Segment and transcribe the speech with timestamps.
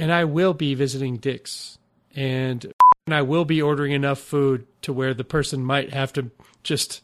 [0.00, 1.78] and I will be visiting Dick's,
[2.16, 2.64] and
[3.06, 6.30] and I will be ordering enough food to where the person might have to
[6.62, 7.02] just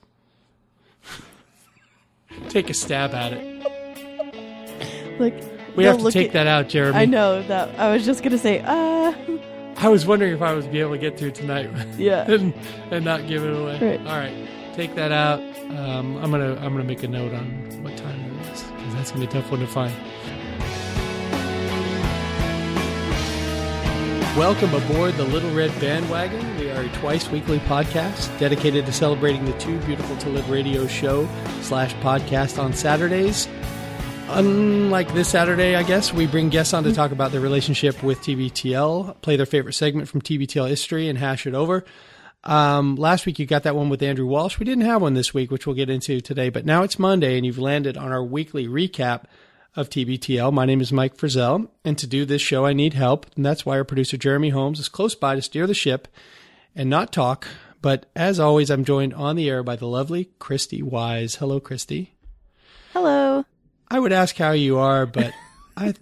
[2.48, 5.20] take a stab at it.
[5.20, 5.34] Like
[5.76, 6.98] We have to take at- that out, Jeremy.
[6.98, 7.78] I know that.
[7.78, 9.12] I was just gonna say, uh,
[9.76, 12.30] I was wondering if I was be able to get through tonight yeah.
[12.30, 12.54] and,
[12.90, 13.78] and not give it away.
[13.78, 14.00] Right.
[14.00, 15.40] All right, take that out.
[15.70, 19.10] Um, I'm gonna I'm gonna make a note on what time it is because that's
[19.10, 19.92] gonna be a tough one to find.
[24.36, 26.58] Welcome aboard the Little Red Bandwagon.
[26.58, 30.86] We are a twice weekly podcast dedicated to celebrating the Too Beautiful to Live radio
[30.86, 31.26] show
[31.62, 33.48] slash podcast on Saturdays.
[34.28, 38.20] Unlike this Saturday, I guess, we bring guests on to talk about their relationship with
[38.20, 41.86] TBTL, play their favorite segment from TBTL history, and hash it over.
[42.44, 44.58] Um, last week you got that one with Andrew Walsh.
[44.58, 47.38] We didn't have one this week, which we'll get into today, but now it's Monday
[47.38, 49.24] and you've landed on our weekly recap
[49.76, 50.52] of TBTL.
[50.52, 53.66] My name is Mike Frizzell, and to do this show, I need help, and that's
[53.66, 56.08] why our producer Jeremy Holmes is close by to steer the ship
[56.74, 57.46] and not talk.
[57.82, 61.36] But as always, I'm joined on the air by the lovely Christy Wise.
[61.36, 62.14] Hello, Christy.
[62.92, 63.44] Hello.
[63.90, 65.32] I would ask how you are, but
[65.76, 65.94] I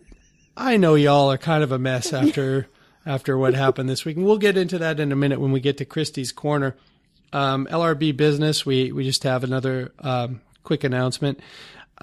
[0.56, 2.68] I know y'all are kind of a mess after
[3.04, 4.16] after what happened this week.
[4.16, 6.76] And we'll get into that in a minute when we get to Christy's corner.
[7.32, 11.40] Um, LRB business, we we just have another um, quick announcement.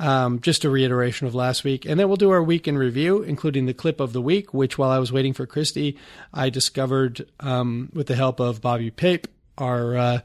[0.02, 3.21] Um, just a reiteration of last week, and then we'll do our week in review,
[3.21, 4.52] including the clip of the week.
[4.52, 5.95] Which, while I was waiting for Christy,
[6.33, 9.27] I discovered um, with the help of Bobby Pape,
[9.59, 10.19] our uh,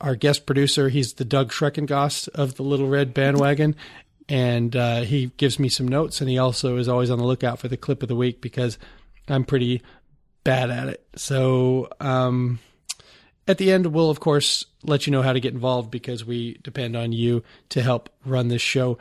[0.00, 0.88] our guest producer.
[0.88, 3.76] He's the Doug Schreckengost of the Little Red Bandwagon,
[4.28, 6.20] and uh, he gives me some notes.
[6.20, 8.78] And he also is always on the lookout for the clip of the week because
[9.28, 9.80] I'm pretty
[10.42, 11.06] bad at it.
[11.14, 12.58] So um,
[13.46, 16.58] at the end, we'll of course let you know how to get involved because we
[16.62, 18.98] depend on you to help run this show.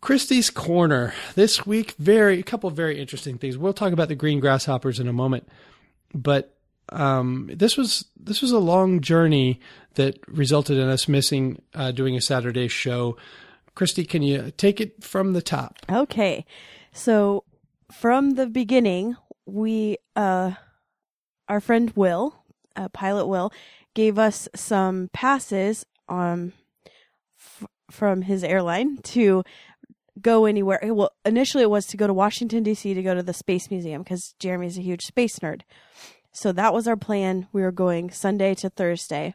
[0.00, 3.56] Christy's Corner this week, very a couple of very interesting things.
[3.56, 5.48] We'll talk about the green grasshoppers in a moment,
[6.12, 6.56] but
[6.88, 9.60] um, this was this was a long journey
[9.94, 13.16] that resulted in us missing uh, doing a Saturday show.
[13.74, 15.78] Christy, can you take it from the top?
[15.90, 16.44] Okay.
[16.92, 17.44] So
[17.92, 20.52] from the beginning, we, uh,
[21.48, 22.41] our friend Will,
[22.76, 23.52] uh, pilot Will,
[23.94, 26.52] gave us some passes, um,
[27.38, 29.42] f- from his airline to
[30.20, 30.80] go anywhere.
[30.82, 32.94] Well, initially it was to go to Washington D.C.
[32.94, 35.62] to go to the Space Museum because Jeremy's a huge space nerd.
[36.32, 37.46] So that was our plan.
[37.52, 39.34] We were going Sunday to Thursday,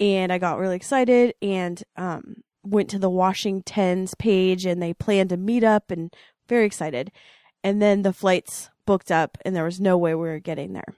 [0.00, 5.32] and I got really excited and um, went to the Washington's page, and they planned
[5.32, 6.14] a meetup, and
[6.48, 7.12] very excited.
[7.62, 10.94] And then the flights booked up, and there was no way we were getting there.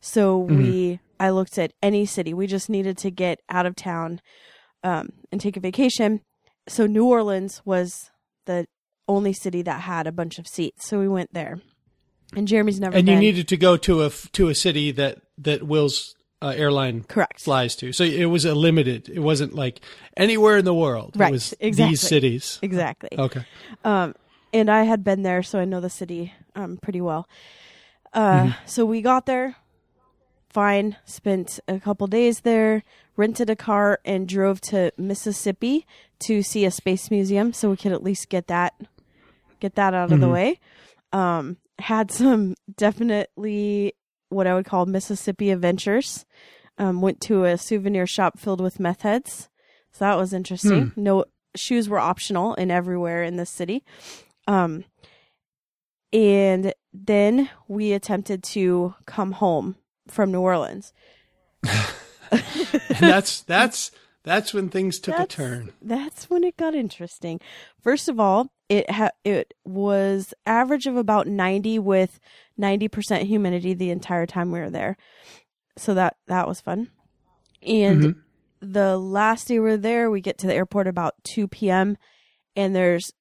[0.00, 2.32] So we, I looked at any city.
[2.34, 4.20] We just needed to get out of town
[4.84, 6.20] um, and take a vacation.
[6.68, 8.10] So New Orleans was
[8.46, 8.66] the
[9.08, 10.86] only city that had a bunch of seats.
[10.88, 11.60] So we went there.
[12.34, 15.62] And Jeremy's never And you needed to go to a to a city that that
[15.62, 17.40] Will's uh, airline correct.
[17.40, 17.92] flies to.
[17.92, 19.08] So it was a limited.
[19.08, 19.80] It wasn't like
[20.16, 21.14] anywhere in the world.
[21.16, 21.92] Right, It was exactly.
[21.92, 22.58] these cities.
[22.62, 23.10] Exactly.
[23.16, 23.44] Okay.
[23.84, 24.14] Um,
[24.52, 27.28] and I had been there, so I know the city um, pretty well.
[28.12, 29.56] Uh, So we got there,
[30.56, 32.82] fine, spent a couple days there,
[33.14, 35.86] rented a car, and drove to Mississippi
[36.20, 38.72] to see a space museum, so we could at least get that
[39.60, 40.58] get that out of the way.
[41.12, 43.92] Um, had some definitely
[44.30, 46.24] what I would call Mississippi adventures.
[46.78, 49.50] Um, went to a souvenir shop filled with meth heads,
[49.92, 50.92] so that was interesting.
[50.96, 53.84] No shoes were optional in everywhere in this city.
[54.46, 54.84] Um,
[56.14, 59.76] and then we attempted to come home
[60.08, 60.92] from New Orleans.
[62.32, 62.40] And
[63.10, 63.90] that's that's
[64.24, 65.72] that's when things took a turn.
[65.80, 67.40] That's when it got interesting.
[67.80, 72.18] First of all, it ha- it was average of about 90 with
[72.58, 74.96] 90% humidity the entire time we were there.
[75.78, 76.90] So that that was fun.
[77.62, 78.16] And Mhm.
[78.60, 81.96] the last day we were there, we get to the airport about 2 p.m.
[82.56, 83.12] and there's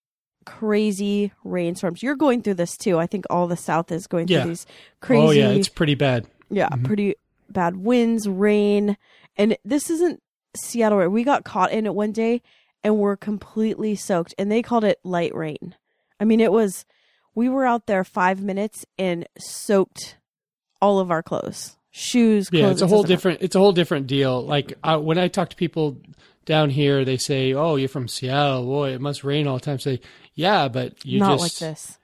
[0.46, 2.02] crazy rainstorms.
[2.03, 2.97] You're going through this too.
[2.97, 4.41] I think all the South is going Yeah.
[4.44, 4.66] through these
[5.02, 6.26] crazy Oh yeah, it's pretty bad.
[6.50, 6.84] Yeah, Mhm.
[6.84, 7.16] pretty
[7.50, 8.97] bad winds, rain,
[9.38, 10.22] and this isn't
[10.56, 10.97] Seattle.
[11.00, 11.12] rain.
[11.12, 12.42] We got caught in it one day
[12.84, 15.76] and were completely soaked, and they called it light rain.
[16.20, 16.86] I mean, it was.
[17.34, 20.18] We were out there five minutes and soaked
[20.82, 22.47] all of our clothes, shoes.
[22.52, 23.42] Yeah, it's a whole different.
[23.42, 24.42] It's a whole different deal.
[24.46, 25.97] Like I, when I talk to people
[26.46, 28.64] down here, they say, "Oh, you're from Seattle.
[28.66, 30.00] Boy, it must rain all the time." Say,
[30.36, 31.97] yeah, but you Not just like this.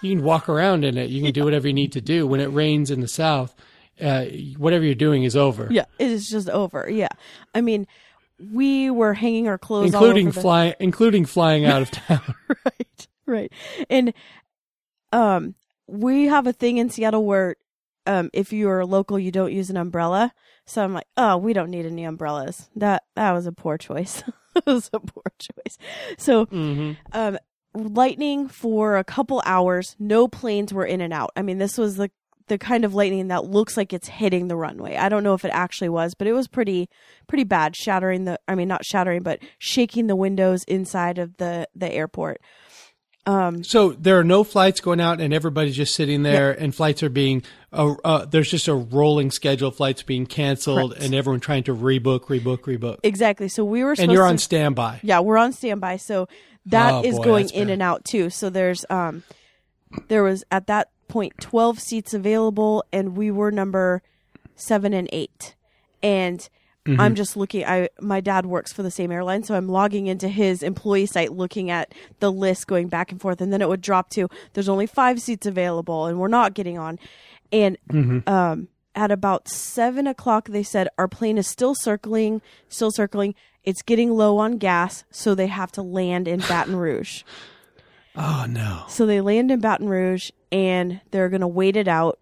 [0.00, 1.10] You can walk around in it.
[1.10, 2.26] You can do whatever you need to do.
[2.26, 3.54] When it rains in the South,
[4.00, 4.24] uh,
[4.56, 5.68] whatever you're doing is over.
[5.70, 6.88] Yeah, it is just over.
[6.90, 7.08] Yeah,
[7.54, 7.86] I mean,
[8.38, 12.34] we were hanging our clothes, including over the- flying, including flying out of town.
[12.64, 13.52] right right
[13.90, 14.14] and
[15.12, 15.54] um
[15.88, 17.56] we have a thing in Seattle where
[18.08, 20.32] um, if you're local, you don't use an umbrella.
[20.64, 22.68] So I'm like, oh, we don't need any umbrellas.
[22.76, 24.22] That that was a poor choice.
[24.56, 25.76] it was a poor choice.
[26.18, 27.38] So, hmm um,
[27.76, 29.96] lightning for a couple hours.
[29.98, 31.30] No planes were in and out.
[31.36, 32.10] I mean, this was the
[32.48, 34.94] the kind of lightning that looks like it's hitting the runway.
[34.96, 36.88] I don't know if it actually was, but it was pretty
[37.26, 38.38] pretty bad, shattering the.
[38.46, 42.40] I mean, not shattering, but shaking the windows inside of the the airport.
[43.26, 47.02] Um, So there are no flights going out, and everybody's just sitting there, and flights
[47.02, 47.42] are being.
[47.72, 51.04] Uh, uh, there's just a rolling schedule flights being canceled, Correct.
[51.04, 52.98] and everyone trying to rebook, rebook, rebook.
[53.02, 53.48] exactly.
[53.48, 55.00] So we were supposed And you're to, on standby.
[55.02, 55.96] Yeah, we're on standby.
[55.96, 56.28] So
[56.66, 57.72] that Oh, is boy, going in bad.
[57.74, 58.30] and out too.
[58.30, 59.22] So there's um
[60.08, 64.02] there was at that point 12 seats available and we were number
[64.56, 65.54] 7 and 8.
[66.02, 66.48] And
[66.86, 67.00] Mm-hmm.
[67.00, 70.28] I'm just looking I my dad works for the same airline so I'm logging into
[70.28, 73.80] his employee site looking at the list going back and forth and then it would
[73.80, 77.00] drop to there's only 5 seats available and we're not getting on.
[77.50, 78.32] And Mm-hmm.
[78.32, 83.34] um at about seven o'clock, they said our plane is still circling, still circling.
[83.62, 87.22] It's getting low on gas, so they have to land in Baton Rouge.
[88.16, 88.84] Oh no!
[88.88, 92.18] So they land in Baton Rouge and they're going to wait it out.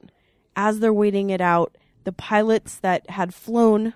[0.56, 3.94] As they're waiting it out, the pilots that had flown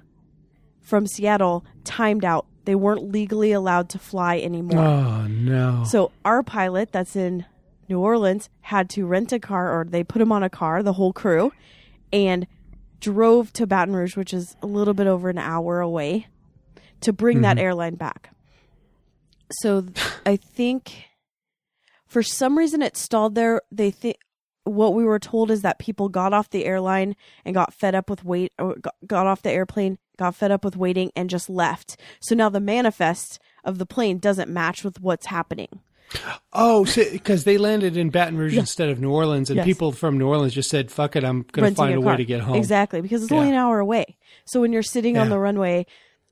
[0.81, 2.47] from Seattle timed out.
[2.65, 4.81] They weren't legally allowed to fly anymore.
[4.81, 5.85] Oh no!
[5.85, 7.47] So our pilot that's in
[7.89, 10.93] New Orleans had to rent a car or they put him on a car, the
[10.93, 11.53] whole crew,
[12.13, 12.47] and
[13.01, 16.27] drove to Baton Rouge, which is a little bit over an hour away,
[17.01, 17.65] to bring that mm-hmm.
[17.65, 18.31] airline back.
[19.51, 21.05] So th- I think
[22.07, 23.63] for some reason it stalled there.
[23.71, 24.17] They think
[24.65, 28.11] what we were told is that people got off the airline and got fed up
[28.11, 31.99] with wait or got off the airplane, got fed up with waiting and just left.
[32.21, 35.81] So now the manifest of the plane doesn't match with what's happening.
[36.53, 39.67] Oh, because they landed in Baton Rouge instead of New Orleans, and Yes.
[39.67, 42.25] people from New Orleans just said, "Fuck it, I'm going to find a, way to
[42.25, 44.17] get home." Exactly, because it's only an hour away.
[44.45, 45.87] So when you're sitting on the runway,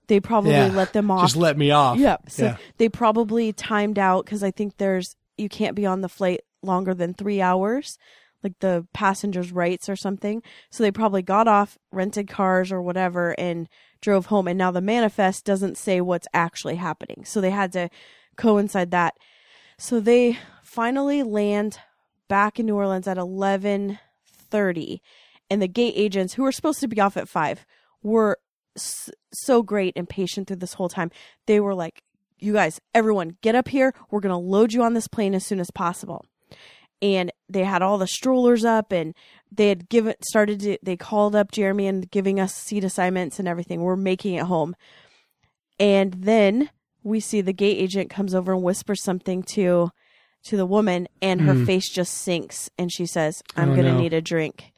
[0.08, 0.68] they probably Yeah.
[0.68, 1.22] let them off.
[1.22, 1.98] Just let me off.
[1.98, 2.30] Yep.
[2.30, 2.56] So yeah.
[2.78, 6.94] they probably timed out because I think there's you can't be on the flight longer
[6.94, 7.98] than three hours,
[8.42, 10.42] like the passengers' rights or something.
[10.70, 13.68] So they probably got off, rented cars or whatever, and
[14.00, 14.48] drove home.
[14.48, 17.90] And now the manifest doesn't say what's actually happening, so they had to
[18.36, 19.14] coincide that.
[19.78, 21.78] So they finally land
[22.28, 25.02] back in New Orleans at eleven thirty,
[25.50, 27.66] and the gate agents who were supposed to be off at five
[28.02, 28.38] were
[28.76, 31.10] so great and patient through this whole time.
[31.46, 32.02] They were like,
[32.38, 33.94] "You guys, everyone, get up here.
[34.10, 36.24] We're gonna load you on this plane as soon as possible."
[37.02, 39.14] And they had all the strollers up, and
[39.52, 40.60] they had given started.
[40.60, 43.82] To, they called up Jeremy and giving us seat assignments and everything.
[43.82, 44.74] We're making it home,
[45.78, 46.70] and then
[47.06, 49.90] we see the gate agent comes over and whispers something to
[50.44, 53.98] to the woman, and her face just sinks, and she says, "I'm Oh, gonna no.
[53.98, 54.72] need a drink."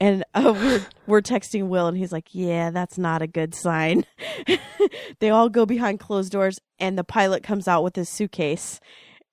[0.00, 4.04] And uh, we're we're texting Will, and he's like, "Yeah, that's not a good sign."
[5.20, 8.80] they all go behind closed doors, and the pilot comes out with his suitcase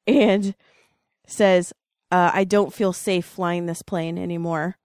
[0.08, 0.56] and
[1.28, 1.74] says,
[2.12, 4.78] uh, "I don't feel safe flying this plane anymore.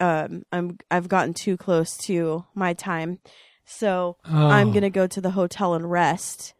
[0.00, 3.18] Um, I'm I've gotten too close to my time,
[3.64, 4.16] so
[4.48, 4.72] I'm Oh.
[4.72, 6.54] gonna go to the hotel and rest."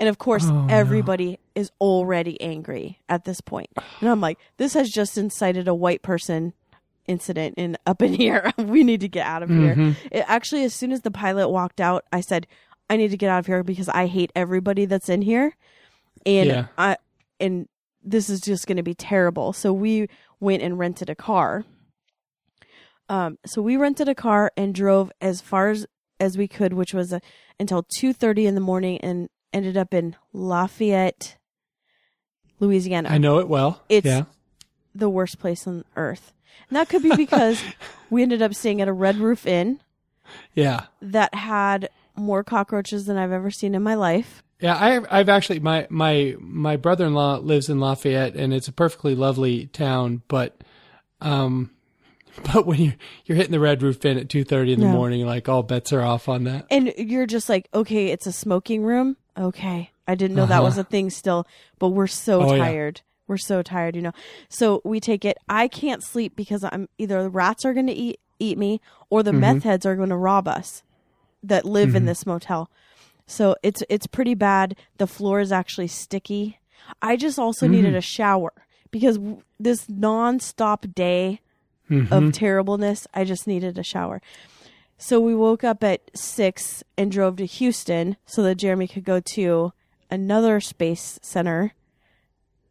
[0.00, 0.66] And of course, Oh, no.
[0.74, 3.68] everybody is already angry at this point.
[4.00, 6.52] And I'm like, this has just incited a white person
[7.06, 8.52] incident in up in here.
[8.58, 9.74] we need to get out of here.
[9.74, 9.96] Mhm.
[10.12, 12.46] It, actually, as soon as the pilot walked out, I said,
[12.88, 15.56] I need to get out of here because I hate everybody that's in here.
[16.24, 16.66] And Yeah.
[16.78, 16.96] I
[17.40, 17.66] and
[18.02, 19.52] this is just going to be terrible.
[19.52, 20.08] So we
[20.40, 21.64] went and rented a car.
[23.08, 25.86] Um, so we rented a car and drove as far as,
[26.20, 27.20] as we could, which was uh
[27.58, 31.36] until two thirty in the morning, and ended up in Lafayette,
[32.60, 33.08] Louisiana.
[33.10, 33.82] I know it well.
[33.88, 34.24] It's- yeah.
[34.94, 36.32] the worst place on earth.
[36.68, 37.62] And that could be because
[38.10, 39.80] we ended up staying at a Red Roof Inn
[40.54, 40.86] Yeah.
[41.00, 44.42] that had more cockroaches than I've ever seen in my life.
[44.60, 49.14] Yeah, I, I've actually my my my brother-in-law lives in Lafayette, and it's a perfectly
[49.14, 50.22] lovely town.
[50.26, 50.64] But,
[51.20, 51.70] um,
[52.52, 54.92] but when you're you're hitting the Red Roof Inn at two thirty in the No.
[54.94, 56.66] morning, like all bets are off on that.
[56.72, 59.16] And you're just like, okay, it's a smoking room.
[59.38, 59.90] Okay.
[60.06, 60.64] I didn't know that Uh-huh.
[60.64, 61.46] was a thing still,
[61.78, 62.64] but we're so Oh, yeah.
[62.64, 63.00] tired.
[63.26, 64.12] We're so tired, you know.
[64.48, 65.36] So we take it.
[65.48, 68.80] I can't sleep because I'm either the rats are going to eat eat me
[69.10, 69.40] or the Mm-hmm.
[69.40, 70.82] meth heads are going to rob us
[71.42, 72.70] that live in this motel.
[73.26, 74.76] So it's it's pretty bad.
[74.96, 76.58] The floor is actually sticky.
[77.02, 77.74] I just also Mm-hmm.
[77.74, 78.52] needed a shower
[78.90, 81.40] because w- this nonstop day
[81.90, 82.12] Mm-hmm.
[82.12, 84.20] of terribleness, I just needed a shower.
[84.98, 89.20] So we woke up at six and drove to Houston so that Jeremy could go
[89.20, 89.72] to
[90.10, 91.72] another space center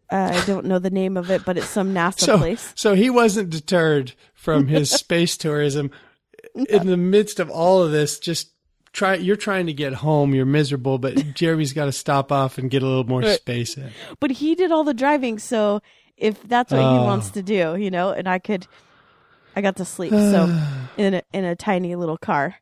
[0.10, 2.74] Uh, I don't know the name of it, but it's some NASA So, place.
[2.78, 5.92] so he wasn't deterred from his space tourism.
[6.70, 8.52] In the midst of all of this, just
[8.94, 9.16] try.
[9.16, 10.34] You're trying to get home.
[10.34, 13.38] You're miserable, but Jeremy's got to stop off and get a little more Right.
[13.38, 13.92] space in.
[14.22, 15.82] But he did all the driving, so
[16.16, 17.04] if that's what he Oh.
[17.04, 18.66] wants to do, you know, and I could,
[19.58, 20.12] I got to sleep.
[20.12, 20.44] So
[20.98, 22.56] in a, in a tiny little car.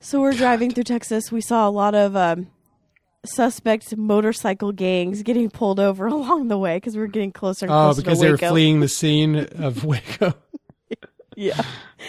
[0.00, 1.32] So we're driving through Texas.
[1.32, 2.48] We saw a lot of um,
[3.24, 7.72] suspect motorcycle gangs getting pulled over along the way because we were getting closer and
[7.72, 10.34] Oh, closer because to they were fleeing the scene of Waco.
[11.36, 11.62] Yeah.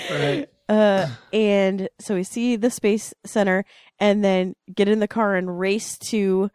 [0.10, 0.50] Right.
[0.68, 3.64] Uh, and so we see the space center
[3.98, 6.50] and then get in the car and race to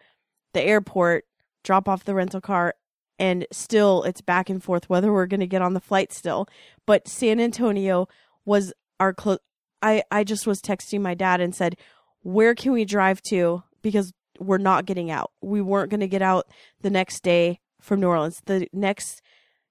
[0.53, 1.25] the airport,
[1.65, 2.75] drop off the rental car,
[3.19, 6.49] and still it's back and forth whether we're going to get on the flight still.
[6.87, 8.09] But San Antonio
[8.45, 9.39] was our close.
[9.83, 11.77] I, I just was texting my dad and said,
[12.23, 13.63] Where can we drive to?
[13.83, 15.31] Because we're not getting out.
[15.41, 16.47] We weren't going to get out
[16.83, 18.43] the next day from New Orleans.
[18.47, 19.23] The next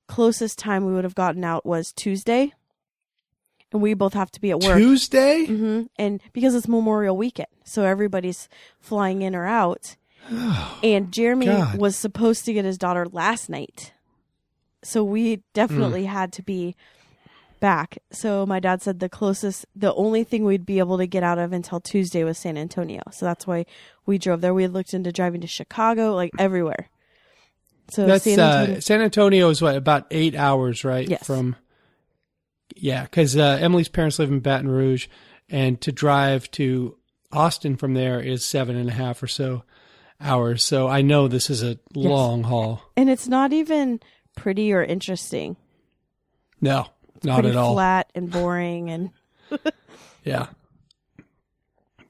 [0.07, 2.53] closest time we would have gotten out was Tuesday.
[3.71, 4.77] And we both have to be at work.
[4.77, 5.45] Tuesday?
[5.45, 8.47] hmm And because it's Memorial Weekend, so everybody's
[8.79, 9.97] flying in or out.
[10.83, 11.77] and Jeremy God.
[11.77, 13.93] was supposed to get his daughter last night.
[14.83, 16.75] So we definitely had to be
[17.59, 17.97] back.
[18.11, 21.39] So my dad said the closest, the only thing we'd be able to get out
[21.39, 23.01] of until Tuesday was San Antonio.
[23.11, 23.65] So that's why
[24.05, 24.53] we drove there.
[24.53, 26.89] We had looked into driving to Chicago, like everywhere.
[27.89, 31.07] So That's San Antonio, uh, San Antonio is what about eight hours, right?
[31.07, 31.25] Yes.
[31.25, 31.55] From
[32.75, 35.07] yeah, because uh, Emily's parents live in Baton Rouge,
[35.49, 36.97] and to drive to
[37.31, 39.63] Austin from there is seven and a half or so
[40.21, 40.63] hours.
[40.63, 42.81] So I know this is a long haul.
[42.95, 43.99] and it's not even
[44.35, 45.55] pretty or interesting.
[46.61, 46.87] No,
[47.23, 47.73] not at all.
[47.73, 49.09] flat and boring and
[50.23, 50.47] Yeah.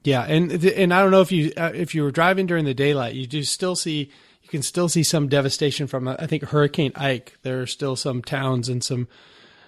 [0.04, 2.74] Yeah, and and I don't know if you uh, if you were driving during the
[2.74, 4.10] daylight, you do still see
[4.40, 7.36] you can still see some devastation from uh, I think Hurricane Ike.
[7.42, 9.08] There are still some towns and some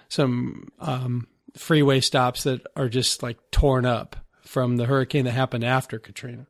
[0.07, 1.27] some um,
[1.57, 6.47] freeway stops that are just like torn up from the hurricane that happened after Katrina.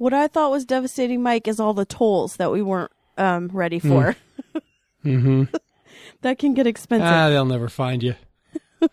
[0.00, 3.78] What I thought was devastating, Mike, is all the tolls that we weren't um, ready
[3.78, 4.16] for.
[5.04, 5.44] Mm-hmm.
[6.22, 7.06] that can get expensive.
[7.06, 8.14] ah, they'll never find you.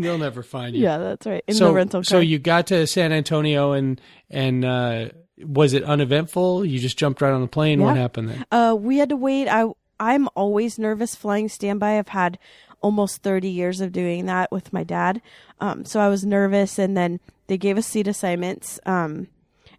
[0.00, 0.82] they'll never find you.
[0.82, 1.44] yeah, that's right.
[1.46, 2.04] In so, the rental car.
[2.04, 6.64] so you got to San Antonio and and uh, was it uneventful?
[6.64, 7.80] You just jumped right on the plane.
[7.80, 8.44] What happened then?
[8.50, 9.46] uh, we had to wait.
[9.46, 11.98] I I'm always nervous flying standby.
[11.98, 12.36] I've had
[12.80, 15.22] almost 30 years of doing that with my dad.
[15.60, 18.80] Um, so I was nervous, and then they gave us seat assignments.
[18.86, 19.28] Um,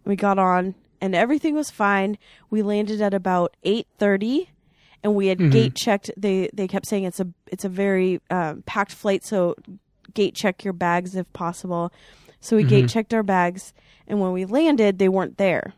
[0.04, 2.18] we got on, and everything was fine.
[2.50, 4.48] We landed at about 8:30,
[5.02, 6.10] and we had gate checked.
[6.16, 9.54] They they kept saying it's a it's a very um, packed flight, so
[10.14, 11.92] gate check your bags if possible.
[12.40, 13.72] So we gate checked our bags,
[14.06, 15.74] and when we landed, they weren't there.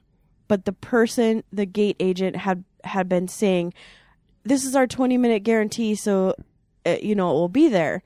[0.48, 3.74] But the person, the gate agent, had had been saying,
[4.44, 6.34] "This is our twenty minute guarantee, so
[6.84, 8.02] uh, you know it will be there."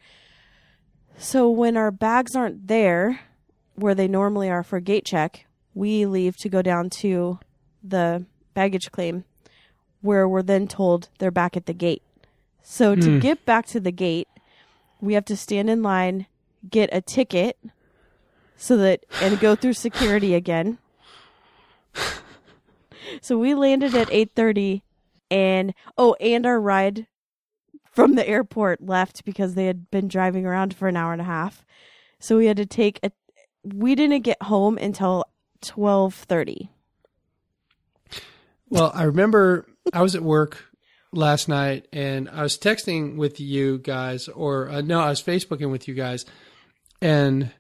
[1.19, 3.21] So when our bags aren't there,
[3.75, 7.39] where they normally are for gate check, we leave to go down to
[7.83, 8.25] the
[8.55, 9.25] baggage claim,
[10.01, 12.03] where we're then told they're back at the gate.
[12.63, 13.19] So to hmm.
[13.19, 14.29] get back to the gate,
[15.01, 16.27] we have to stand in line,
[16.69, 17.59] get a ticket,
[18.57, 20.79] so that and go through security again.
[23.21, 24.83] So we landed at 8:30
[25.31, 27.07] and oh, and our ride
[27.93, 31.25] from the airport left because they had been driving around for an hour and a
[31.25, 31.65] half.
[32.19, 33.11] So we had to take a
[33.65, 35.25] we didn't get home until
[35.63, 36.69] 12:30.
[38.69, 40.65] Well, I remember I was at work
[41.13, 45.71] last night and I was texting with you guys, or uh, no, I was Facebooking
[45.71, 46.25] with you guys,
[47.03, 47.51] and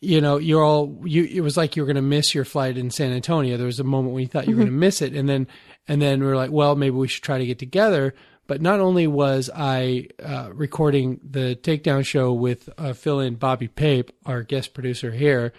[0.00, 1.24] you know, you're all you.
[1.24, 3.56] It was like you were going to miss your flight in San Antonio.
[3.56, 5.48] There was a moment when you thought you were going to miss it, and then
[5.88, 8.14] and then we were like, well, maybe we should try to get together.
[8.46, 13.68] But not only was I uh, recording the takedown show with uh, fill in Bobby
[13.68, 15.52] Pape, our guest producer here,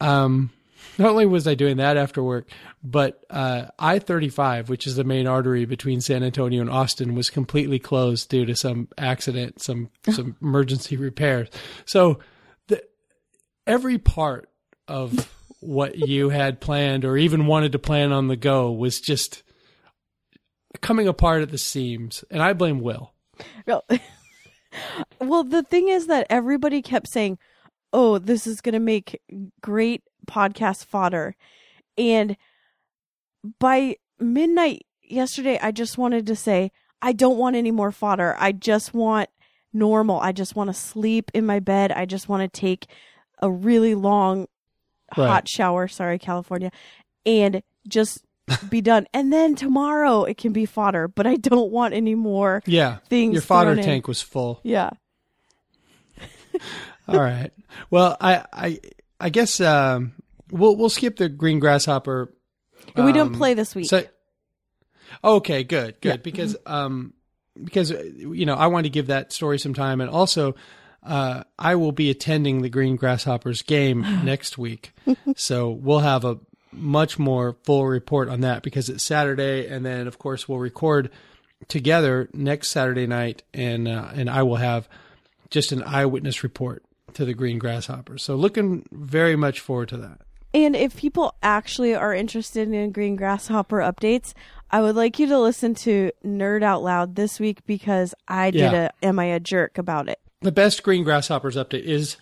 [0.00, 0.50] um,
[0.98, 2.48] not only was I doing that after work,
[2.82, 7.30] but uh, I 35, which is the main artery between San Antonio and Austin, was
[7.30, 11.48] completely closed due to some accident, some some emergency repairs.
[11.84, 12.20] So
[12.68, 12.82] the,
[13.66, 14.48] every part
[14.88, 19.42] of what you had planned or even wanted to plan on the go was just
[20.80, 23.12] coming apart at the seams, and I blame Will.
[23.66, 23.84] Well,
[25.20, 27.38] well, the thing is that everybody kept saying,
[27.92, 29.20] "Oh, this is going to make
[29.60, 31.36] great podcast fodder,"
[31.98, 32.36] and
[33.58, 36.70] by midnight yesterday, I just wanted to say,
[37.02, 38.36] "I don't want any more fodder.
[38.38, 39.30] I just want
[39.72, 40.20] normal.
[40.20, 41.92] I just want to sleep in my bed.
[41.92, 42.86] I just want to take
[43.40, 44.46] a really long
[45.16, 45.26] Right.
[45.26, 45.88] hot shower.
[45.88, 46.70] Sorry, California,
[47.26, 48.24] and just
[48.68, 51.08] be done, and then tomorrow it can be fodder.
[51.08, 52.62] But I don't want any more.
[52.66, 52.98] Yeah.
[53.08, 54.60] Things Your fodder tank was full.
[54.62, 54.90] Yeah.
[57.10, 57.50] All right.
[57.90, 58.80] Well, I I
[59.18, 60.12] I guess um,
[60.50, 62.32] we'll we'll skip the green grasshopper.
[62.96, 63.86] And we don't um, play this week.
[63.86, 64.04] So,
[65.22, 66.08] okay, good, good.
[66.08, 66.16] Yeah.
[66.16, 67.12] Because um,
[67.62, 70.54] because you know I want to give that story some time, and also
[71.02, 74.92] uh, I will be attending the Green Grasshoppers game next week,
[75.36, 76.38] so we'll have a
[76.72, 81.10] much more full report on that because it's Saturday, and then of course we'll record
[81.68, 84.88] together next Saturday night, and uh, and I will have
[85.50, 88.22] just an eyewitness report to the Green Grasshoppers.
[88.22, 90.20] So looking very much forward to that.
[90.52, 94.32] And if people actually are interested in Green Grasshopper updates,
[94.70, 98.72] I would like you to listen to Nerd Out Loud this week because I did
[98.72, 98.90] Yeah.
[99.02, 100.18] a Am I a Jerk about it.
[100.42, 102.16] the best Green Grasshoppers update is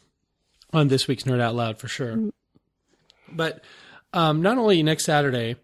[0.72, 2.30] on this week's Nerd Out Loud for sure.
[3.30, 3.62] But
[4.12, 5.56] um, not only next Saturday,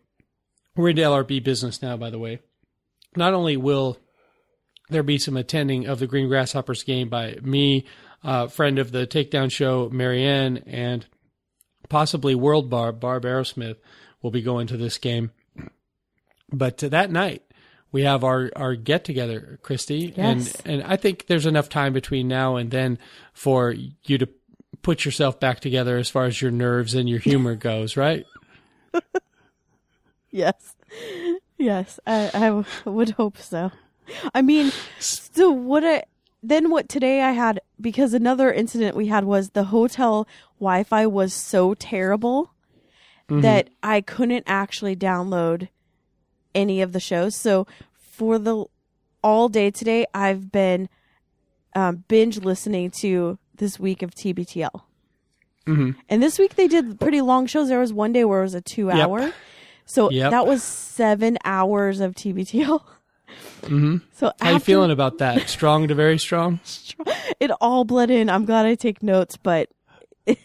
[0.76, 2.40] we're into LRB business now, by the way.
[3.16, 3.98] Not only will
[4.90, 7.84] there be some attending of the Green Grasshoppers game by me,
[8.24, 11.06] uh, friend of the Takedown Show, Marianne, and
[11.88, 13.76] possibly World Barb, Barb Aerosmith,
[14.22, 15.30] will be going to this game.
[16.50, 17.42] But to that night,
[17.92, 20.54] we have our, our get together, Christy, Yes.
[20.64, 22.98] and and I think there's enough time between now and then
[23.32, 24.28] for you to
[24.82, 28.24] put yourself back together as far as your nerves and your humor goes, right?
[30.30, 30.74] Yes.
[31.58, 33.70] Yes, I, I would hope so.
[34.34, 36.02] I mean, so what I
[36.48, 40.26] then what today I had because another incident we had was the hotel
[40.60, 42.50] Wi-Fi was so terrible
[43.28, 45.68] that I couldn't actually download
[46.54, 47.34] any of the shows.
[47.34, 48.66] So for the
[49.22, 50.88] all day today, I've been
[51.74, 54.82] um, binge listening to this week of TBTL.
[55.66, 57.68] hmm And this week they did pretty long shows.
[57.68, 59.32] There was one day where it was a two hour.
[59.86, 60.30] So Yep.
[60.30, 62.82] that was seven hours of TBTL.
[63.66, 65.48] hmm So How you feeling about that?
[65.48, 66.60] Strong to very strong?
[67.40, 68.30] it all bled in.
[68.30, 69.68] I'm glad I take notes, but
[70.26, 70.38] it,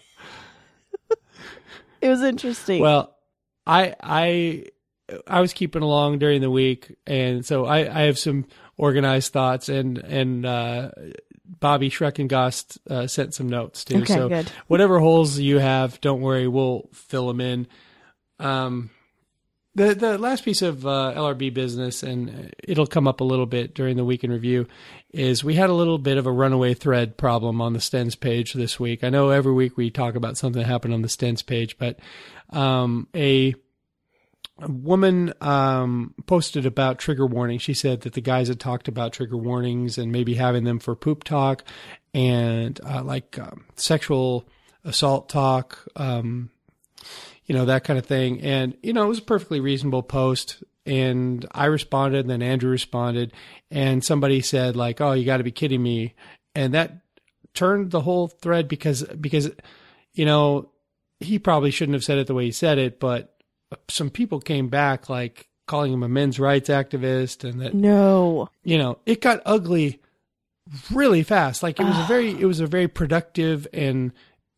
[2.01, 2.81] was interesting.
[2.81, 3.15] Well,
[3.65, 4.65] I I
[5.27, 8.46] I was keeping along during the week, and so I, I have some
[8.77, 10.92] organized thoughts, and and uh,
[11.46, 13.98] Bobby Schreckengost uh, sent some notes too.
[13.98, 14.51] Okay, so good.
[14.68, 17.68] whatever holes you have, don't worry, we'll fill them in.
[18.39, 18.89] Um,
[19.79, 23.74] the the last piece of uh, LRB business, and it'll come up a little bit
[23.74, 24.68] during the week in review,
[25.11, 28.53] is we had a little bit of a runaway thread problem on the Stens page
[28.53, 29.03] this week.
[29.03, 32.00] I know every week we talk about something that happened on the Stens page, but
[32.50, 33.55] um, a
[34.61, 37.59] a woman um, posted about trigger warning.
[37.59, 40.98] She said that the guys had talked about trigger warnings and maybe having them for
[40.98, 41.63] poop talk
[42.13, 44.46] and uh, like um, sexual
[44.83, 46.50] assault talk, um,
[47.50, 48.40] you know, that kind of thing.
[48.42, 50.64] And, you know, it was a perfectly reasonable post.
[50.85, 53.33] And I responded, and then Andrew responded,
[53.72, 56.14] and somebody said, like, oh, you got to be kidding me.
[56.53, 57.01] And that
[57.55, 59.50] turned the whole thread because, because,
[60.14, 60.70] you know,
[61.20, 63.35] he probably shouldn't have said it the way he said it, but
[63.90, 68.50] some people came back like calling him a men's rights activist and that no.
[68.64, 70.01] you know it got ugly
[70.92, 74.12] really fast like it was a very it was a very productive and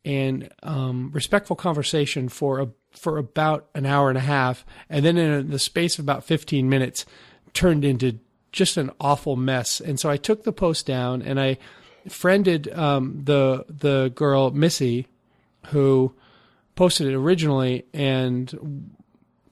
[0.06, 5.18] and um respectful conversation for a for about an hour and a half and then
[5.18, 7.06] in the space of about 15 minutes
[7.54, 8.20] turned into
[8.52, 11.58] just an awful mess and so i took the post down and i
[12.10, 15.08] friended um the the girl missy
[15.68, 16.14] who
[16.76, 18.92] posted it originally and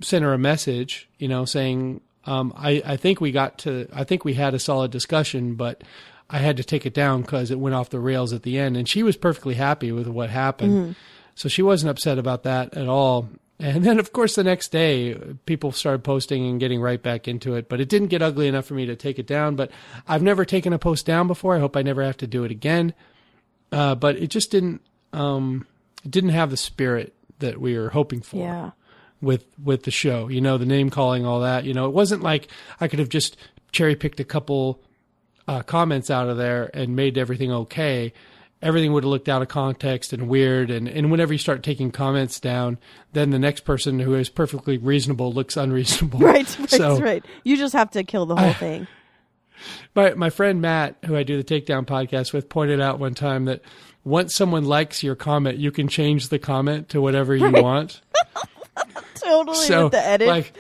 [0.01, 4.03] sent her a message, you know, saying, um, I, I think we got to, I
[4.03, 5.83] think we had a solid discussion, but
[6.29, 8.77] I had to take it down because it went off the rails at the end.
[8.77, 10.95] And she was perfectly happy with what happened.
[11.39, 13.29] So she wasn't upset about that at all.
[13.59, 15.13] And then, of course, the next day,
[15.45, 17.69] people started posting and getting right back into it.
[17.69, 19.55] But it didn't get ugly enough for me to take it down.
[19.55, 19.71] But
[20.05, 21.55] I've never taken a post down before.
[21.55, 22.93] I hope I never have to do it again.
[23.71, 24.81] Uh, but it just didn't,
[25.13, 25.65] um,
[26.03, 28.71] it didn't have the spirit that we were hoping for Yeah.
[29.21, 30.27] with with the show.
[30.27, 31.63] You know, the name calling, all that.
[31.63, 32.49] You know, it wasn't like
[32.81, 33.37] I could have just
[33.71, 34.81] cherry picked a couple
[35.47, 38.11] uh, comments out of there and made everything okay.
[38.61, 40.69] Everything would have looked out of context and weird.
[40.69, 42.77] And, and whenever you start taking comments down,
[43.13, 46.19] then the next person who is perfectly reasonable looks unreasonable.
[46.19, 47.23] Right, right, So- right.
[47.43, 48.87] You just have to kill the whole thing.
[49.93, 53.43] My my friend Matt, who I do the Takedown podcast with, pointed out one time
[53.45, 53.61] that
[54.05, 57.99] once someone likes your comment, you can change the comment to whatever you want.
[59.15, 60.27] Totally so with the edit.
[60.29, 60.53] like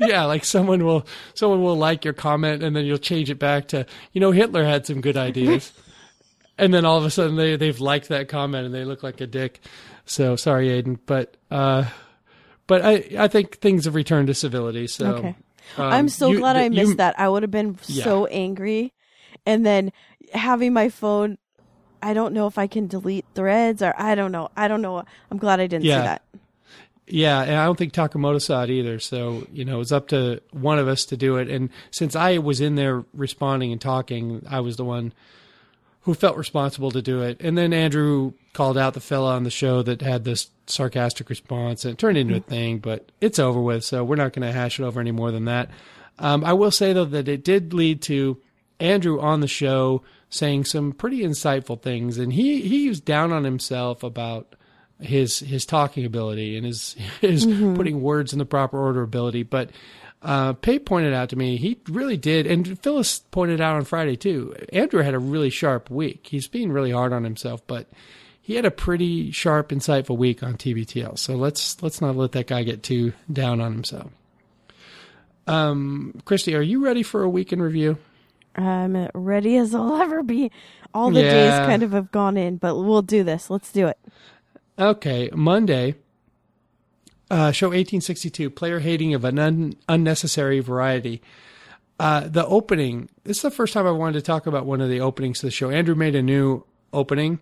[0.00, 3.68] yeah like someone will someone will like your comment and then you'll change it back
[3.68, 5.70] to you know hitler had some good ideas
[6.58, 9.20] and then all of a sudden they they've liked that comment and they look like
[9.20, 9.60] a dick
[10.04, 11.84] so sorry aiden but uh
[12.66, 14.86] but I I think things have returned to civility.
[14.88, 15.34] So Okay.
[15.78, 17.18] um, I'm so you- glad I you- missed that.
[17.18, 18.92] I would have been so angry.
[19.46, 19.90] And then
[20.34, 21.38] having my phone,
[22.02, 24.50] I don't know if I can delete threads or I don't know.
[24.54, 25.02] I don't know.
[25.30, 25.96] I'm glad I didn't Yeah.
[26.00, 26.22] see that.
[27.06, 28.98] Yeah, and I don't think Takamoto saw it either.
[28.98, 31.48] So you know, it's up to one of us to do it.
[31.48, 35.14] And since I was in there responding and talking, I was the one
[36.08, 37.38] who felt responsible to do it.
[37.42, 41.84] And then Andrew called out the fella on the show that had this sarcastic response,
[41.84, 42.78] and it turned into a thing.
[42.78, 45.44] But it's over with, so we're not going to hash it over any more than
[45.44, 45.68] that.
[46.18, 48.38] Um, I will say though that it did lead to
[48.80, 53.44] Andrew on the show saying some pretty insightful things, and he he was down on
[53.44, 54.54] himself about
[55.02, 59.42] his his talking ability and his his putting words in the proper order ability.
[59.42, 59.72] But
[60.22, 64.16] uh, Pay pointed out to me he really did, and Phyllis pointed out on Friday
[64.16, 64.54] too.
[64.72, 66.26] Andrew had a really sharp week.
[66.30, 67.88] He's being really hard on himself, but
[68.40, 71.18] he had a pretty sharp, insightful week on TBTL.
[71.18, 74.10] So let's let's not let that guy get too down on himself.
[75.46, 77.96] Um, Christy, are you ready for a week in review?
[78.56, 80.50] I'm ready as I'll ever be.
[80.92, 81.30] All the Yeah.
[81.30, 83.50] days kind of have gone in, but we'll do this.
[83.50, 83.98] Let's do it.
[84.78, 85.94] Okay, Monday.
[87.30, 91.20] Uh, show 1862, player hating of an un- unnecessary variety.
[92.00, 94.88] Uh, the opening, this is the first time I wanted to talk about one of
[94.88, 95.68] the openings to the show.
[95.68, 97.38] Andrew made a new opening,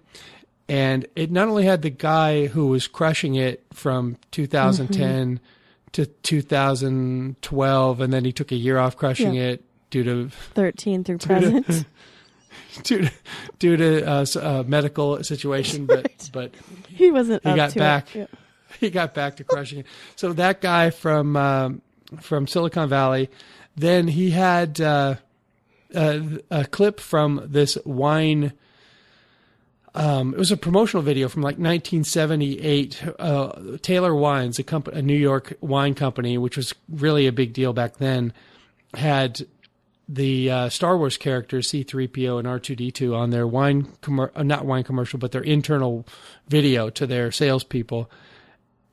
[0.68, 5.38] and it not only had the guy who was crushing it from 2010
[5.92, 9.42] to 2012, and then he took a year off crushing Yeah.
[9.42, 11.85] it due to 13 through present.
[12.83, 13.12] due to,
[13.59, 16.53] due to uh, uh, medical situation, but but
[16.88, 18.16] he wasn't He up got to back.
[18.16, 18.18] it.
[18.33, 18.38] Yeah.
[18.81, 19.87] he got back to crushing it.
[20.17, 21.83] So that guy from um,
[22.21, 23.31] from Silicon Valley,
[23.77, 25.17] then he had uh,
[25.95, 28.53] a, a clip from this wine.
[29.95, 33.03] Um, it was a promotional video from like 1978.
[33.19, 37.55] Uh, Taylor Wines, a, comp- a New York wine company, which was really a big
[37.55, 38.33] deal back then,
[38.95, 39.47] had
[40.09, 45.19] the uh, Star Wars characters C3PO and R2D2 on their wine, uh, not wine commercial,
[45.19, 46.07] but their internal
[46.49, 48.09] video to their salespeople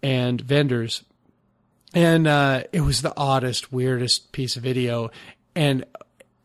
[0.04, 1.04] and vendors.
[1.96, 5.10] And uh, it was the oddest, weirdest piece of video.
[5.56, 5.86] And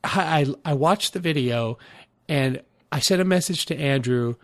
[0.05, 1.79] I, I watched the video
[2.29, 4.37] and I sent a message to Andrew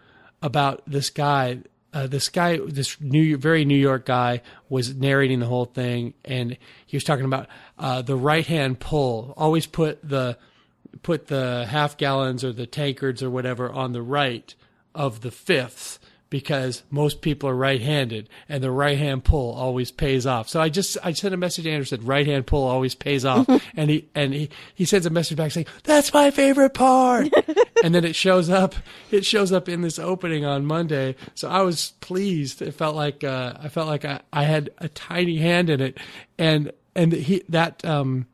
[0.42, 1.61] about this guy.
[1.92, 6.57] Uh, this guy, this new, very New York guy, was narrating the whole thing, and
[6.85, 7.46] he was talking about
[7.79, 9.33] uh, the right hand pull.
[9.37, 10.37] Always put the
[11.03, 14.55] put the half gallons or the tankards or whatever on the right
[14.92, 16.00] of the fifths
[16.35, 20.49] because most people are right-handed and the right-hand pull always pays off.
[20.49, 23.49] So I just I sent a message to Andrew said right-hand pull always pays off
[23.77, 27.33] and he and he he sends a message back saying that's my favorite part.
[27.85, 28.75] and then it shows up
[29.12, 31.14] it shows up in this opening on Monday.
[31.37, 32.61] So I was pleased.
[32.61, 35.99] It felt like uh, I felt like I, I had a tiny hand in it
[36.37, 38.27] and and he that um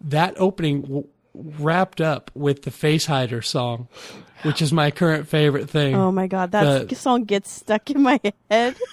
[0.00, 1.02] that opening
[1.34, 3.88] wrapped up with the face hider song
[4.42, 8.02] which is my current favorite thing Oh my god, that The- song gets stuck in
[8.02, 8.76] my head.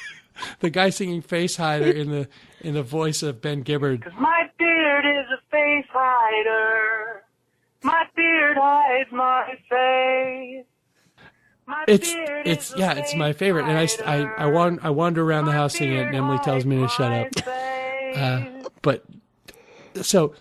[0.60, 2.28] the guy singing face hider in the
[2.62, 7.23] in the voice of ben gibbard My beard is a face hider.
[7.84, 10.65] My beard hides my face.
[11.65, 14.80] My it's beard it's is a yeah it's my favorite and i i i, hider.
[14.82, 17.28] I wander around the house singing it and emily tells me to shut up
[18.15, 18.45] uh,
[18.82, 19.04] but
[20.02, 20.34] so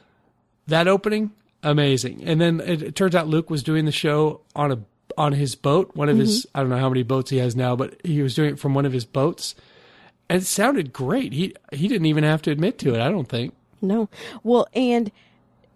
[0.68, 1.32] that opening
[1.62, 4.78] amazing and then it, it turns out luke was doing the show on a
[5.16, 7.74] on his boat one of his i don't know how many boats he has now
[7.74, 9.54] but he was doing it from one of his boats
[10.28, 13.28] and it sounded great he he didn't even have to admit to it i don't
[13.28, 14.08] think No.
[14.42, 15.10] Well, and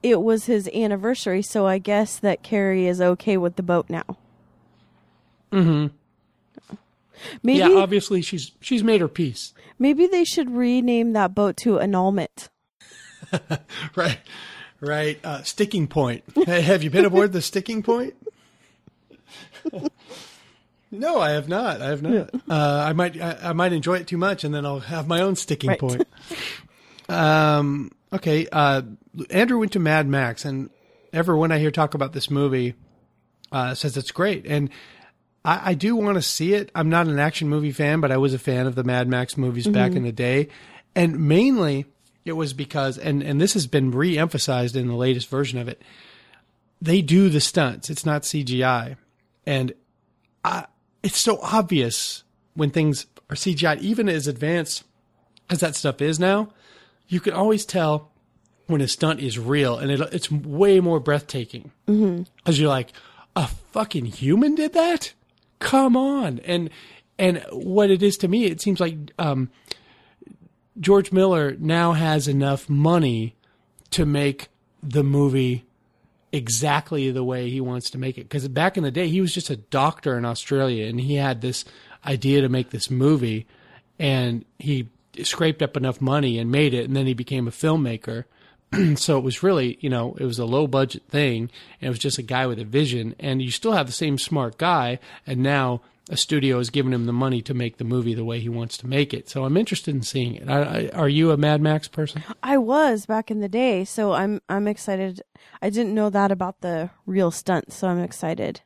[0.03, 4.17] it was his anniversary, so I guess that Carrie is okay with the boat now.
[5.53, 5.87] Mm-hmm.
[7.45, 11.79] Maybe yeah obviously she's she's made her peace maybe they should rename that boat to
[11.79, 12.49] annulment.
[13.97, 14.19] Right,
[14.83, 15.19] right.
[15.25, 16.25] Uh, sticking point.
[16.47, 18.15] Have you been aboard the sticking point?
[20.91, 21.81] no, I have not.
[21.81, 22.31] I have not.
[22.49, 23.21] Uh, I might.
[23.21, 25.79] I, I might enjoy it too much, and then I'll have my own sticking Right.
[25.79, 26.07] point.
[27.09, 27.91] Um.
[28.13, 28.47] Okay.
[28.53, 28.83] Uh,
[29.31, 30.69] Andrew went to Mad Max, and
[31.13, 32.75] everyone I hear talk about this movie
[33.51, 34.69] uh, says it's great, and
[35.45, 36.71] I, I do want to see it.
[36.75, 39.37] I'm not an action movie fan, but I was a fan of the Mad Max
[39.37, 40.49] movies back in the day,
[40.95, 41.87] and mainly
[42.25, 45.83] it was because, and and this has been re-emphasized in the latest version of it.
[46.81, 48.97] They do the stunts; it's not CGI,
[49.47, 49.73] and
[50.45, 50.67] I,
[51.03, 54.85] it's so obvious when things are CGI, even as advanced
[55.51, 56.53] as that stuff is now.
[57.09, 58.11] You can always tell
[58.67, 62.93] when a stunt is real, and it, it's way more breathtaking because you're like,
[63.35, 65.13] a fucking human did that?
[65.59, 66.41] Come on!
[66.41, 66.71] And
[67.19, 69.51] and what it is to me, it seems like um,
[70.81, 73.37] George Miller now has enough money
[73.91, 74.49] to make
[74.83, 75.65] the movie
[76.33, 78.23] exactly the way he wants to make it.
[78.23, 81.41] Because back in the day, he was just a doctor in Australia and he had
[81.41, 81.65] this
[82.07, 83.47] idea to make this movie
[83.99, 84.89] and he
[85.23, 86.87] scraped up enough money and made it.
[86.87, 88.25] And then he became a filmmaker.
[88.97, 91.99] so it was really, you know, it was a low budget thing and it was
[91.99, 93.15] just a guy with a vision.
[93.21, 94.99] And you still have the same smart guy.
[95.27, 98.41] And now a studio has given him the money to make the movie the way
[98.41, 99.29] he wants to make it.
[99.29, 100.49] So I'm interested in seeing it.
[100.49, 102.25] I, I, are you a Mad Max person?
[102.43, 105.23] I was back in the day, so I'm I'm excited.
[105.61, 108.61] I didn't know that about the real stunt, so I'm excited.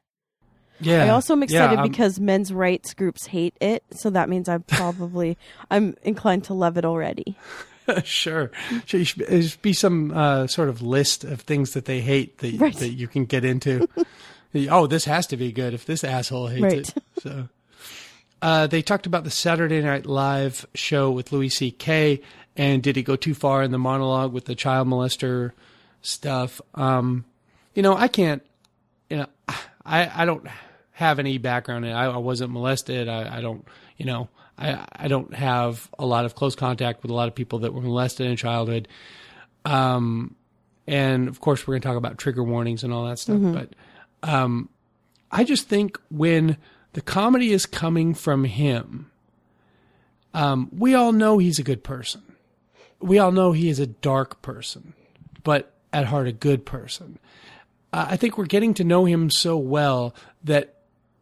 [0.80, 1.04] Yeah.
[1.04, 4.62] I also am excited yeah, because men's rights groups hate it, so that means I'm
[4.62, 5.38] probably
[5.70, 7.36] I'm inclined to love it already.
[8.04, 8.50] sure.
[8.90, 12.76] There should be some uh, sort of list of things that they hate that, Right.
[12.76, 13.88] that you can get into.
[14.54, 16.88] oh, this has to be good if this asshole hates Right.
[16.88, 16.94] it.
[17.22, 17.48] So,
[18.42, 22.20] uh, they talked about the Saturday Night Live show with Louis C.K.
[22.56, 25.52] and did he go too far in the monologue with the child molester
[26.02, 26.60] stuff?
[26.74, 27.24] Um,
[27.74, 28.42] you know, I can't.
[29.10, 29.26] You know,
[29.84, 30.46] I I don't
[30.92, 31.94] have any background in it.
[31.94, 33.08] I, I wasn't molested.
[33.08, 33.66] I, I don't.
[33.96, 34.28] You know,
[34.58, 37.72] I I don't have a lot of close contact with a lot of people that
[37.72, 38.86] were molested in childhood.
[39.64, 40.34] Um,
[40.86, 43.38] and of course, we're going to talk about trigger warnings and all that stuff.
[43.40, 43.70] But
[44.22, 44.68] um,
[45.30, 46.56] I just think when
[46.92, 49.10] the comedy is coming from him,
[50.34, 52.22] um, we all know he's a good person.
[53.00, 54.94] We all know he is a dark person,
[55.44, 57.18] but at heart a good person.
[57.92, 60.74] Uh, I think we're getting to know him so well that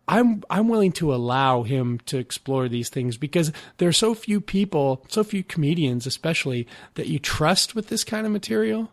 [0.07, 4.41] I'm I'm willing to allow him to explore these things because there are so few
[4.41, 8.91] people, so few comedians, especially that you trust with this kind of material,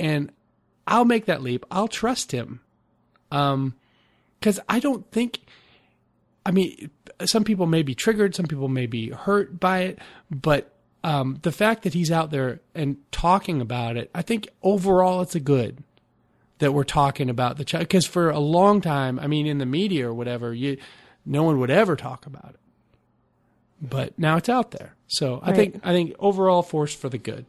[0.00, 0.32] and
[0.86, 1.66] I'll make that leap.
[1.70, 2.60] I'll trust him,
[3.36, 3.74] um,
[4.38, 5.40] because I don't think.
[6.44, 6.90] I mean,
[7.24, 9.98] some people may be triggered, some people may be hurt by it,
[10.30, 10.72] but
[11.02, 15.34] um, the fact that he's out there and talking about it, I think overall it's
[15.34, 15.82] a good
[16.58, 19.66] that we're talking about the child because for a long time, I mean, in the
[19.66, 20.76] media or whatever, you
[21.24, 22.60] no one would ever talk about it,
[23.82, 24.94] but now it's out there.
[25.08, 25.56] So I Right.
[25.56, 27.44] think I think overall force for the good.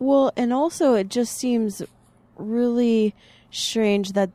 [0.00, 1.82] Well, and also it just seems
[2.36, 3.14] really
[3.52, 4.30] strange that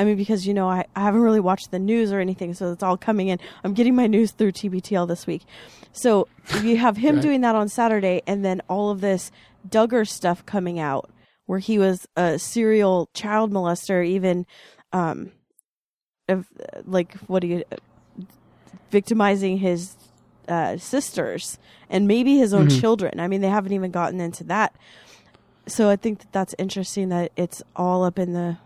[0.00, 2.72] I mean because you know I, I haven't really watched the news or anything, so
[2.72, 3.38] it's all coming in.
[3.62, 5.42] I'm getting my news through TBTL this week.
[5.92, 6.26] So
[6.62, 7.22] you have him Right.
[7.22, 9.30] doing that on Saturday and then all of this
[9.68, 11.10] Duggar stuff coming out
[11.46, 14.46] where he was a serial child molester, even
[14.92, 15.32] um
[16.28, 16.46] of
[16.86, 17.64] like what do you
[18.90, 19.94] victimizing his
[20.48, 21.58] uh, sisters
[21.88, 22.80] and maybe his own Mhm.
[22.80, 23.20] children.
[23.20, 24.74] I mean, they haven't even gotten into that.
[25.68, 28.58] So I think that that's interesting that it's all up in the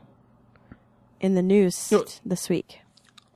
[1.25, 2.05] in the news No.
[2.25, 2.81] this week.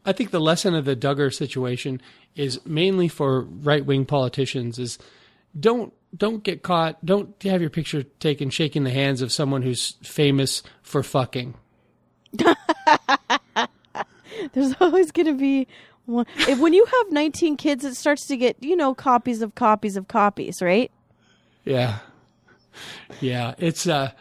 [0.05, 2.01] I think the lesson of the Duggar situation
[2.37, 4.99] is mainly for right wing politicians is
[5.59, 9.97] don't don't get caught don't have your picture taken shaking the hands of someone who's
[10.03, 11.55] famous for fucking.
[14.53, 15.67] There's always going to be
[16.07, 16.27] one.
[16.59, 20.09] When you have 19 kids, it starts to get you know copies of copies of
[20.09, 20.91] copies, right?
[21.65, 21.99] Yeah.
[23.21, 24.13] Yeah, it's uh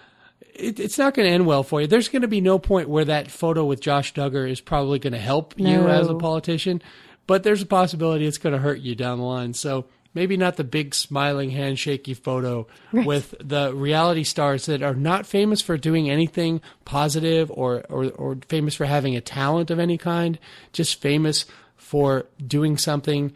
[0.57, 1.87] it, it's not going to end well for you.
[1.87, 5.13] There's going to be no point where that photo with Josh Duggar is probably going
[5.13, 6.81] to help you as a politician,
[7.25, 9.53] but there's a possibility it's going to hurt you down the line.
[9.53, 15.27] So maybe not the big smiling handshakey photo with the reality stars that are not
[15.27, 19.97] famous for doing anything positive or, or or famous for having a talent of any
[19.97, 20.39] kind,
[20.73, 23.31] just famous for doing something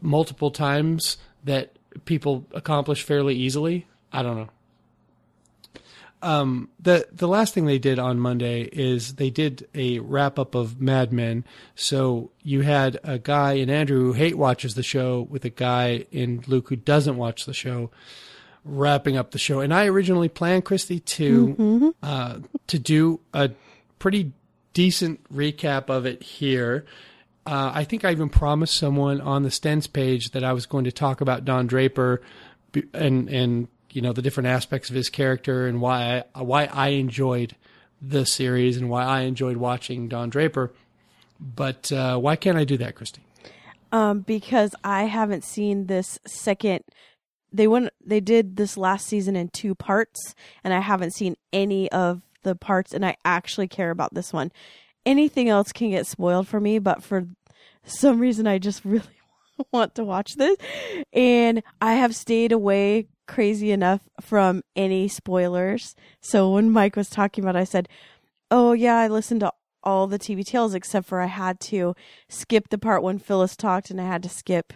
[0.00, 3.86] multiple times that people accomplish fairly easily.
[4.12, 4.48] I don't know.
[6.22, 10.54] Um, the the last thing they did on Monday is they did a wrap up
[10.54, 11.44] of Mad Men.
[11.74, 16.06] So you had a guy in Andrew who hate watches the show with a guy
[16.12, 17.90] in Luke who doesn't watch the show,
[18.64, 19.60] wrapping up the show.
[19.60, 23.50] And I originally planned Christy to uh, to do a
[23.98, 24.32] pretty
[24.72, 26.84] decent recap of it here.
[27.44, 30.84] Uh, I think I even promised someone on the Stens page that I was going
[30.84, 32.22] to talk about Don Draper
[32.94, 36.88] and and you know the different aspects of his character and why I, why I
[36.88, 37.54] enjoyed
[38.00, 40.72] the series and why I enjoyed watching Don Draper.
[41.38, 43.22] But uh, why can't I do that, Christy?
[43.90, 46.82] Um, because I haven't seen this second.
[47.52, 47.90] They went.
[48.04, 52.54] They did this last season in two parts, and I haven't seen any of the
[52.54, 52.92] parts.
[52.92, 54.50] And I actually care about this one.
[55.04, 57.26] Anything else can get spoiled for me, but for
[57.84, 59.04] some reason, I just really
[59.72, 60.56] want to watch this.
[61.12, 65.94] And I have stayed away crazy enough from any spoilers.
[66.20, 67.88] So when Mike was talking about, it, I said,
[68.50, 71.94] "Oh yeah, I listened to all the TBTLs except for I had to
[72.28, 74.72] skip the part when Phyllis talked, and I had to skip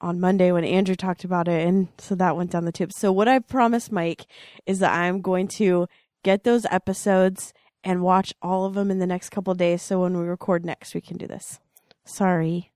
[0.00, 2.92] on Monday when Andrew talked about it, and so that went down the tube.
[2.92, 4.26] So what I've promised Mike
[4.66, 5.86] is that I'm going to
[6.22, 9.82] get those episodes and watch all of them in the next couple of days.
[9.82, 11.60] So when we record next, we can do this.
[12.04, 12.72] Sorry,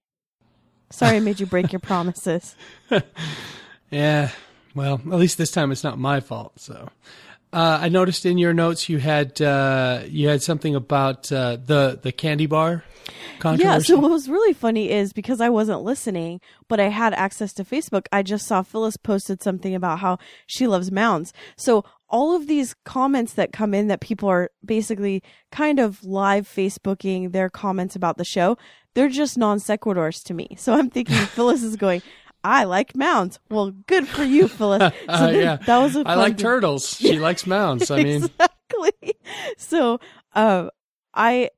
[0.91, 2.57] sorry, I made you break your promises.
[3.91, 4.31] Yeah.
[4.75, 6.53] Well, at least this time it's not my fault.
[6.61, 6.89] So,
[7.53, 11.99] uh, I noticed in your notes you had uh, you had something about uh, the
[12.01, 12.85] the candy bar
[13.61, 17.53] Yeah, so what was really funny is because I wasn't listening, but I had access
[17.55, 21.33] to Facebook, I just saw Phyllis posted something about how she loves mounds.
[21.57, 26.47] So all of these comments that come in that people are basically kind of live
[26.49, 28.57] Facebooking their comments about the show,
[28.95, 30.49] they're just non sequiturs to me.
[30.59, 32.03] So I'm thinking Phyllis is going,
[32.49, 33.39] I like mounds.
[33.51, 34.93] Well, good for you, Phyllis.
[35.07, 36.95] So Uh, yeah, that was a I like turtles.
[36.99, 37.91] She likes mounds.
[37.91, 38.93] I mean, exactly.
[39.59, 40.01] So,
[40.35, 40.71] uh,
[41.13, 41.51] I,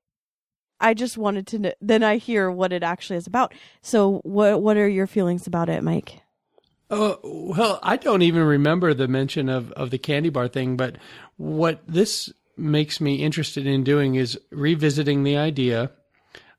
[0.81, 1.59] I just wanted to.
[1.59, 3.55] Know, then I hear what it actually is about.
[3.83, 6.23] So, what what are your feelings about it, Mike?
[6.91, 10.97] Uh, well, I don't even remember the mention of, of the candy bar thing, but
[11.37, 15.93] what this makes me interested in doing is revisiting the idea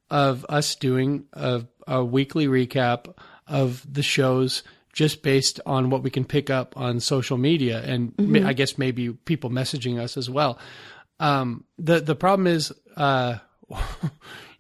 [0.09, 3.13] of us doing a, a weekly recap
[3.51, 8.13] of the shows just based on what we can pick up on social media and
[8.17, 10.57] ma- I guess maybe people messaging us as well.
[11.19, 13.37] Um, the, the problem is, uh,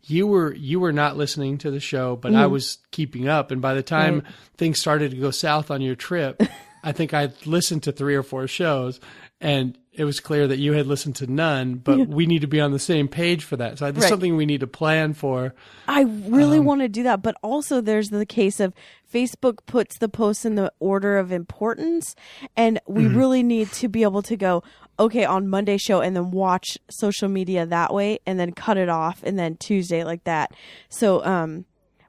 [0.03, 3.51] you were you were not listening to the show, but I was keeping up.
[3.51, 4.33] And by the time Right.
[4.57, 6.41] things started to go south on your trip,
[6.83, 8.99] I think I listened to three or four shows,
[9.41, 11.75] and it was clear that you had listened to none.
[11.75, 13.79] But we need to be on the same page for that.
[13.79, 14.09] So there's Right.
[14.09, 15.53] something we need to plan for.
[15.87, 18.73] I really um, want to do that, but also there's the case of
[19.11, 22.15] Facebook puts the posts in the order of importance,
[22.55, 23.17] and we mm-hmm.
[23.17, 24.63] really need to be able to go,
[24.97, 28.87] okay, on Monday show, and then watch social media that way, and then cut it
[28.87, 30.53] off, and then Tuesday like that.
[30.87, 31.65] So, um,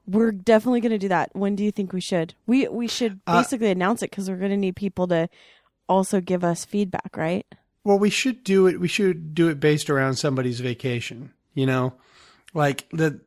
[0.06, 1.30] we're definitely going to do that.
[1.32, 2.34] When do you think we should?
[2.46, 5.28] We we should uh, basically announce it because we're going to need people to
[5.92, 7.46] also give us feedback, right?
[7.84, 8.78] Well, we should do it.
[8.80, 11.32] We should do it based around somebody's vacation.
[11.54, 11.94] You know,
[12.54, 13.20] like the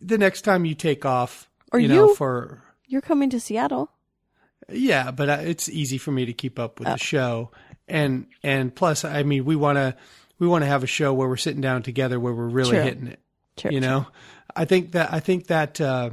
[0.00, 3.90] the next time you take off, Or you know, for you're coming to Seattle.
[4.70, 6.84] Yeah, but uh, it's easy for me to keep up Oh.
[6.84, 7.50] with the show,
[7.88, 9.96] and and plus, I mean, we want to
[10.38, 12.82] we want to have a show where we're sitting down together, where we're really True.
[12.82, 13.20] hitting it.
[13.56, 14.06] True, you know,
[14.56, 16.10] I think that I think that uh,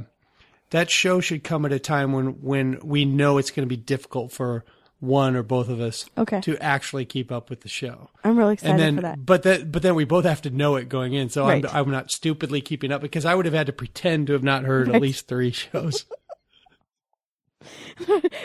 [0.70, 3.76] that show should come at a time when when we know it's going to be
[3.76, 4.64] difficult for
[5.02, 6.40] one or both of us Okay.
[6.40, 8.08] to actually keep up with the show.
[8.22, 9.26] I'm really excited And then, for that.
[9.26, 11.28] but that, but then we both have to know it going in.
[11.28, 11.64] So Right.
[11.66, 14.44] I'm, I'm not stupidly keeping up because I would have had to pretend to have
[14.44, 16.04] not heard at least three shows.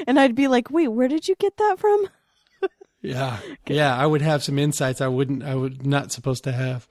[0.08, 2.10] And I'd be like, wait, where did you get that from?
[3.00, 6.88] Yeah, yeah, I would have some insights I wouldn't, I would not supposed to have.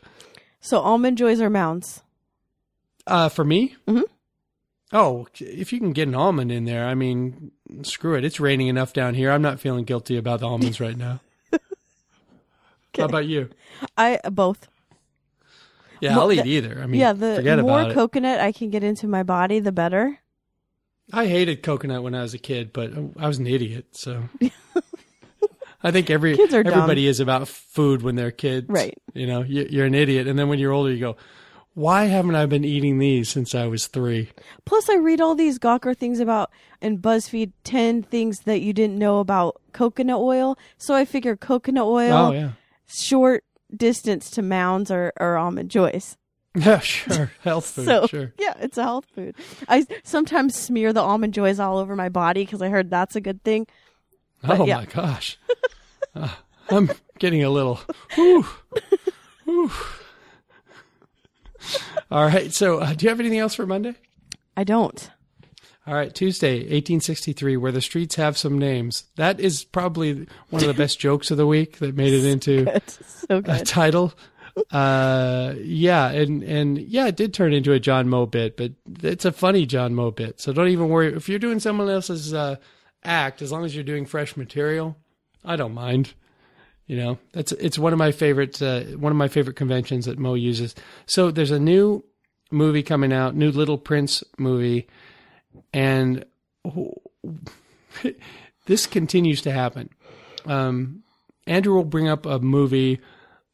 [0.60, 2.02] So almond joys or mounds.
[3.08, 4.02] Uh, for me, Mm-hmm.
[4.92, 7.50] oh, if you can get an almond in there, I mean,
[7.82, 8.24] screw it.
[8.24, 9.30] It's raining enough down here.
[9.30, 11.20] I'm not feeling guilty about the almonds right now.
[12.96, 13.50] How about you?
[13.96, 14.68] I both.
[16.00, 16.80] Yeah, Well, I'll eat the- either.
[16.82, 17.94] I mean, yeah, the forget more about it.
[17.94, 20.18] coconut I can get into my body, the better.
[21.12, 23.86] I hated coconut when I was a kid, but I was an idiot.
[23.92, 24.24] So
[25.82, 26.72] I think every Kids are dumb.
[26.74, 28.96] everybody is about food when they're kids, Right.
[29.14, 31.16] You know, you, you're an idiot, and then when you're older, you go,
[31.76, 34.30] "Why haven't I been eating these since I was three?
[34.64, 38.98] Plus, I read all these Gawker things about and BuzzFeed ten things that you didn't
[38.98, 40.56] know about coconut oil.
[40.78, 42.52] So I figure coconut oil, Oh yeah,
[42.88, 43.44] short
[43.76, 46.16] distance to mounds or, or almond joys.
[46.56, 48.32] yeah, sure, health food, so sure.
[48.38, 49.34] yeah, it's a health food.
[49.68, 53.20] I sometimes smear the almond joys all over my body because I heard that's a
[53.20, 53.66] good thing.
[54.40, 54.78] but oh yeah.
[54.78, 55.38] my gosh,
[56.14, 56.30] Uh,
[56.70, 57.80] I'm getting a little.
[58.14, 58.46] Whew,
[59.44, 59.70] whew.
[62.10, 63.94] All right, so uh, do you have anything else for Monday?
[64.56, 65.10] I don't.
[65.86, 69.04] All right, Tuesday, 1863, where the streets have some names.
[69.14, 72.64] That is probably one of the best jokes of the week that made it into
[72.64, 72.82] Good.
[72.90, 74.12] So a title.
[74.70, 79.24] Uh, yeah, and and yeah, it did turn into a John Moe bit, but it's
[79.24, 80.40] a funny John Moe bit.
[80.40, 82.56] So don't even worry if you're doing someone else's uh,
[83.04, 83.42] act.
[83.42, 84.96] As long as you're doing fresh material,
[85.44, 86.14] I don't mind.
[86.86, 90.18] You know, that's it's one of my favorite uh, one of my favorite conventions that
[90.18, 90.74] Moe uses.
[91.06, 92.04] So there's a new
[92.50, 94.86] movie coming out, new Little Prince movie,
[95.72, 96.24] and
[98.66, 99.90] this continues to happen.
[100.44, 101.02] Um,
[101.48, 103.00] Andrew will bring up a movie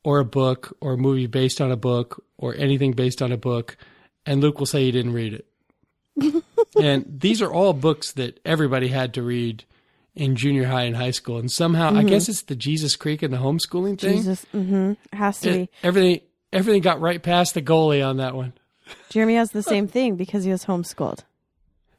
[0.05, 3.39] or a book or a movie based on a book or anything based on a
[3.39, 3.79] book,
[4.27, 6.45] and Luke will say he didn't read it.
[6.83, 9.65] and these are all books that everybody had to read
[10.15, 11.39] in junior high and high school.
[11.39, 14.17] And somehow, I guess it's the Jesus Creek and the homeschooling thing.
[14.17, 14.93] Jesus, mm-hmm.
[15.17, 15.69] has to It- be.
[15.83, 16.21] everything,
[16.53, 18.53] everything got right past the goalie on that one.
[19.09, 21.21] Jeremy has the same thing because he was homeschooled.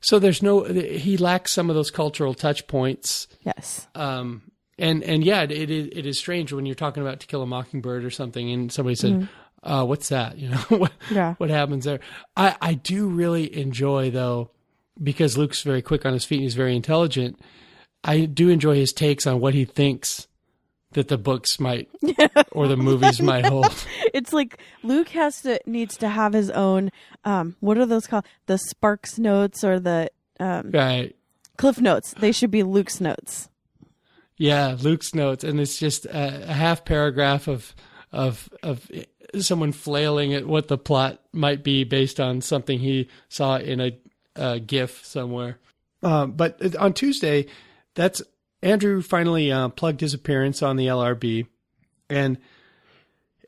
[0.02, 3.28] so there's no he lacks some of those cultural touch points.
[3.42, 3.88] Yes.
[3.96, 4.44] Um,
[4.78, 7.42] and and yeah, it, it is it is strange when you're talking about To Kill
[7.42, 9.28] a Mockingbird or something, and somebody said,
[9.64, 11.34] uh, "What's that?" You know, what Yeah.
[11.40, 12.00] what happens there?
[12.38, 14.52] I I do really enjoy though,
[15.02, 17.40] because Luke's very quick on his feet and he's very intelligent.
[18.04, 20.28] I do enjoy his takes on what he thinks
[20.92, 21.90] that the books might
[22.52, 23.74] or the movies might hold.
[24.14, 26.92] It's like Luke has to needs to have his own
[27.26, 28.26] um what are those called?
[28.46, 31.16] The Sparks notes or the um Right.
[31.58, 32.14] Cliff notes.
[32.20, 33.50] They should be Luke's notes.
[34.38, 37.74] Yeah, Luke's notes, and it's just a, a half paragraph of
[38.12, 38.90] of of
[39.40, 43.98] someone flailing at what the plot might be based on something he saw in a,
[44.36, 45.58] a GIF somewhere.
[46.04, 47.48] Um, but on Tuesday,
[47.96, 48.22] that's
[48.62, 51.48] Andrew finally uh, plugged his appearance on the LRB,
[52.10, 52.38] and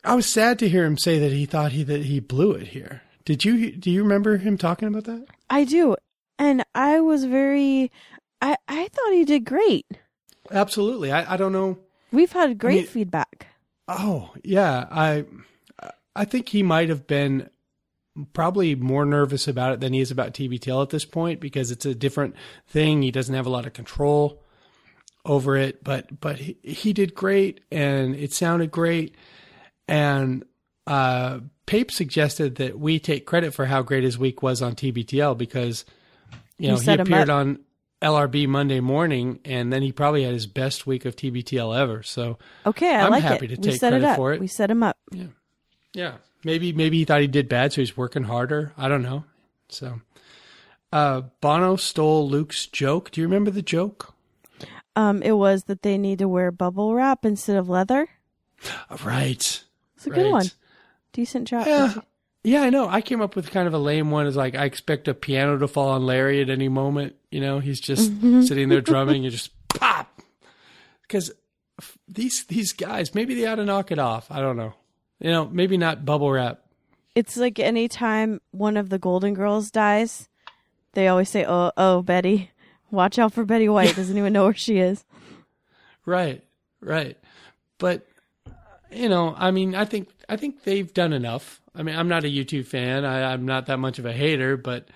[0.04, 2.68] I was sad to hear him say that he thought he that he blew it
[2.68, 3.02] here.
[3.24, 5.26] Did you do you remember him talking about that?
[5.50, 5.96] I do.
[6.38, 7.91] And I was very
[8.41, 9.86] I I thought he did great.
[10.52, 11.12] Absolutely.
[11.12, 11.80] I, I don't know.
[12.12, 13.48] We've had great mean- feedback.
[13.88, 15.26] Oh yeah, I
[16.16, 17.50] I think he might have been
[18.34, 21.86] probably more nervous about it than he is about TBTL at this point because it's
[21.86, 22.36] a different
[22.68, 23.01] thing.
[23.01, 24.41] He doesn't have a lot of control
[25.26, 29.16] over it, but but he, he did great and it sounded great.
[29.88, 30.45] And
[30.88, 35.38] uh, Pape suggested that we take credit for how great his week was on TBTL
[35.38, 35.84] because
[36.57, 37.59] you know he him appeared on
[38.01, 42.03] LRB Monday morning and then he probably had his best week of TBTL ever.
[42.03, 43.49] So Okay, I I'm like happy it.
[43.49, 44.16] to take set it credit up.
[44.18, 44.39] for it.
[44.39, 44.97] We set him up.
[45.11, 45.26] Yeah,
[45.93, 46.13] yeah.
[46.46, 48.72] Maybe maybe he thought he did bad, so he's working harder.
[48.78, 49.26] I don't know.
[49.68, 50.00] So
[50.93, 53.10] uh Bono stole Luke's joke.
[53.10, 54.14] Do you remember the joke?
[54.96, 58.08] Um, it was that they need to wear bubble wrap instead of leather.
[59.04, 59.64] Right.
[59.98, 60.46] It's a good one.
[61.12, 61.68] Decent job.
[61.68, 61.93] Yeah.
[62.43, 62.88] Yeah, I know.
[62.88, 64.28] I came up with kind of a lame one.
[64.28, 67.16] Is like I expect a piano to fall on Larry at any moment.
[67.32, 68.12] You know, he's just
[68.48, 70.22] sitting there drumming and just pop.
[71.02, 71.32] Because
[72.08, 74.28] these these guys, maybe they ought to knock it off.
[74.30, 74.76] I don't know.
[75.20, 76.61] You know, maybe not bubble wrap.
[77.16, 80.28] It's like anytime one of the Golden Girls dies,
[80.93, 82.51] they always say, "Oh, oh, Betty,
[82.91, 85.05] watch out for Betty White." Doesn't even know where she is.
[86.05, 86.43] Right,
[86.82, 87.18] right.
[87.78, 88.05] But
[88.91, 91.61] you know, I mean, I think I think they've done enough.
[91.74, 93.03] I mean, I'm not a U2 fan.
[93.05, 94.88] I, I'm not that much of a hater, but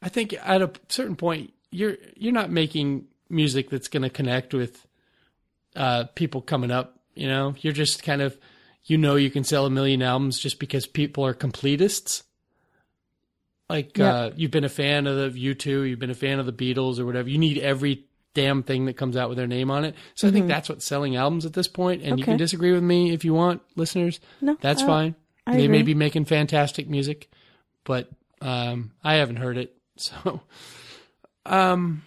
[0.00, 4.54] I think at a certain point, you're you're not making music that's going to connect
[4.54, 4.86] with
[5.76, 6.98] uh, people coming up.
[7.14, 8.38] You know, you're just kind of
[8.84, 12.22] you know you can sell a million albums just because people are completists.
[13.68, 14.14] Like Yeah.
[14.14, 16.98] uh, you've been a fan of the U2, you've been a fan of the Beatles
[16.98, 17.28] or whatever.
[17.28, 19.94] You need every damn thing that comes out with their name on it.
[20.14, 22.02] So I think that's what's selling albums at this point.
[22.02, 24.20] And you can disagree with me if you want, listeners.
[24.40, 25.14] No, That's I- fine.
[25.46, 27.30] I they may be making fantastic music,
[27.84, 28.08] but
[28.42, 29.74] um, I haven't heard it.
[30.00, 30.42] So,
[31.44, 32.02] um,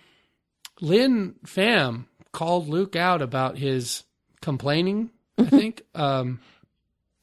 [0.79, 4.03] Lynn Pham called Luke out about his
[4.41, 5.09] complaining.
[5.37, 6.39] I think um,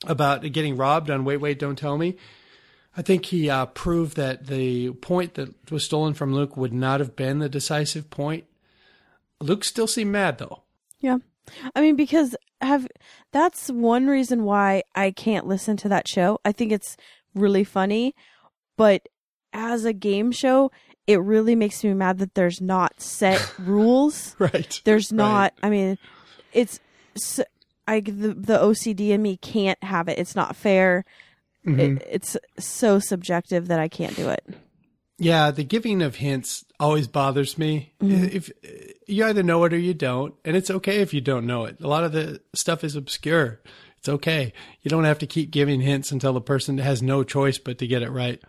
[0.07, 2.17] about getting robbed on Wait Wait Don't Tell Me.
[2.97, 7.01] I think he uh, proved that the point that was stolen from Luke would not
[7.01, 8.45] have been the decisive point.
[9.41, 10.63] Luke still seemed mad though.
[11.01, 11.19] Yeah.
[11.75, 12.89] I mean, because have
[13.33, 16.41] that's one reason why I can't listen to that show.
[16.45, 16.97] I think it's
[17.35, 18.15] really funny,
[18.77, 19.09] but
[19.53, 20.71] as a game show,
[21.07, 24.35] it really makes me mad that there's not set rules.
[24.39, 24.81] Right.
[24.85, 25.55] There's not.
[25.63, 25.99] I mean,
[26.53, 26.81] it's
[27.89, 30.19] I the the OCD in me can't have it.
[30.19, 31.05] It's not fair.
[31.67, 31.81] Mm-hmm.
[31.81, 34.45] It, it's so subjective that I can't do it.
[35.19, 37.93] Yeah, the giving of hints always bothers me.
[38.01, 38.37] Mm-hmm.
[38.37, 38.51] If
[39.09, 41.81] you either know it or you don't, and it's okay if you don't know it.
[41.81, 43.61] A lot of the stuff is obscure.
[43.99, 44.53] It's okay.
[44.83, 47.87] You don't have to keep giving hints until the person has no choice but to
[47.87, 48.41] get it right.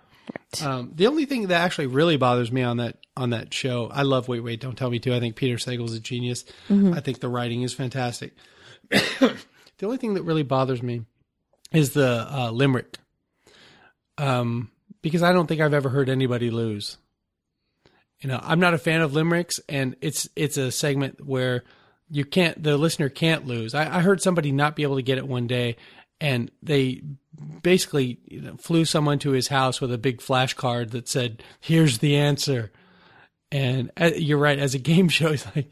[0.63, 4.03] Um, the only thing that actually really bothers me on that on that show, I
[4.03, 5.13] love Wait Wait Don't Tell Me too.
[5.13, 6.43] I think Peter Sagal's a genius.
[6.69, 6.93] Mm-hmm.
[6.93, 8.35] I think the writing is fantastic.
[8.89, 9.37] the
[9.83, 11.03] only thing that really bothers me
[11.71, 12.97] is the uh, limerick,
[14.17, 14.71] um,
[15.01, 16.97] because I don't think I've ever heard anybody lose.
[18.21, 21.63] You know, I'm not a fan of limericks, and it's it's a segment where
[22.09, 23.73] you can't the listener can't lose.
[23.73, 25.77] I, I heard somebody not be able to get it one day,
[26.19, 27.01] and they
[27.61, 31.43] basically you know, flew someone to his house with a big flash card that said,
[31.59, 32.71] "Here's the answer."
[33.51, 34.59] And uh, you're right.
[34.59, 35.71] As a game show, it's like,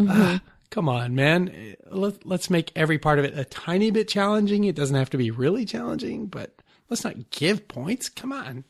[0.00, 0.40] ah,
[0.74, 1.76] come on, man.
[1.88, 4.64] Let, let's make every part of it a tiny bit challenging.
[4.64, 6.52] It doesn't have to be really challenging, but
[6.90, 8.08] let's not give points.
[8.08, 8.64] Come on.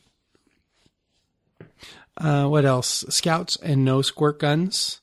[2.15, 3.03] Uh, what else?
[3.09, 5.01] Scouts and no squirt guns.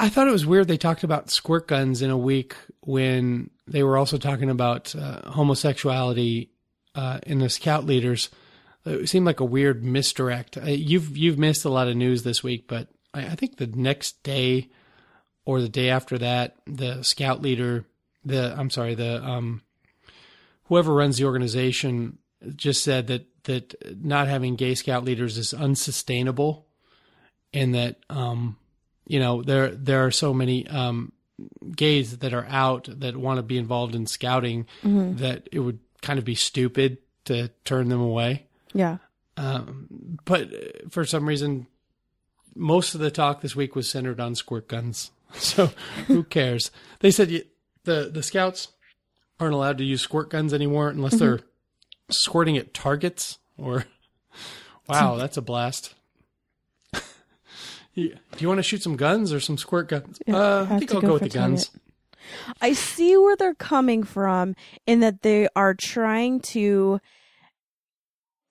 [0.00, 3.84] I thought it was weird they talked about squirt guns in a week when they
[3.84, 6.50] were also talking about uh, homosexuality
[6.96, 8.30] uh, in the scout leaders.
[8.84, 10.56] it seemed like a weird misdirect.
[10.58, 13.66] Uh, You've you've missed a lot of news this week, but I, I think the
[13.68, 14.70] next day
[15.46, 17.86] or the day after that, the scout leader,
[18.24, 19.62] the I'm sorry, the um,
[20.64, 22.18] whoever runs the organization
[22.54, 26.66] just said that that not having gay scout leaders is unsustainable,
[27.54, 28.58] and that um,
[29.06, 31.12] you know there there are so many um,
[31.74, 34.66] gays that are out that want to be involved in scouting
[35.16, 38.46] that it would kind of be stupid to turn them away.
[38.72, 38.98] Yeah.
[39.36, 40.48] Um, but
[40.90, 41.66] for some reason,
[42.54, 45.10] most of the talk this week was centered on squirt guns.
[45.34, 45.70] So
[46.06, 46.70] who cares?
[47.00, 47.42] They said you,
[47.84, 48.68] the the scouts
[49.38, 51.40] aren't allowed to use squirt guns anymore unless they're
[52.10, 53.38] squirting at targets.
[53.58, 53.84] Or
[54.88, 55.94] wow, that's a blast.
[57.96, 60.18] Do you want to shoot some guns or some squirt guns?
[60.28, 61.70] uh, I think I'll go go with the guns.
[62.60, 64.54] I see where they're coming from
[64.86, 67.00] in that they are trying to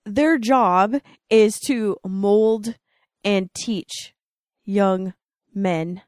[0.04, 0.96] their job
[1.28, 2.76] is to mold
[3.24, 4.14] and teach
[4.64, 5.14] young
[5.54, 6.02] men.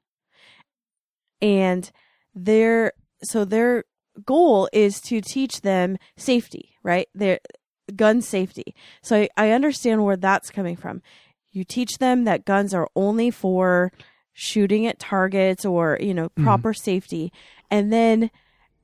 [1.41, 1.91] And
[2.35, 3.85] their so their
[4.25, 7.09] goal is to teach them safety, right?
[7.15, 7.41] Their
[7.95, 8.75] gun safety.
[9.03, 11.03] So I, I understand where that's coming from.
[11.53, 13.93] You teach them that guns are only for
[14.33, 16.45] shooting at targets or, you know, mm-hmm.
[16.45, 17.33] proper safety.
[17.71, 18.31] And then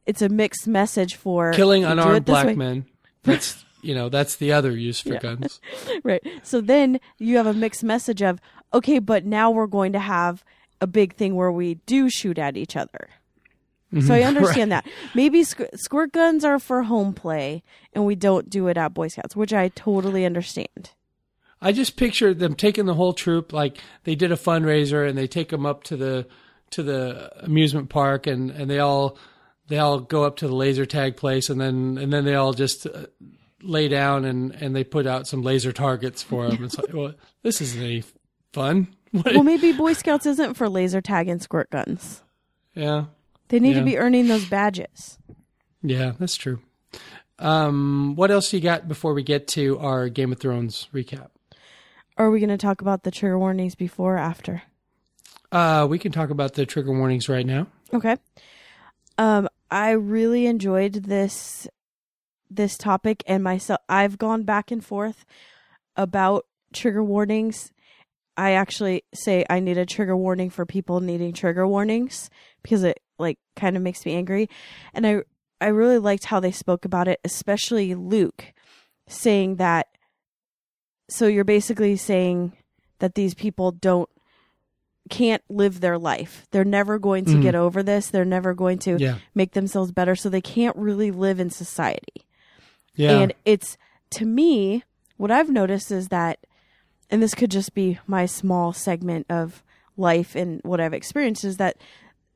[0.07, 2.55] it's a mixed message for Killing unarmed black way.
[2.55, 2.87] men.
[3.23, 5.61] That's you know that's the other use for guns.
[6.03, 6.23] Right.
[6.43, 8.41] So then you have a mixed message of,
[8.73, 10.43] okay, but now we're going to have
[10.81, 13.09] a big thing where we do shoot at each other.
[14.01, 14.87] So I understand that.
[15.15, 17.63] Maybe squ- squirt guns are for home play
[17.93, 20.91] and we don't do it at Boy Scouts, which I totally understand.
[21.61, 25.27] I just picture them taking the whole troop, like they did a fundraiser and they
[25.27, 26.27] take them up to the
[26.71, 29.17] to the amusement park and and they all
[29.69, 32.53] they all go up to the laser tag place and then and then they all
[32.53, 33.07] just uh,
[33.63, 36.65] lay down and and they put out some laser targets for them.
[36.65, 38.05] It's like, well, this isn't any
[38.53, 38.89] fun.
[39.25, 42.23] Well, maybe Boy Scouts isn't for laser tag and squirt guns.
[42.75, 43.05] yeah,
[43.49, 43.81] They need Yeah.
[43.81, 45.19] to be earning those badges.
[45.83, 46.61] yeah, that's true.
[47.39, 51.29] Um, what else you got before we get to our Game of Thrones recap?
[52.17, 54.63] Are we going to talk about the trigger warnings before or after?
[55.53, 57.67] Uh, we can talk about the trigger warnings right now.
[57.93, 58.17] Okay.
[59.19, 61.69] Um, I really enjoyed this
[62.51, 65.25] this topic and myself I've gone back and forth
[65.97, 67.73] about trigger warnings.
[68.37, 72.31] I actually say I need a trigger warning for people needing trigger warnings
[72.63, 74.49] because it like kind of makes me angry.
[74.93, 75.23] And I
[75.61, 78.53] I really liked how they spoke about it, especially Luke
[79.07, 79.87] saying that
[81.09, 82.53] so you're basically saying
[82.99, 84.09] that these people don't
[85.11, 86.47] can't live their life.
[86.51, 87.43] They're never going to Mhm.
[87.43, 88.09] get over this.
[88.09, 92.27] They're never going to Yeah, make themselves better so they can't really live in society.
[92.97, 93.77] yeah, And it's
[94.13, 94.83] to me
[95.19, 96.39] what I've noticed is that
[97.11, 99.63] and this could just be my small segment of
[99.97, 101.77] life and what I've experienced is that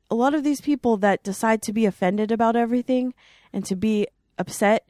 [0.09, 3.13] a lot of these people that decide to be offended about everything
[3.53, 4.07] and to be
[4.37, 4.87] upset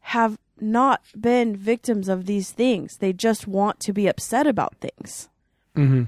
[0.00, 2.98] have not been victims of these things.
[2.98, 5.28] They just want to be upset about things.
[5.74, 6.04] hmm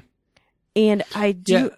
[0.77, 1.69] And I do yeah.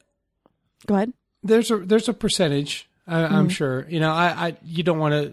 [0.87, 1.13] go ahead.
[1.43, 5.13] there's a there's a percentage I, i'm sure you know i i you don't want
[5.13, 5.33] to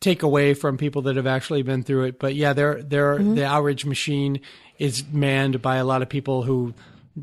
[0.00, 3.44] take away from people that have actually been through it but yeah there there the
[3.44, 4.40] outrage machine
[4.78, 6.74] is manned by a lot of people who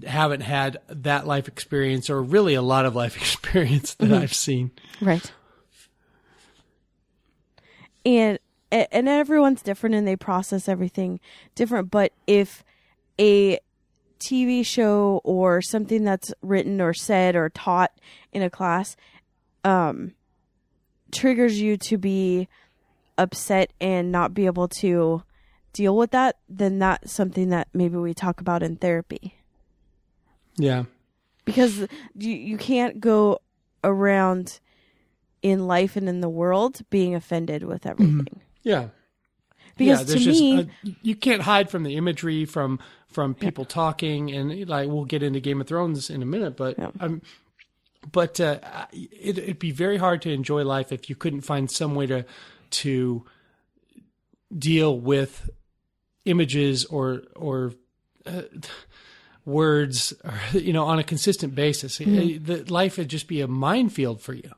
[0.06, 4.72] haven't had that life experience or really a lot of life experience that i've seen.
[5.02, 5.32] Right.
[8.06, 8.40] And
[8.72, 11.20] and everyone's different and they process everything
[11.56, 12.64] different, but if
[13.20, 13.60] a
[14.20, 17.92] TV show or something that's written or said or taught
[18.32, 18.96] in a class
[19.64, 20.14] um
[21.12, 22.48] triggers you to be
[23.18, 25.24] upset and not be able to
[25.74, 29.36] deal with that, then that's something that maybe we talk about in therapy.
[30.58, 30.84] Yeah.
[31.46, 31.80] Because
[32.16, 33.40] you you can't go
[33.84, 34.60] around
[35.42, 38.28] in life and in the world being offended with everything.
[38.64, 38.90] yeah.
[39.78, 44.30] Because yeah, to me, uh, you can't hide from the imagery from from people talking
[44.32, 46.92] and like we'll get into Game of Thrones in a minute, but Yeah.
[47.00, 47.22] um,
[48.12, 48.60] but uh,
[48.92, 52.26] it, it'd be very hard to enjoy life if you couldn't find some way to
[52.72, 53.26] to
[54.58, 55.50] deal with
[56.26, 57.74] images or or
[58.26, 58.44] uh,
[59.46, 61.98] words, or, you know, on a consistent basis.
[61.98, 62.46] Mm-hmm.
[62.46, 64.52] The life would just be a minefield for you.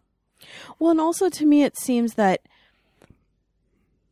[0.80, 2.42] well, and also to me, it seems that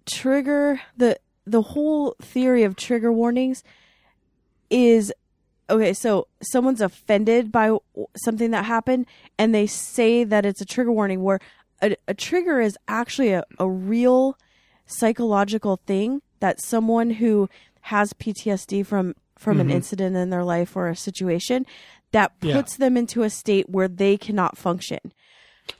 [0.05, 3.63] trigger the the whole theory of trigger warnings
[4.69, 5.13] is
[5.69, 5.93] okay.
[5.93, 7.77] So someone's offended by
[8.17, 9.05] something that happened,
[9.37, 11.23] and they say that it's a trigger warning.
[11.23, 11.39] Where
[11.81, 14.37] a, a trigger is actually a, a real
[14.85, 17.49] psychological thing that someone who
[17.81, 19.77] has PTSD from from an mm-hmm.
[19.77, 21.65] incident in their life or a situation
[22.11, 22.55] that Yeah.
[22.55, 24.99] puts them into a state where they cannot function.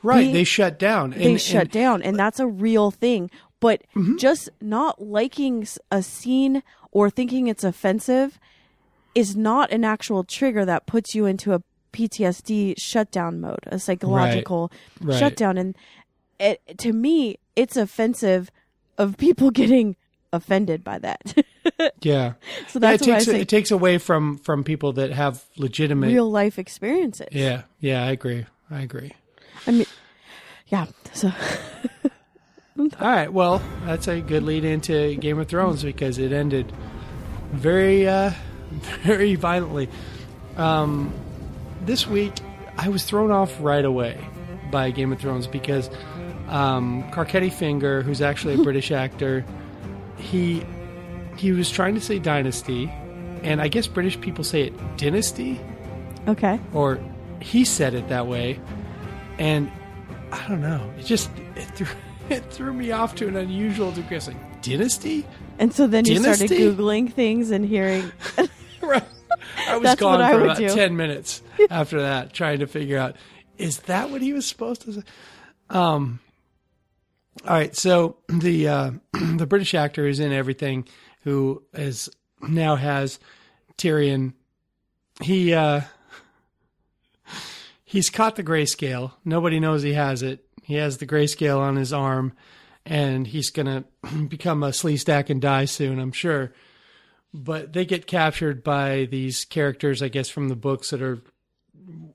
[0.01, 0.27] Right.
[0.27, 1.09] They- they shut down.
[1.11, 3.29] They And- shut and- down, and uh, that's a real thing.
[3.59, 4.15] But mm-hmm.
[4.15, 8.39] just not liking a scene or thinking it's offensive
[9.19, 11.61] is not an actual trigger that puts you into a
[11.93, 15.19] PTSD shutdown mode, a psychological Right.
[15.19, 15.57] shutdown.
[15.57, 15.75] And
[16.39, 18.49] it, to me, it's offensive
[18.97, 19.95] of people getting
[20.31, 21.21] offended by that.
[22.01, 22.33] Yeah.
[22.67, 25.11] so that's yeah, why I it takes say it takes away from from people that
[25.11, 26.07] have legitimate.
[26.07, 27.27] real life experiences.
[27.31, 27.63] yeah.
[27.79, 28.03] Yeah.
[28.05, 28.45] I agree.
[28.71, 29.11] I agree.
[29.67, 29.85] I mean,
[30.67, 30.87] yeah.
[31.13, 31.31] So
[32.79, 33.31] All right.
[33.31, 36.71] Well, that's a good lead into Game of Thrones because it ended
[37.51, 38.31] very, uh,
[39.03, 39.89] very violently.
[40.57, 41.13] Um,
[41.85, 42.33] this week,
[42.77, 44.19] I was thrown off right away
[44.71, 45.89] by Game of Thrones because
[46.47, 49.45] um, Carcetti Finger, who's actually a British actor,
[50.17, 50.63] he
[51.37, 52.91] he was trying to say dynasty,
[53.43, 55.59] and I guess British people say it dynasty
[56.27, 56.59] okay.
[56.73, 56.99] or
[57.41, 58.59] he said it that way,
[59.37, 59.71] and
[60.31, 60.91] I don't know.
[60.97, 61.87] It just it threw,
[62.29, 64.15] it threw me off to an unusual degree.
[64.15, 65.25] I was like, dynasty,
[65.57, 68.11] And so then you started googling things and hearing.
[68.89, 69.03] Right?
[69.67, 70.69] I was That's gone for about do.
[70.69, 73.15] ten minutes after that, trying to figure out
[73.57, 75.01] is that what he was supposed to say.
[75.69, 76.19] Um.
[77.47, 80.87] All right, so the uh, the British actor is in everything,
[81.21, 82.09] who is
[82.41, 83.19] now has
[83.77, 84.33] Tyrion.
[85.21, 85.81] He uh,
[87.83, 89.13] he's caught the grayscale.
[89.23, 90.45] Nobody knows he has it.
[90.63, 92.33] He has the grayscale on his arm,
[92.85, 93.85] and he's gonna
[94.27, 95.99] become a Sleestak and die soon.
[95.99, 96.53] I'm sure.
[97.33, 101.21] But they get captured by these characters, I guess, from the books that are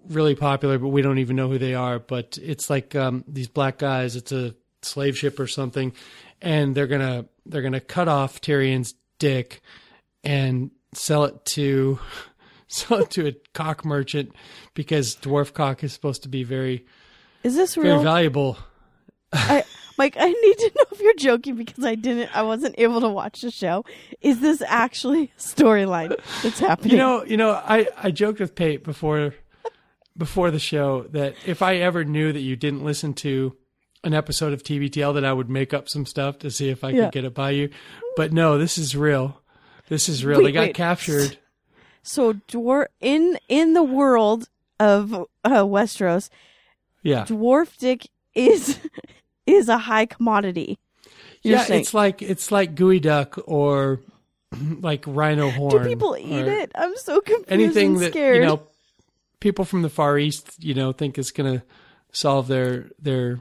[0.09, 1.99] really popular, but we don't even know who they are.
[1.99, 4.17] But it's like um, these black guys.
[4.17, 5.93] It's a slave ship or something,
[6.43, 9.61] and they're gonna they're gonna cut off Tyrion's dick
[10.25, 11.99] and sell it to
[12.67, 14.35] sell it to a cock merchant
[14.75, 16.85] because dwarf cock is supposed to be very
[17.45, 18.03] Is this very real?
[18.03, 18.59] valuable.
[19.33, 19.65] I,
[19.97, 22.35] Mike, I need to know if you're joking because I didn't.
[22.37, 23.85] I wasn't able to watch the show.
[24.21, 26.93] Is this actually a storyline that's happening?
[26.93, 29.35] You know, you know, I, I joked with Pate before
[30.17, 33.57] before the show that if I ever knew that you didn't listen to
[34.05, 36.91] an episode of TBTL, that I would make up some stuff to see if I
[36.91, 37.05] Yeah.
[37.05, 37.71] could get it by you.
[38.17, 39.41] But no, this is real.
[39.89, 40.39] This is real.
[40.39, 40.75] Wait, they got wait.
[40.75, 41.39] captured.
[42.03, 46.31] so dwarf in in the world of uh, Westeros,
[47.03, 48.79] Yeah, dwarf dick is
[49.47, 50.79] is a high commodity.
[51.43, 51.65] You're yeah.
[51.65, 51.81] saying.
[51.83, 54.01] It's like it's like geoduck or
[54.81, 55.83] like rhino horn.
[55.83, 56.73] Do people eat it?
[56.75, 58.37] I'm so confused Anything that scared.
[58.37, 58.63] you know,
[59.41, 61.65] people from the far east, you know, think is going to
[62.13, 63.41] solve their their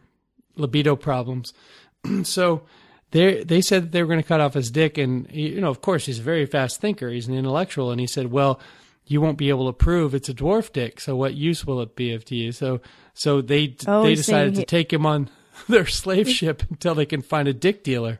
[0.56, 1.54] libido problems.
[2.24, 2.64] so
[3.12, 5.70] they they said that they were going to cut off his dick, and you know,
[5.70, 7.10] of course, he's a very fast thinker.
[7.10, 8.60] He's an intellectual, and he said, "Well,
[9.06, 11.00] you won't be able to prove it's a dwarf dick.
[11.00, 12.82] So what use will it be of to you?" So
[13.14, 15.30] so they Oh, they decided to he- take him on
[15.70, 18.20] their slave ship until they can find a dick dealer.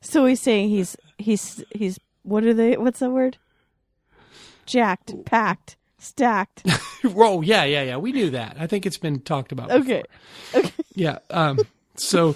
[0.00, 2.76] so he's saying he's he's he's what are they?
[2.76, 3.38] What's that word?
[4.66, 6.68] Jacked, packed, stacked.
[7.04, 7.96] Whoa, yeah, yeah, yeah.
[7.96, 8.56] We knew that.
[8.58, 9.70] I think it's been talked about.
[9.70, 10.02] Okay.
[10.94, 11.18] Yeah.
[11.30, 11.60] Um,
[11.94, 12.34] so,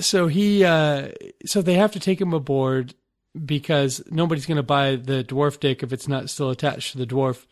[0.00, 1.08] so he, uh,
[1.44, 2.94] so they have to take him aboard
[3.44, 7.06] because nobody's going to buy the dwarf dick if it's not still attached to the
[7.06, 7.46] dwarf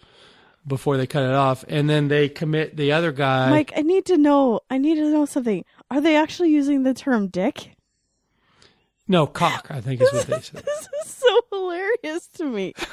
[0.67, 1.65] before they cut it off.
[1.69, 3.51] And then they commit the other guy.
[3.51, 4.61] Mike, I need to know.
[4.71, 5.65] I need to know something.
[5.91, 7.73] Are they actually using the term dick?
[9.09, 10.65] no, cock, I think is what they said.
[10.65, 12.75] This is so hilarious to me.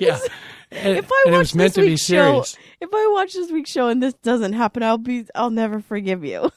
[0.00, 0.18] Yeah.
[0.72, 2.44] And, If I watch was meant this week's show,
[2.80, 6.24] if I watch this week's show and this doesn't happen, I'll be, I'll never forgive
[6.24, 6.50] you.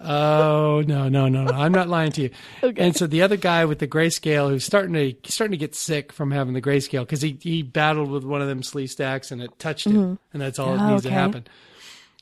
[0.00, 1.52] Oh no, no, no, no!
[1.52, 2.30] I'm not lying to you.
[2.62, 2.86] Okay.
[2.86, 5.74] And so the other guy with the grayscale, who's starting to he's starting to get
[5.74, 9.42] sick from having the grayscale because he he battled with one of them Sleestaks and
[9.42, 11.46] it touched him, and that's all that Oh, needs to happen.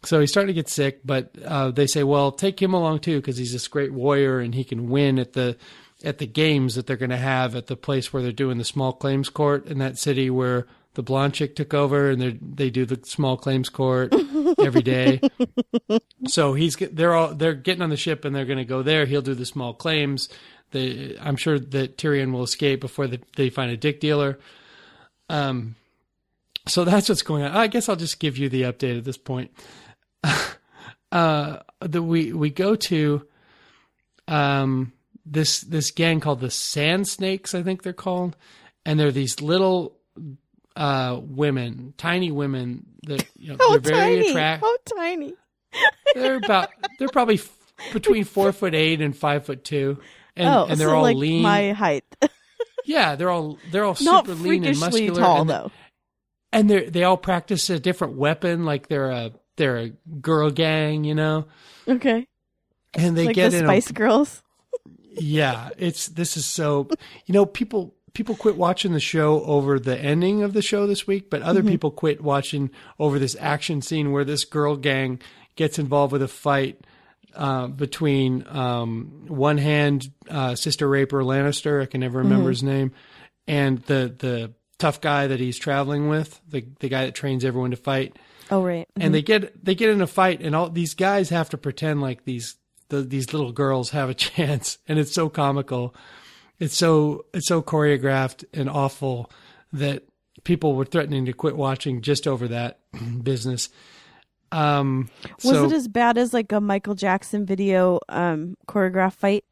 [0.04, 3.16] So he's starting to get sick, but uh, they say, well, take him along too
[3.16, 5.56] because he's this great warrior and he can win at the
[6.04, 8.64] at the games that they're going to have at the place where they're doing the
[8.64, 10.66] small claims court in that city where
[10.96, 14.14] the blonde chick took over and they they do the small claims court
[14.58, 15.20] every day.
[16.26, 19.04] So he's they're all they're getting on the ship and they're going to go there.
[19.04, 20.30] He'll do the small claims.
[20.70, 24.38] They, I'm sure that Tyrion will escape before the, they find a dick dealer.
[25.28, 25.76] Um,
[26.66, 27.52] so that's what's going on.
[27.52, 29.52] I guess I'll just give you the update at this point.
[31.12, 33.26] uh, the, we we go to
[34.28, 34.92] um
[35.26, 38.34] this this gang called the Sand Snakes, I think they're called,
[38.86, 39.98] and they're these little
[40.76, 44.28] uh women, tiny women that you know they're very tiny!
[44.30, 45.34] attractive How tiny!
[46.14, 47.56] they're about they're probably f-
[47.92, 49.98] between four foot eight and five foot two
[50.36, 51.42] and, oh, and they're so all like lean.
[51.42, 52.04] my height.
[52.88, 55.72] Yeah, they're all they're all Not super lean and muscular, tall and, though.
[56.52, 59.88] and they they all practice a different weapon, like they're a they're a
[60.20, 61.46] girl gang, you know,
[61.88, 62.28] Okay.
[62.94, 63.58] and they like get the.
[63.58, 64.40] Spice a, Girls.
[65.18, 66.86] yeah, it's this is so
[67.26, 71.06] you know people people quit watching the show over the ending of the show this
[71.06, 75.20] week, but other people quit watching over this action scene where this girl gang
[75.54, 76.80] gets involved with a fight.
[77.34, 82.92] Uh, between um, one hand uh, Sister Raper Lannister, I can never remember his name,
[83.46, 87.72] and the the tough guy that he's traveling with, the the guy that trains everyone
[87.72, 88.16] to fight,
[88.50, 88.88] Oh right.
[88.98, 92.00] and they get they get in a fight, and all these guys have to pretend
[92.00, 92.56] like these
[92.88, 95.94] the, these little girls have a chance, and it's so comical,
[96.58, 99.30] it's so it's so choreographed and awful
[99.72, 100.04] that
[100.44, 102.78] people were threatening to quit watching just over that
[103.22, 103.68] business.
[104.52, 105.10] Um,
[105.44, 109.44] Was so, it as bad as like a Michael Jackson video um choreographed fight?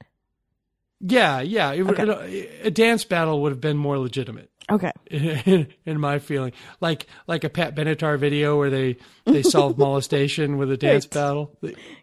[1.01, 2.03] yeah, yeah, it, Okay.
[2.41, 4.51] it- a dance battle would have been more legitimate.
[4.71, 4.93] Okay.
[5.11, 8.97] in, in my feeling, like like a Pat Benatar video where they
[9.27, 11.11] they solve molestation with a dance Right.
[11.15, 11.59] battle,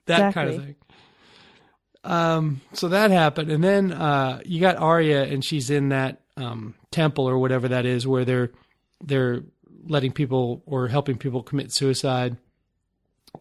[0.05, 0.75] that kind of thing.
[2.03, 6.73] Um, so that happened, and then uh, you got Arya, and she's in that um,
[6.89, 8.51] temple or whatever that is, where they're
[9.03, 9.43] they're
[9.87, 12.37] letting people or helping people commit suicide,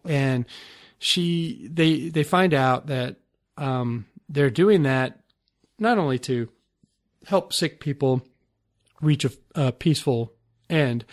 [0.05, 0.45] and
[0.99, 3.15] she they they find out that
[3.57, 5.19] um, they're doing that
[5.79, 6.47] not only to
[7.25, 8.21] help sick people
[9.01, 10.33] reach a, a peaceful
[10.69, 11.03] end,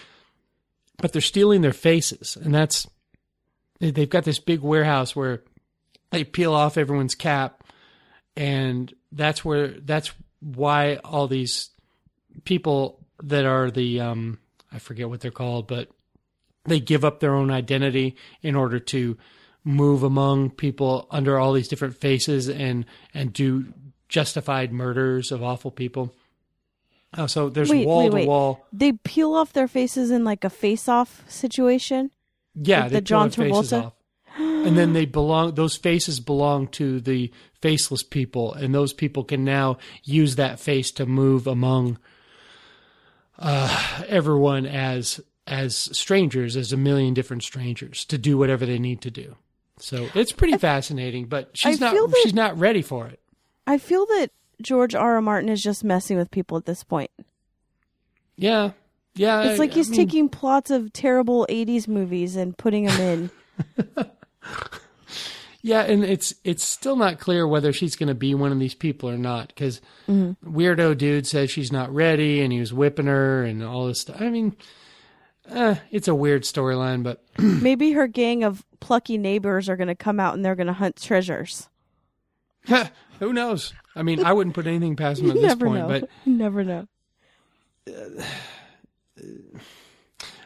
[0.99, 2.87] but they're stealing their faces, and that's
[3.81, 5.43] they- they've got this big warehouse where
[6.11, 7.65] they peel off everyone's cap,
[8.37, 11.71] and that's where that's why all these
[12.45, 14.39] people that are the um
[14.73, 15.89] I forget what they're called, but
[16.65, 19.17] they give up their own identity in order to
[19.65, 23.73] move among people under all these different faces and and do
[24.09, 26.15] justified murders of awful people.
[27.17, 28.67] Oh, so there's Wait, wall wait, to wall.
[28.73, 32.11] They peel off their faces in like a face-off situation.
[32.55, 33.93] Yeah, Like they the John Travolta?
[34.39, 39.45] And then they belong those faces belong to the faceless people and those people can
[39.45, 41.99] now use that face to move among
[43.39, 49.01] uh, everyone as as strangers, as a million different strangers to do whatever they need
[49.01, 49.35] to do.
[49.79, 53.21] So it's pretty fascinating, but she's I not that- she's not ready for it.
[53.67, 54.31] I feel that
[54.61, 55.15] George R.
[55.15, 55.23] R.
[55.23, 57.11] Martin is just messing with people at this point.
[58.37, 58.73] Yeah.
[59.15, 59.43] Yeah.
[59.43, 63.01] It's I- like I he's mean- taking plots of terrible 80s movies and putting them
[63.01, 63.31] in.
[65.61, 68.77] Yeah, and it's it's still not clear whether she's going to be one of these
[68.77, 73.43] people or not because weirdo dude says she's not ready, and he was whipping her
[73.43, 74.19] and all this stuff.
[74.21, 74.57] I mean,
[75.51, 79.97] uh, it's a weird storyline, but Maybe her gang of plucky neighbors are going to
[79.97, 81.69] come out and they're going to hunt treasures.
[83.19, 83.75] who knows?
[83.97, 85.81] I mean, I wouldn't put anything past them at this never point.
[85.81, 85.89] know.
[85.89, 86.87] But You never know.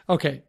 [0.09, 0.41] okay,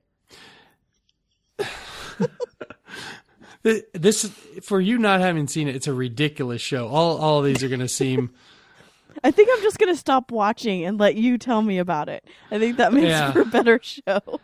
[3.93, 4.25] this
[4.63, 6.87] for you not having seen it, it's a ridiculous show.
[6.89, 8.31] All all of these are going to seem.
[9.25, 12.25] I think I'm just going to stop watching and let you tell me about it.
[12.51, 13.33] I think that makes Yeah.
[13.33, 14.21] for a better show.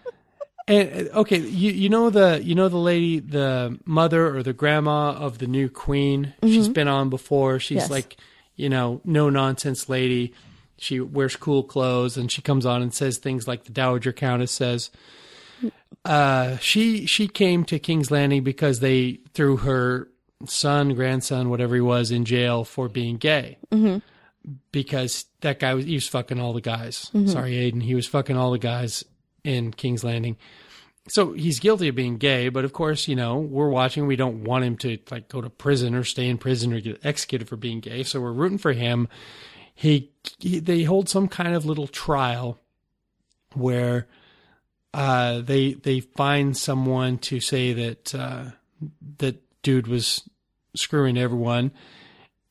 [0.69, 4.53] And uh, okay, you you know the you know the lady, the mother or the
[4.53, 6.35] grandma of the new queen.
[6.45, 7.59] She's been on before.
[7.59, 7.91] She's Yes.
[7.91, 8.19] like,
[8.55, 10.33] you know, no nonsense lady.
[10.77, 14.53] She wears cool clothes and she comes on and says things like the Dowager Countess
[14.53, 14.91] says.
[16.05, 20.09] Uh, she she came to King's Landing because they threw her
[20.47, 23.59] son, grandson, whatever he was, in jail for being gay.
[24.73, 27.11] Because that guy was he was fucking all the guys.
[27.29, 29.05] Sorry, Aiden, he was fucking all the guys
[29.45, 30.37] in King's Landing.
[31.09, 34.07] So he's guilty of being gay, but of course, you know, we're watching.
[34.07, 37.05] We don't want him to like go to prison or stay in prison or get
[37.05, 38.03] executed for being gay.
[38.03, 39.09] So we're rooting for him.
[39.75, 42.59] He, he they hold some kind of little trial
[43.55, 44.07] where
[44.93, 48.45] uh, they they find someone to say that uh,
[49.19, 50.29] that dude was
[50.75, 51.73] screwing everyone,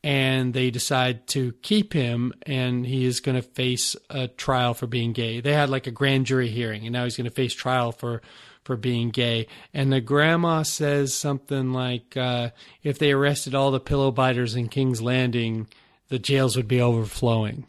[0.04, 4.88] and they decide to keep him, and he is going to face a trial for
[4.88, 5.42] being gay.
[5.42, 8.22] They had like a grand jury hearing, and now he's going to face trial for
[8.64, 9.48] for being gay.
[9.74, 12.52] And the grandma says something like, uh,
[12.84, 15.68] "If they arrested all the pillow biters in King's Landing,
[16.08, 17.66] the jails would be overflowing."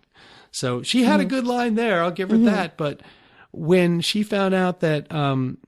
[0.52, 2.02] So she had a good line there.
[2.02, 2.76] I'll give her that.
[2.76, 3.00] But
[3.52, 5.58] when she found out that um,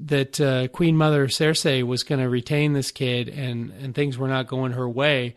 [0.00, 4.28] that uh, Queen Mother Cersei was going to retain this kid and and things were
[4.28, 5.34] not going her way,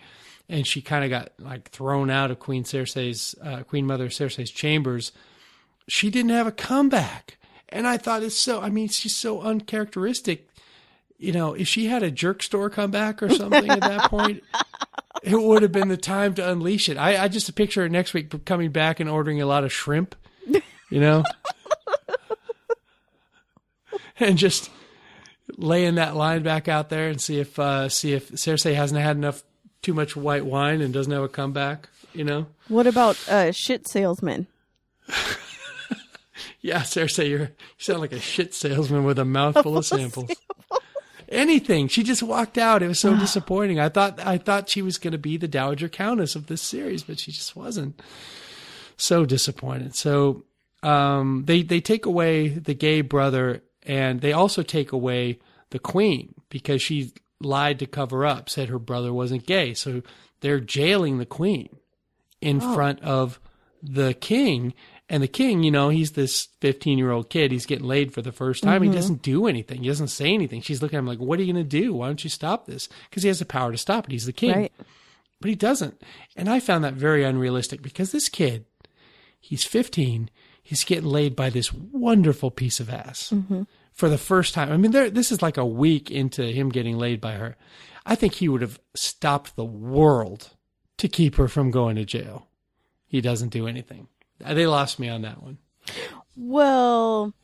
[0.50, 4.52] and she kind of got like thrown out of Queen Cersei's uh, Queen Mother Cersei's
[4.52, 5.12] chambers,
[5.88, 7.38] she didn't have a comeback.
[7.70, 8.62] And I thought it's so.
[8.62, 10.48] I mean, she's so uncharacteristic.
[11.18, 14.44] You know, if she had a jerk store comeback or something at that point,
[15.24, 16.98] it would have been the time to unleash it.
[16.98, 20.16] I, I just picture her next week coming back and ordering a lot of shrimp,
[20.90, 21.24] you know,
[24.20, 24.70] and just
[25.58, 29.18] laying that line back out there and see if uh, see if Cersei hasn't had
[29.18, 29.44] enough
[29.82, 31.90] too much white wine and doesn't have a comeback.
[32.14, 34.48] You know, What about uh, shit salesman?
[36.62, 40.32] yeah, Cersei, you're, you sound like a shit salesman with a mouthful of samples.
[41.28, 41.88] Anything.
[41.90, 42.82] She just walked out.
[42.84, 43.80] It was so disappointing.
[43.80, 47.04] I thought I thought she was going to be the Dowager Countess of this series,
[47.04, 48.02] but she just wasn't.
[48.98, 49.94] So disappointed.
[49.96, 50.46] So
[50.86, 55.40] um, they they take away the gay brother, and they also take away
[55.72, 57.12] the queen because she
[57.42, 59.74] lied to cover up, said her brother wasn't gay.
[59.74, 60.02] So
[60.42, 61.70] they're jailing the queen
[62.40, 63.40] in front of
[63.82, 64.74] the king.
[65.08, 67.52] And the king, you know, he's this 15 year old kid.
[67.52, 68.82] He's getting laid for the first time.
[68.82, 69.82] He doesn't do anything.
[69.82, 70.62] He doesn't say anything.
[70.62, 71.94] She's looking at him like, what are you going to do?
[71.94, 72.90] Why don't you stop this?
[73.10, 74.12] Because he has the power to stop it.
[74.12, 74.56] He's the king.
[74.56, 74.72] Right.
[75.42, 76.02] But he doesn't.
[76.36, 78.66] And I found that very unrealistic because this kid,
[79.40, 80.30] he's 15.
[80.68, 83.32] He's getting laid by this wonderful piece of ass
[83.94, 84.72] for the first time.
[84.72, 87.56] I mean, there, this is like a week into him getting laid by her.
[88.04, 90.50] I think he would have stopped the world
[90.98, 92.48] to keep her from going to jail.
[93.06, 94.08] He doesn't do anything.
[94.44, 95.60] Uh, they lost me on that one.
[96.36, 97.36] Well,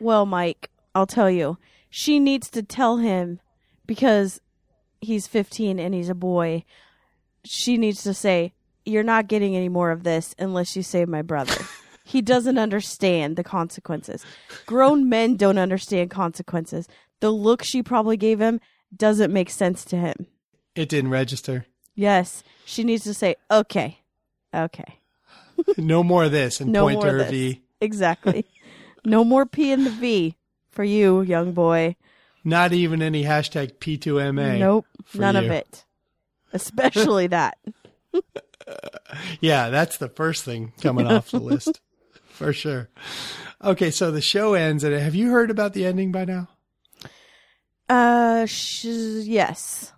[0.00, 1.58] well, Mike, I'll tell you.
[1.90, 3.40] She needs to tell him
[3.86, 4.40] because
[5.02, 6.64] he's 15 and he's a boy.
[7.44, 8.54] She needs to say,
[8.86, 11.54] You're not getting any more of this unless you save my brother.
[12.08, 14.24] He doesn't understand the consequences.
[14.64, 16.88] Grown men don't understand consequences.
[17.20, 18.60] The look she probably gave him
[18.96, 20.26] doesn't make sense to him.
[20.74, 21.66] It didn't register.
[21.94, 23.98] Yes, she needs to say, Okay,
[24.54, 25.00] okay.
[25.76, 27.30] No more of this and No point more to of her this.
[27.30, 27.62] V.
[27.82, 28.46] Exactly.
[29.04, 30.34] no more P in the V
[30.70, 31.94] for you, young boy.
[32.42, 34.60] Not even any hashtag P2MA.
[34.60, 35.84] Nope, none of it.
[36.54, 37.58] Especially that.
[39.40, 41.80] Yeah, that's the first thing coming off the list
[42.38, 42.88] for sure.
[43.62, 46.48] Okay, so the show ends, and have you heard about the ending by now?
[47.88, 49.92] Uh, sh- yes.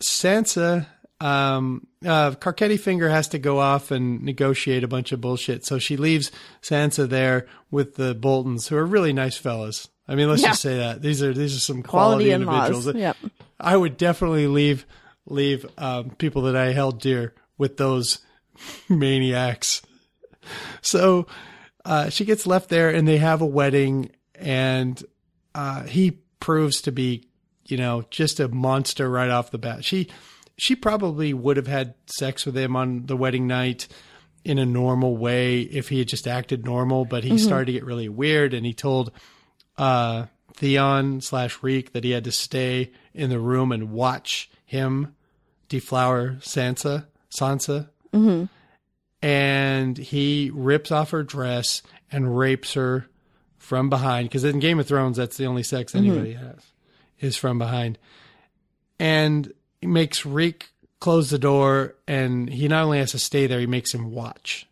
[0.00, 0.86] Sansa,
[1.20, 5.64] um, uh, Carcetti Finger has to go off and negotiate a bunch of bullshit.
[5.64, 9.88] So she leaves Sansa there with the Boltons, who are really nice fellas.
[10.08, 10.48] I mean, let's Yeah.
[10.48, 12.92] just say that these are these are some Quality, quality, individuals.
[12.96, 13.16] Yep.
[13.60, 14.84] I would definitely leave
[15.26, 18.18] leave um, people that I held dear with those
[18.88, 19.82] maniacs.
[20.82, 21.26] So
[21.84, 25.02] uh, she gets left there, and they have a wedding, and
[25.54, 27.28] uh, he proves to be,
[27.66, 29.84] you know, just a monster right off the bat.
[29.84, 30.08] She
[30.56, 33.88] she probably would have had sex with him on the wedding night
[34.44, 37.84] in a normal way if he had just acted normal, but he started to get
[37.84, 39.12] really weird, and he told
[39.78, 45.14] uh, Theon slash Reek that he had to stay in the room and watch him
[45.68, 47.88] deflower Sansa, Sansa.
[49.22, 53.06] And he rips off her dress and rapes her
[53.56, 54.28] from behind.
[54.28, 56.06] Because in Game of Thrones, that's the only sex mm-hmm.
[56.06, 56.66] anybody has,
[57.20, 57.98] is from behind.
[58.98, 60.70] And he makes Reek
[61.00, 64.68] close the door, and he not only has to stay there, he makes him watch.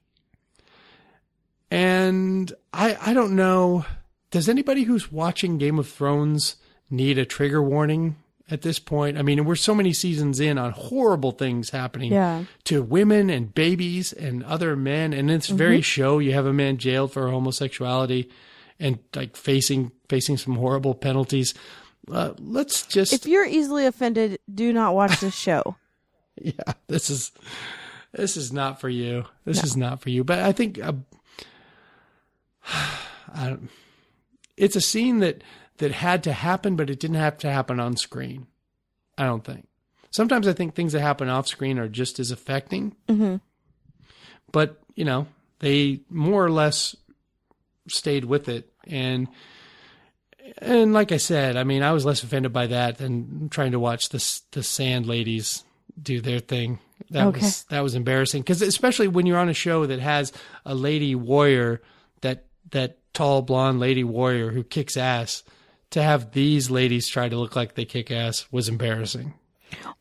[1.70, 3.84] And I, I don't know.
[4.30, 6.56] Does anybody who's watching Game of Thrones
[6.88, 8.16] need a trigger warning
[8.50, 9.16] at this point?
[9.18, 12.44] I mean, we're so many seasons in on horrible things happening Yeah.
[12.64, 15.12] to women and babies and other men.
[15.12, 18.28] And it's very show you have a man jailed for homosexuality
[18.78, 21.54] and like facing facing some horrible penalties.
[22.10, 25.76] Uh, let's just If you're easily offended, do not watch this show.
[26.40, 27.30] yeah, this is
[28.12, 29.26] this is not for you.
[29.44, 30.24] This is not for you.
[30.24, 30.92] But I think uh,
[33.34, 33.70] I don't,
[34.56, 35.42] it's a scene that
[35.80, 38.46] that had to happen, but it didn't have to happen on screen.
[39.18, 39.66] I don't think.
[40.10, 42.94] Sometimes I think things that happen off screen are just as affecting.
[43.08, 43.36] hmm
[44.52, 45.26] But you know,
[45.58, 46.96] they more or less
[47.88, 49.28] stayed with it, and
[50.58, 53.78] and like I said, I mean, I was less offended by that than trying to
[53.80, 55.64] watch the the Sand Ladies
[56.00, 56.78] do their thing.
[57.10, 57.40] That Okay.
[57.40, 60.32] was that was embarrassing because especially when you're on a show that has
[60.64, 61.80] a lady warrior
[62.20, 65.42] that that tall blonde lady warrior who kicks ass.
[65.90, 69.34] To have these ladies try to look like they kick ass was embarrassing.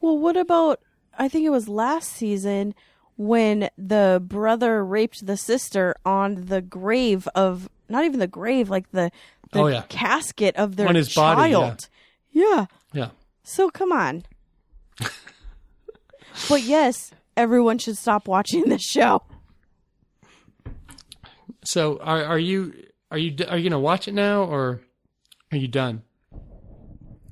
[0.01, 0.79] Well, what about?
[1.17, 2.75] I think it was last season
[3.17, 8.89] when the brother raped the sister on the grave of not even the grave, like
[8.91, 9.11] the,
[9.51, 9.83] the Oh, yeah.
[9.89, 11.89] casket of their On his body, child.
[12.31, 12.67] yeah.
[12.93, 13.09] Yeah.
[13.43, 14.23] So come on.
[16.49, 19.23] but yes, everyone should stop watching this show.
[21.63, 22.73] So are are you
[23.11, 24.81] are you are you gonna watch it now or
[25.51, 26.03] are you done?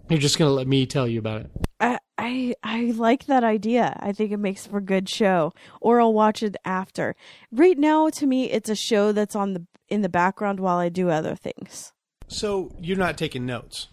[0.10, 1.52] You're just gonna let me tell you about it.
[1.80, 3.98] I I I I like that idea.
[4.00, 5.54] I think it makes for a good show.
[5.82, 7.16] Or I'll watch it after.
[7.52, 10.90] Right now to me it's a show that's on the in the background while I
[10.90, 11.92] do other things.
[12.28, 13.88] So you're not taking notes.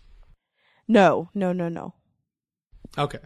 [0.86, 1.94] No, no, no, no.
[2.98, 3.18] Okay.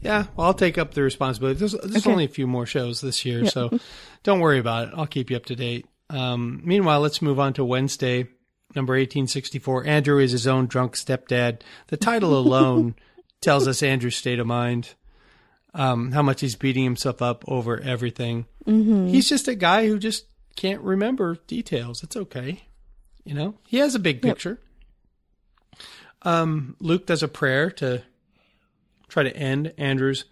[0.00, 1.58] Yeah, well, I'll take up the responsibility.
[1.58, 2.10] There's, there's Okay.
[2.10, 3.78] only a few more shows this year, so
[4.24, 4.94] don't worry about it.
[4.96, 5.86] I'll keep you up to date.
[6.10, 8.28] Um, meanwhile, let's move on to Wednesday,
[8.74, 9.86] number 1864.
[9.86, 11.60] Andrew is his own drunk stepdad.
[11.88, 12.94] The title alone
[13.40, 14.94] tells us Andrew's state of mind,
[15.74, 18.46] um, how much he's beating himself up over everything.
[18.66, 19.08] Mm-hmm.
[19.08, 22.02] He's just a guy who just can't remember details.
[22.02, 22.62] It's okay.
[23.24, 24.60] You know, he has a big picture.
[26.22, 28.02] Um, Luke does a prayer to
[29.08, 30.24] try to end Andrew's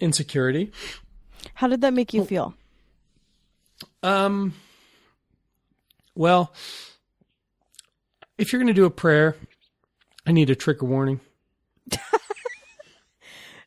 [0.00, 0.72] insecurity.
[1.54, 2.54] How did that make you feel?
[4.02, 4.54] Um,
[6.14, 6.52] well,
[8.38, 9.36] if you're going to do a prayer,
[10.26, 11.20] I need a trigger warning.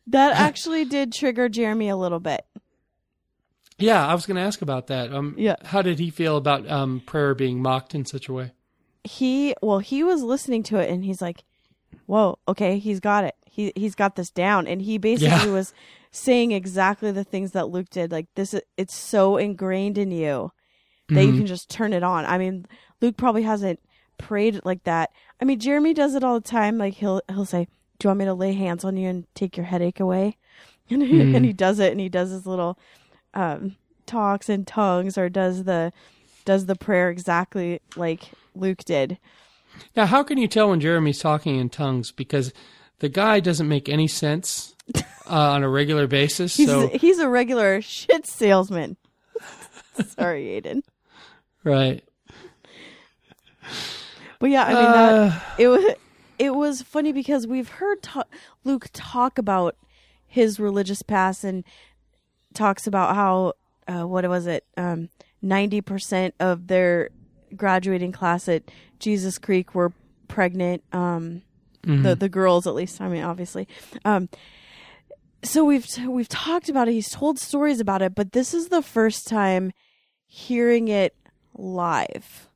[0.08, 2.44] That actually did trigger Jeremy a little bit.
[3.78, 5.14] Yeah, I was going to ask about that.
[5.14, 5.56] Um, Yeah.
[5.64, 8.52] How did he feel about um, prayer being mocked in such a way?
[9.04, 11.44] He well, he was listening to it and he's like,
[12.06, 13.36] "Whoa, okay, he's got it.
[13.46, 15.54] He he's got this down." And he basically Yeah.
[15.54, 15.74] was
[16.12, 18.12] saying exactly the things that Luke did.
[18.12, 20.52] Like this, it's so ingrained in you
[21.10, 22.26] that you can just turn it on.
[22.26, 22.66] I mean,
[23.02, 23.80] Luke probably hasn't
[24.22, 25.12] prayed like that.
[25.42, 26.78] I mean, Jeremy does it all the time.
[26.78, 27.68] Like he'll he'll say,
[28.00, 30.38] "Do you want me to lay hands on you and take your headache away?"
[30.90, 32.78] And he, and he does it, and he does his little
[33.34, 35.94] um, talks in tongues, or does the
[36.44, 39.18] does the prayer exactly like Luke did.
[39.96, 42.12] Now, how can you tell when Jeremy's talking in tongues?
[42.12, 42.52] Because
[43.00, 46.58] the guy doesn't make any sense uh, on a regular basis.
[46.58, 48.98] He's so, he's a regular shit salesman.
[50.08, 50.84] Sorry, Aiden.
[51.64, 52.04] right.
[54.42, 55.30] But yeah, I mean Uh.
[55.30, 55.96] that it was
[56.40, 58.24] it was funny because we've heard ta-
[58.66, 59.78] Luke talk about
[60.28, 61.64] his religious past and
[62.54, 63.54] talks about how
[63.88, 65.10] uh, what was it um,
[65.44, 67.10] 90% of their
[67.56, 68.64] graduating class at
[69.00, 69.94] Jesus Creek were
[70.28, 71.42] pregnant um
[71.84, 73.68] the the girls at least I mean obviously.
[74.06, 74.30] Um
[75.44, 78.82] so we've we've talked about it he's told stories about it but this is the
[78.84, 79.72] first time
[80.28, 81.16] hearing it
[81.58, 82.48] live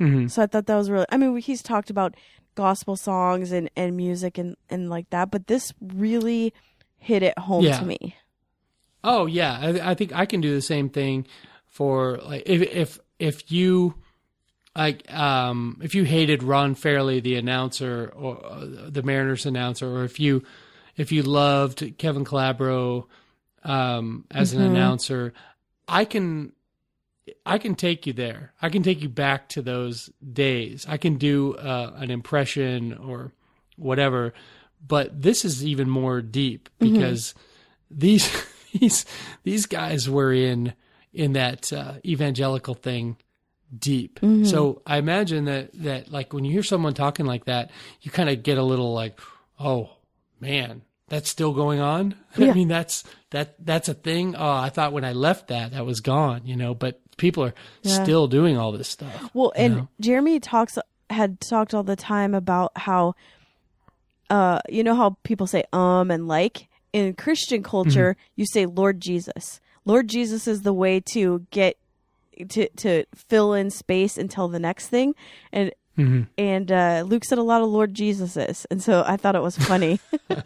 [0.00, 0.30] Mhm.
[0.30, 1.06] so I thought that was really.
[1.10, 2.14] I mean, he's talked about
[2.54, 6.52] gospel songs and, and music and, and like that, but this really
[6.98, 7.78] hit it home Yeah.
[7.78, 8.16] to me.
[9.04, 11.26] Oh yeah, I, I think I can do the same thing
[11.66, 13.94] for like if if if you
[14.76, 20.04] like um if you hated Ron Fairly the announcer or uh, the Mariners announcer or
[20.04, 20.42] if you
[20.96, 23.06] if you loved Kevin Calabro
[23.64, 25.32] um as an announcer,
[25.86, 26.52] I can
[27.44, 28.52] I can take you there.
[28.60, 30.86] I can take you back to those days.
[30.88, 33.32] I can do uh, an impression or
[33.76, 34.34] whatever,
[34.86, 37.34] but this is even more deep because
[37.90, 38.30] these
[38.72, 39.04] these
[39.44, 40.74] these guys were in
[41.12, 43.16] in that uh, evangelical thing
[43.76, 44.18] deep.
[44.46, 47.70] So I imagine that that like when you hear someone talking like that,
[48.00, 49.20] you kind of get a little like,
[49.58, 49.90] oh
[50.40, 52.14] man, that's still going on.
[52.36, 54.36] I mean, that's that that's a thing.
[54.36, 56.74] Oh, I thought when I left that that was gone, you know.
[56.74, 59.30] But people are still doing all this stuff.
[59.34, 59.88] Well, and know?
[60.00, 60.78] Jeremy talks
[61.10, 63.14] had talked all the time about how,
[64.30, 69.00] uh, you know how people say um and like in Christian culture, you say Lord
[69.00, 69.60] Jesus.
[69.84, 71.76] Lord Jesus is the way to get
[72.48, 75.14] to to fill in space until the next thing,
[75.52, 75.72] and
[76.38, 79.56] and uh, Luke said a lot of Lord Jesuses, and so I thought it was
[79.56, 79.98] funny.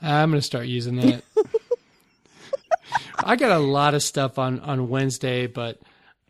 [0.00, 1.24] I'm going to start using that.
[3.16, 5.80] I got a lot of stuff on on Wednesday, but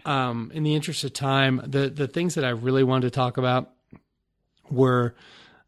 [0.05, 3.37] um, in the interest of time, the the things that I really wanted to talk
[3.37, 3.71] about
[4.71, 5.15] were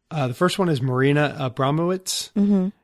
[0.09, 2.31] uh, the first one is Marina Abramowitz,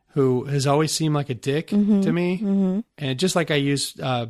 [0.10, 1.68] who has always seemed like a dick
[2.04, 4.28] to me, and just like I use, uh,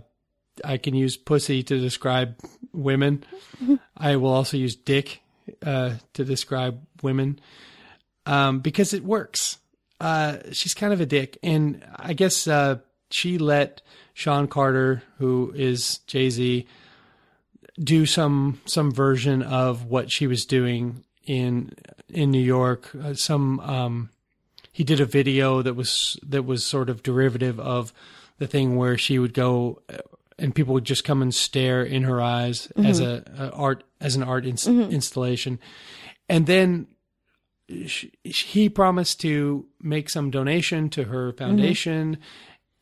[0.66, 2.38] I can use pussy to describe
[2.74, 3.24] women.
[3.98, 5.22] I will also use dick
[5.66, 7.40] uh, to describe women.
[8.26, 9.58] Um, because it works.
[10.02, 12.80] Uh, she's kind of a dick, and I guess uh,
[13.10, 13.82] she let
[14.14, 16.66] Sean Carter, who is Jay Z,
[17.80, 21.72] do some some version of what she was doing in
[22.10, 22.90] in New York.
[22.96, 24.10] Uh, some um,
[24.72, 27.94] he did a video that was that was sort of derivative of
[28.40, 29.98] the thing where she would go uh,
[30.40, 34.16] and people would just come and stare in her eyes as a, a art as
[34.16, 35.60] an art ins- installation,
[36.30, 36.88] and then
[37.86, 42.18] sh- he promised to make some donation to her foundation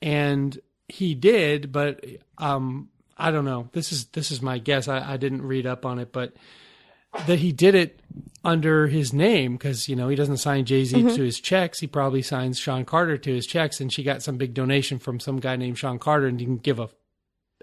[0.01, 2.03] and he did but
[2.37, 5.85] um i don't know this is this is my guess i, I didn't read up
[5.85, 6.33] on it but
[7.27, 8.01] that he did it
[8.43, 11.15] under his name because you know he doesn't sign Jay Z Mm-hmm.
[11.15, 11.79] to his checks.
[11.79, 15.21] He probably signs Sean Carter to his checks, and she got some big donation from
[15.21, 16.89] some guy named Sean Carter and didn't give a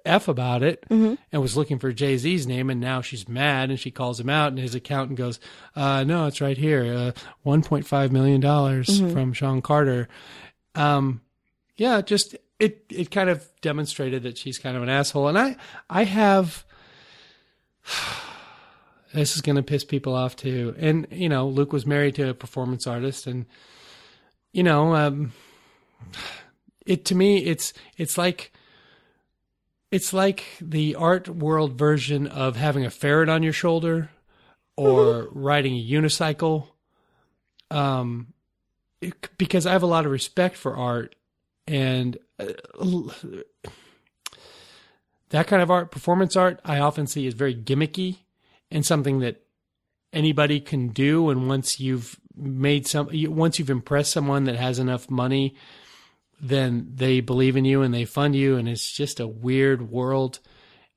[0.06, 1.16] f about it Mm-hmm.
[1.30, 4.30] and was looking for Jay Z's name, and now she's mad and she calls him
[4.30, 5.38] out, and his accountant goes,
[5.76, 7.12] uh, "No, it's right here, uh,
[7.42, 9.12] one point five million dollars Mm-hmm.
[9.12, 10.08] from Sean Carter."
[10.74, 11.20] Um,
[11.76, 15.56] yeah, just it it kind of demonstrated that she's kind of an asshole, and I
[15.90, 16.64] I have
[19.14, 20.74] this is going to piss people off too.
[20.78, 23.46] And you know, Luke was married to a performance artist, and
[24.52, 25.32] you know, um,
[26.86, 28.52] it to me, it's it's like
[29.90, 34.10] it's like the art world version of having a ferret on your shoulder
[34.76, 36.68] or riding a unicycle.
[37.70, 38.32] Um,
[39.00, 41.14] it- because I have a lot of respect for art,
[41.66, 42.52] and uh,
[45.30, 48.18] that kind of art, performance art, I often see is very gimmicky
[48.70, 49.42] and something that
[50.12, 51.30] anybody can do.
[51.30, 55.54] And once you've made some, once you've impressed someone that has enough money,
[56.40, 58.56] then they believe in you and they fund you.
[58.56, 60.40] And it's just a weird world.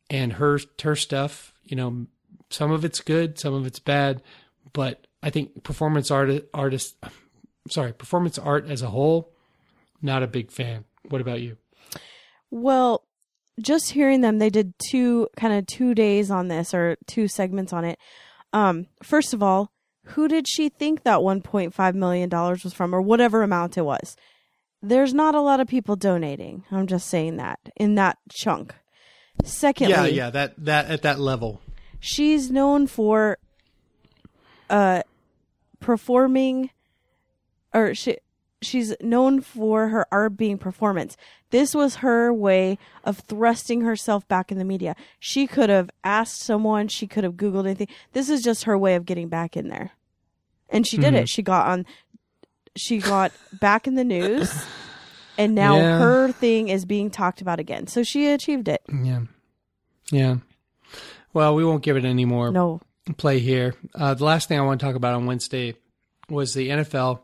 [0.09, 2.07] And her, her stuff, you know,
[2.49, 4.21] some of it's good, some of it's bad,
[4.73, 6.95] but I think performance art, artists,
[7.69, 9.34] sorry, performance art as a whole,
[10.01, 10.85] not a big fan.
[11.09, 11.57] What about you?
[12.51, 13.03] Well,
[13.61, 17.73] just hearing them, they did two kind of two days on this or two segments
[17.73, 17.97] on it.
[18.53, 19.71] Um, first of all,
[20.09, 24.15] who did she think that 1.5 million dollars was from, or whatever amount it was?
[24.81, 26.63] There's not a lot of people donating.
[26.71, 28.75] I'm just saying that in that chunk.
[29.43, 31.61] Secondly, Yeah, yeah, that, that, at that level.
[31.99, 33.37] she's known for
[34.69, 35.01] uh
[35.79, 36.69] performing
[37.73, 38.17] or she
[38.65, 41.15] she's known for her art being performance
[41.51, 46.41] this was her way of thrusting herself back in the media she could have asked
[46.41, 49.67] someone she could have googled anything this is just her way of getting back in
[49.69, 49.91] there
[50.69, 51.15] and she did Mm-hmm.
[51.23, 51.85] it she got on
[52.75, 54.51] she got back in the news
[55.37, 55.99] and now Yeah.
[55.99, 59.21] her thing is being talked about again so she achieved it Yeah.
[60.11, 60.35] Yeah.
[61.33, 62.79] Well, we won't give it any more no
[63.17, 63.75] play here.
[63.93, 65.75] Uh, the last thing I want to talk about on Wednesday
[66.29, 67.19] was the NFL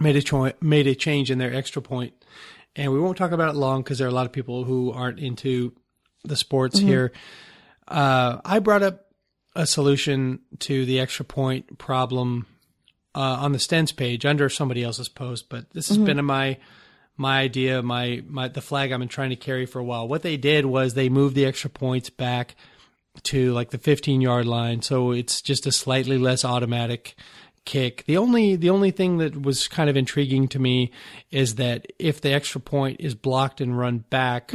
[0.00, 2.12] made a cho- made a change in their extra point,
[2.74, 4.92] and we won't talk about it long because there are a lot of people who
[4.92, 5.72] aren't into
[6.24, 7.12] the sports here.
[7.88, 9.06] Uh, I brought up
[9.54, 12.46] a solution to the extra point problem
[13.14, 16.58] uh, on the Stens page under somebody else's post, but this has been my
[17.16, 20.06] my idea, my my the flag I've been trying to carry for a while.
[20.06, 22.54] What they did was they moved the extra points back
[23.24, 27.16] to like the 15 yard line, so it's just a slightly less automatic
[27.66, 28.04] kick.
[28.06, 30.92] The only the only thing that was kind of intriguing to me
[31.30, 34.52] is that if the extra point is blocked and run back,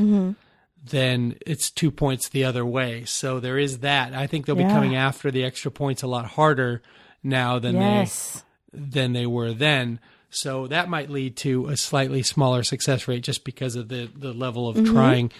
[0.83, 3.05] then it's two points the other way.
[3.05, 4.15] So there is that.
[4.15, 6.81] I think they'll be coming after the extra points a lot harder
[7.21, 8.43] now than yes
[8.73, 9.99] they than they were then.
[10.31, 14.31] So that might lead to a slightly smaller success rate just because of the, the
[14.33, 15.31] level of trying.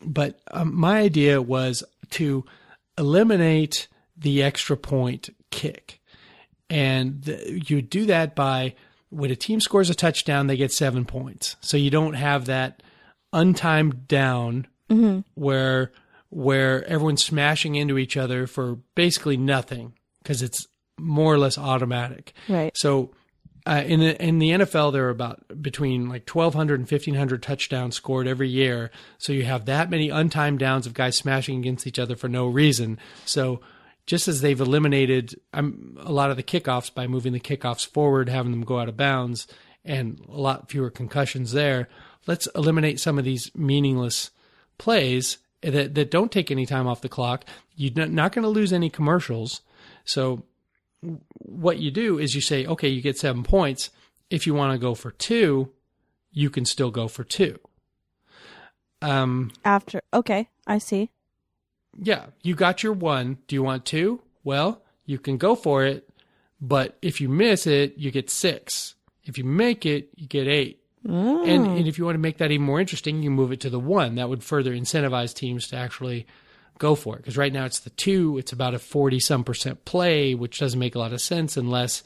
[0.00, 2.44] But um, my idea was to
[2.96, 5.97] eliminate the extra point kick.
[6.70, 7.26] And
[7.68, 8.74] you do that by
[9.10, 11.56] when a team scores a touchdown, they get seven points.
[11.60, 12.82] So you don't have that
[13.32, 14.66] untimed down
[15.34, 15.92] where
[16.30, 20.66] where everyone's smashing into each other for basically nothing because it's
[20.98, 22.32] more or less automatic.
[22.48, 23.10] right So
[23.66, 27.96] uh, in the in the NFL, there are about between like 1,200 and 1,500 touchdowns
[27.96, 28.90] scored every year.
[29.18, 32.46] So you have that many untimed downs of guys smashing against each other for no
[32.46, 32.98] reason.
[33.26, 33.60] So
[34.08, 38.30] just as they've eliminated um, a lot of the kickoffs by moving the kickoffs forward,
[38.30, 39.46] having them go out of bounds,
[39.84, 41.90] and a lot fewer concussions there,
[42.26, 44.30] let's eliminate some of these meaningless
[44.78, 47.44] plays that that don't take any time off the clock.
[47.76, 49.60] You're not going to lose any commercials.
[50.06, 50.44] So
[51.40, 53.90] what you do is you say, okay, you get seven points.
[54.30, 55.70] If you want to go for two,
[56.32, 57.58] you can still go for two.
[59.02, 61.10] Um, after okay i see
[62.00, 63.38] yeah, you got your one.
[63.46, 64.22] Do you want two?
[64.44, 66.08] Well, you can go for it,
[66.60, 68.94] but if you miss it, you get six.
[69.24, 70.80] If you make it, you get eight.
[71.04, 71.78] And, mm.
[71.78, 73.78] and if you want to make that even more interesting, you move it to the
[73.78, 74.16] one.
[74.16, 76.26] That would further incentivize teams to actually
[76.78, 77.18] go for it.
[77.18, 78.38] Because right now it's the two.
[78.38, 82.02] It's about a forty some percent play, which doesn't make a lot of sense unless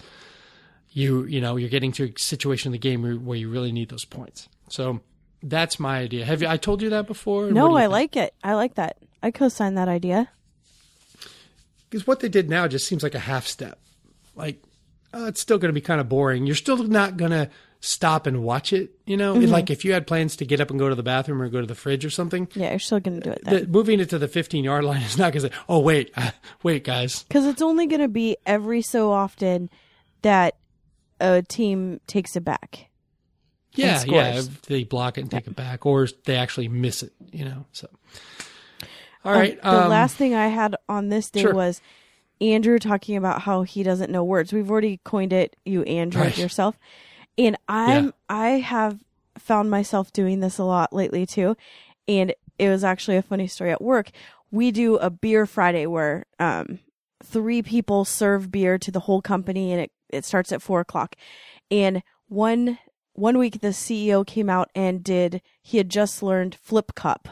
[0.90, 3.72] you you know you're getting to a situation in the game where, where you really
[3.72, 4.48] need those points.
[4.68, 5.00] So
[5.42, 6.24] that's my idea.
[6.24, 6.48] Have you?
[6.48, 7.50] I told you that before.
[7.50, 7.92] No, I think?
[7.92, 8.34] like it.
[8.44, 8.98] I like that.
[9.22, 10.28] I co-sign that idea.
[11.90, 13.78] because what they did now just seems like a half step.
[14.34, 14.62] Like
[15.14, 16.46] uh, it's still going to be kind of boring.
[16.46, 17.50] You're still not going to
[17.80, 18.90] stop and watch it.
[19.06, 19.50] You know, Mm-hmm.
[19.52, 21.60] like if you had plans to get up and go to the bathroom or go
[21.60, 23.54] to the fridge or something, Yeah, you're still going to do it then.
[23.62, 26.12] the, moving it to the 15 yard line is not going to say, "Oh wait,
[26.62, 29.68] wait, guys." Because it's only going to be every so often
[30.22, 30.56] that
[31.20, 32.88] a team takes it back.
[33.74, 34.38] Yeah, yeah.
[34.38, 37.12] If they block it and take it back, or they actually miss it.
[37.32, 37.88] You know, so.
[39.24, 41.54] All Um, the um, last thing I had on this day sure.
[41.54, 41.80] was
[42.40, 44.52] Andrew talking about how he doesn't know words.
[44.52, 46.36] We've already coined it, you Andrew Right.
[46.36, 46.78] yourself,
[47.38, 48.10] and I'm Yeah.
[48.28, 48.98] I have
[49.38, 51.56] found myself doing this a lot lately too.
[52.08, 54.10] And it was actually a funny story at work.
[54.50, 56.80] We do a beer Friday where um,
[57.24, 61.14] three people serve beer to the whole company, and it it starts at four o'clock.
[61.70, 62.78] And one
[63.14, 67.28] one week the CEO came out and did he had just learned Flip Cup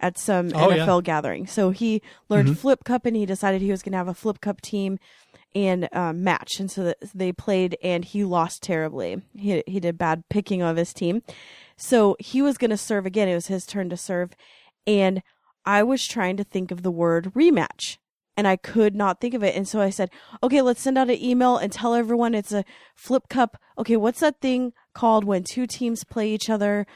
[0.00, 0.84] at some Oh, yeah.
[0.86, 1.46] NFL gathering.
[1.46, 2.58] So he learned Mhm.
[2.58, 4.98] Flip Cup and he decided he was going to have a Flip Cup team
[5.54, 6.60] and um, match.
[6.60, 9.22] And so they played and he lost terribly.
[9.34, 11.22] He, he did bad picking of his team.
[11.76, 13.28] So he was going to serve again.
[13.28, 14.32] It was his turn to serve.
[14.86, 15.22] And
[15.64, 17.96] I was trying to think of the word rematch
[18.36, 19.56] and I could not think of it.
[19.56, 20.10] And so I said,
[20.42, 22.64] okay, let's send out an email and tell everyone it's a
[22.94, 23.56] flip cup.
[23.78, 26.86] Okay, what's that thing called when two teams play each other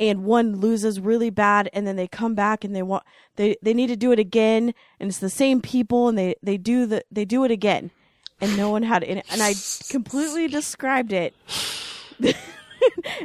[0.00, 3.04] and one loses really bad and then they come back and they want
[3.36, 6.56] they they need to do it again and it's the same people and they they
[6.56, 7.90] do the they do it again.
[8.40, 9.54] And no one had it and I
[9.90, 11.34] completely described it.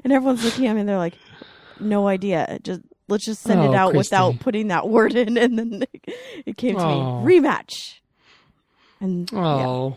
[0.03, 1.15] And everyone's looking at me and they're like
[1.81, 2.59] no idea.
[2.63, 5.37] Just let's just send it Oh, out without putting that word in.
[5.43, 5.83] And then
[6.45, 7.21] it came to Oh.
[7.25, 7.95] me rematch.
[9.01, 9.89] And oh.
[9.89, 9.95] Yeah,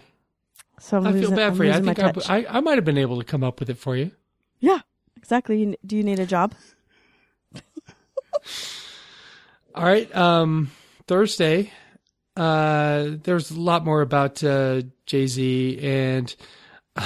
[0.81, 1.73] so I'm I feel bad I'm for you.
[1.73, 1.99] I think.
[2.01, 4.11] I, I, I might have been able to come up with it for you.
[4.59, 4.81] yeah
[5.23, 6.53] exactly do you need a job
[9.75, 10.15] All right.
[10.15, 10.71] Um,
[11.07, 11.73] Thursday,
[12.37, 16.35] uh, there's a lot more about uh, Jay Z and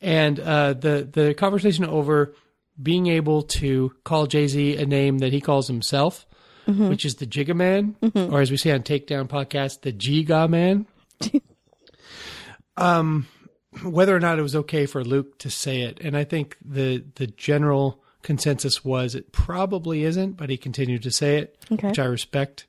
[0.00, 2.34] and uh, the the conversation over
[2.80, 6.26] being able to call Jay Z a name that he calls himself,
[6.66, 10.86] which is the Jigga Man, or as we say on Takedown Podcast, the Giga Man.
[12.76, 13.26] um,
[13.82, 17.04] whether or not it was okay for Luke to say it, and I think the
[17.16, 21.88] the general consensus was it probably isn't, but he continued to say it, Okay.
[21.88, 22.66] which I respect.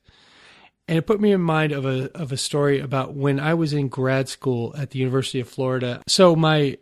[0.88, 3.72] And it put me in mind of a of a story about when I was
[3.72, 6.02] in grad school at the University of Florida.
[6.06, 6.78] So my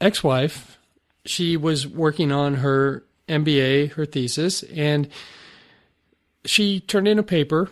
[0.00, 0.78] ex-wife,
[1.24, 5.08] she was working on her MBA, her thesis, and
[6.44, 7.70] she turned in a paper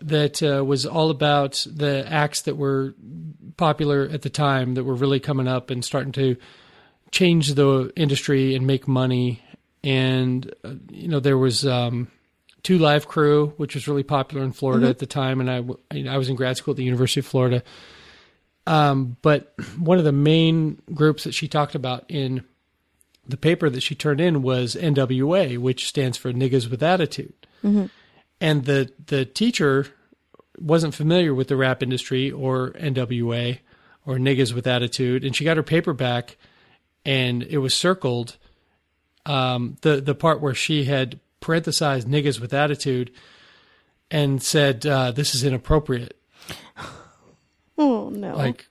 [0.00, 2.94] that uh, was all about the acts that were
[3.56, 6.36] popular at the time that were really coming up and starting to
[7.10, 9.42] change the industry and make money.
[9.82, 12.08] And uh, you know, there was um,
[12.62, 16.18] Two Live Crew, which was really popular in Florida at the time, and I I
[16.18, 17.62] was in grad school at the University of Florida.
[18.66, 22.42] Um, but one of the main groups that she talked about in
[23.26, 27.34] the paper that she turned in was NWA, which stands for Niggas with Attitude.
[28.44, 29.86] And the the teacher
[30.58, 33.60] wasn't familiar with the rap industry or NWA
[34.04, 36.36] or Niggas with Attitude, and she got her paper back,
[37.06, 38.36] and it was circled
[39.24, 43.10] um, the the part where she had parenthesized niggas with attitude
[44.10, 46.14] and said uh, this is inappropriate.
[47.78, 48.66] oh no Like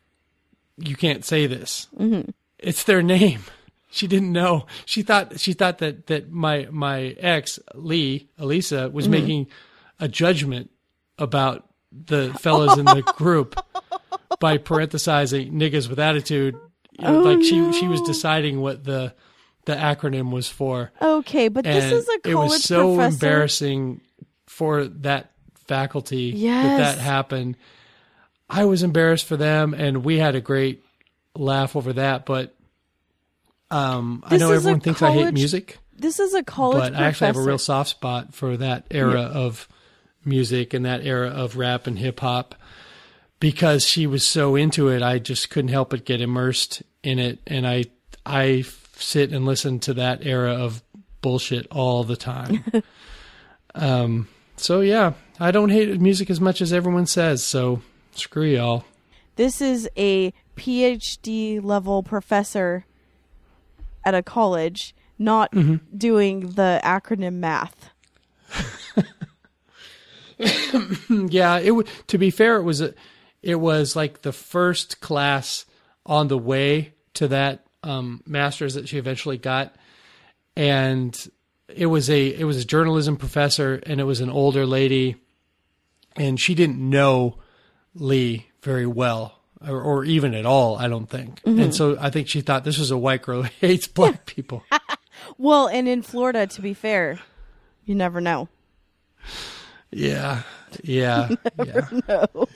[0.77, 1.87] you can't say this.
[2.59, 3.41] It's their name.
[3.93, 4.65] She didn't know.
[4.85, 9.11] She thought she thought that that my my ex Lee Elisa was mm-hmm.
[9.11, 9.47] making
[9.99, 10.71] a judgment
[11.19, 13.55] about the fellas in the group
[14.39, 16.55] by parenthesizing niggas with attitude.
[16.93, 19.13] You know, Oh, like she she was oh, deciding what the
[19.65, 20.91] the acronym was for.
[20.99, 23.13] Okay, but this is a college it was so professor.
[23.13, 24.01] embarrassing
[24.47, 27.57] for that faculty that that happened.
[28.49, 30.83] I was embarrassed for them, and we had a great
[31.35, 32.25] laugh over that.
[32.25, 32.55] But
[33.73, 37.03] um, I know everyone thinks I hate music, This is a college but professor.
[37.03, 39.67] I actually have a real soft spot for that era of
[40.23, 42.55] music and that era of rap and hip hop
[43.39, 45.01] because she was so into it.
[45.01, 47.85] I just couldn't help but get immersed in it, and I
[48.25, 48.63] I
[48.95, 50.83] sit and listen to that era of
[51.21, 52.63] bullshit all the time.
[53.75, 57.43] um, so yeah, I don't hate music as much as everyone says.
[57.43, 57.81] So
[58.11, 58.85] screw y'all.
[59.35, 62.85] This is a PhD level professor
[64.05, 65.97] at a college, not Mm-hmm.
[65.97, 67.89] doing the acronym math.
[71.09, 72.93] Yeah, it w- to be fair, it was a,
[73.41, 75.65] it was like the first class
[76.05, 79.75] on the way to that um, master's that she eventually got,
[80.57, 81.29] and
[81.69, 85.15] it was a it was a journalism professor, and it was an older lady,
[86.15, 87.37] and she didn't know
[87.93, 89.39] Lee very well.
[89.67, 90.77] Or, or even at all.
[90.77, 91.41] I don't think.
[91.43, 91.59] Mm-hmm.
[91.59, 94.63] And so I think she thought this was a white girl who hates black people.
[95.37, 97.19] Well, and in Florida, to be fair,
[97.85, 98.49] you never know.
[99.91, 100.41] Yeah,
[100.83, 101.29] yeah,
[101.63, 102.25] yeah.
[102.35, 102.47] Oh,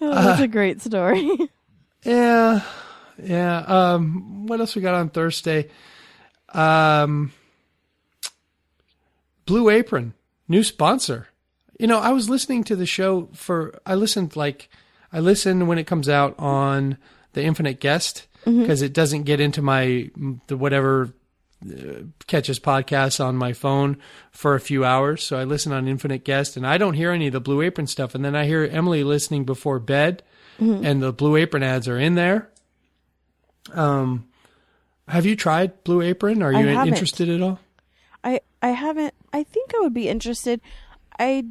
[0.00, 1.50] that's a great story.
[2.04, 2.60] Yeah,
[3.22, 3.58] yeah.
[3.60, 5.70] Um, what else we got on Thursday?
[6.50, 7.32] Um,
[9.46, 10.14] Blue Apron,
[10.46, 11.28] new sponsor.
[11.78, 13.78] You know, I was listening to the show for.
[13.86, 14.68] I listened like
[15.12, 16.98] I listen when it comes out on
[17.32, 20.10] the Infinite Guest because it doesn't get into my
[20.46, 21.12] the whatever
[21.64, 23.96] uh, catches podcasts on my phone
[24.30, 25.22] for a few hours.
[25.22, 27.86] So I listen on Infinite Guest, and I don't hear any of the Blue Apron
[27.86, 28.14] stuff.
[28.14, 30.22] And then I hear Emily listening before bed,
[30.58, 32.48] and the Blue Apron ads are in there.
[33.72, 34.28] Um,
[35.06, 36.42] have you tried Blue Apron?
[36.42, 37.60] Are you interested at all?
[38.24, 39.14] I I haven't.
[39.32, 40.60] I think I would be interested.
[41.18, 41.44] I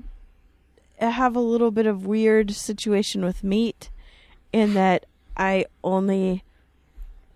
[1.06, 3.90] have a little bit of weird situation with meat,
[4.52, 5.06] in that
[5.36, 6.44] I only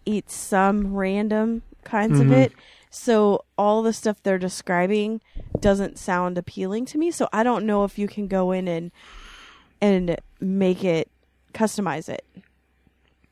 [0.06, 2.52] eat some random kinds of it.
[2.90, 5.22] So all the stuff they're describing
[5.60, 7.12] doesn't sound appealing to me.
[7.12, 8.92] So I don't know if you can go in and
[9.80, 11.10] and make it
[11.54, 12.26] customize it.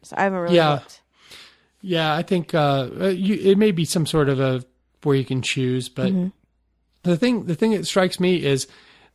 [0.01, 0.72] So I haven't really Yeah.
[0.72, 1.01] looked.
[1.81, 4.64] Yeah, I think uh, uh, you, it may be some sort of a
[5.03, 6.14] where you can choose, but
[7.03, 8.68] the thing the thing that strikes me is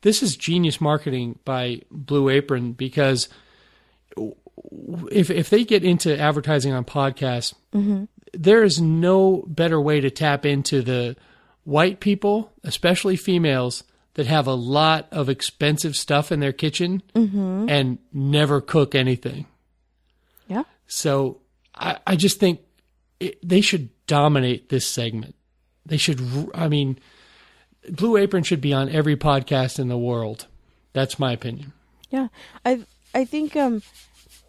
[0.04, 3.30] this is genius marketing by Blue Apron because
[5.10, 8.04] if if they get into advertising on podcasts, mm-hmm.
[8.34, 11.16] there is no better way to tap into the
[11.64, 13.82] white people, especially females,
[14.12, 17.66] that have a lot of expensive stuff in their kitchen mm-hmm.
[17.70, 19.46] and never cook anything.
[20.48, 20.64] Yeah.
[20.86, 21.40] So
[21.74, 22.60] I, I just think
[23.20, 25.34] it, they should dominate this segment.
[25.86, 26.20] They should,
[26.54, 26.98] I mean,
[27.90, 30.46] Blue Apron should be on every podcast in the world.
[30.92, 31.72] That's my opinion.
[32.10, 32.28] Yeah,
[32.64, 32.84] I
[33.14, 33.82] I think um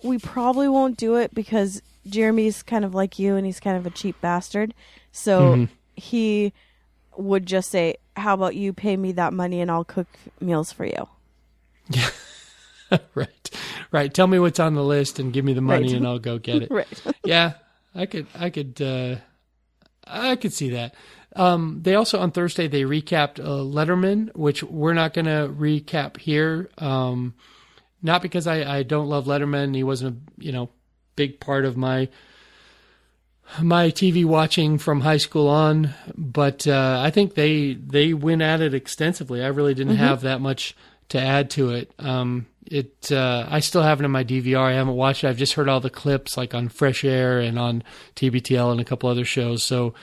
[0.03, 3.86] we probably won't do it because Jeremy's kind of like you and he's kind of
[3.86, 4.74] a cheap bastard.
[5.12, 5.74] So Mm-hmm.
[5.95, 6.53] he
[7.18, 10.07] would just say, "How about you pay me that money and I'll cook
[10.40, 11.07] meals for you?"
[11.90, 12.10] Yeah.
[13.16, 13.49] right.
[13.91, 14.14] Right.
[14.14, 15.95] Tell me what's on the list and give me the money Right.
[15.95, 16.72] and I'll go get it.
[16.72, 16.88] Right.
[17.24, 17.53] yeah.
[17.95, 19.16] I could, I could, uh,
[20.06, 20.94] I could see that.
[21.36, 26.18] Um, they also on Thursday they recapped uh, Letterman, which we're not going to recap
[26.18, 26.70] here.
[26.78, 27.36] Um,
[28.02, 29.76] not because I, I don't love Letterman.
[29.76, 30.70] He wasn't a you know
[31.16, 32.10] big part of my
[33.62, 38.62] my TV watching from high school on, but uh, I think they they went at
[38.62, 39.44] it extensively.
[39.44, 40.76] I really didn't have that much
[41.10, 41.91] to add to it.
[41.99, 44.57] Um, it uh, I still have it in my DVR.
[44.57, 45.28] I haven't watched it.
[45.28, 47.84] I've just heard all the clips like on Fresh Air and on
[48.16, 49.64] TBTL and a couple other shows.
[49.64, 49.94] So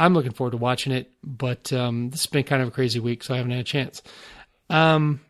[0.00, 1.12] I'm looking forward to watching it.
[1.22, 3.64] But um, this has been kind of a crazy week, so I haven't had a
[3.64, 4.02] chance.
[4.70, 5.20] Um,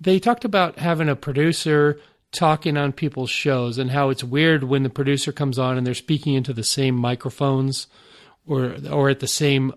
[0.00, 2.00] they talked about having a producer
[2.32, 5.94] talking on people's shows and how it's weird when the producer comes on and they're
[5.94, 7.86] speaking into the same microphones
[8.46, 9.72] or or at the same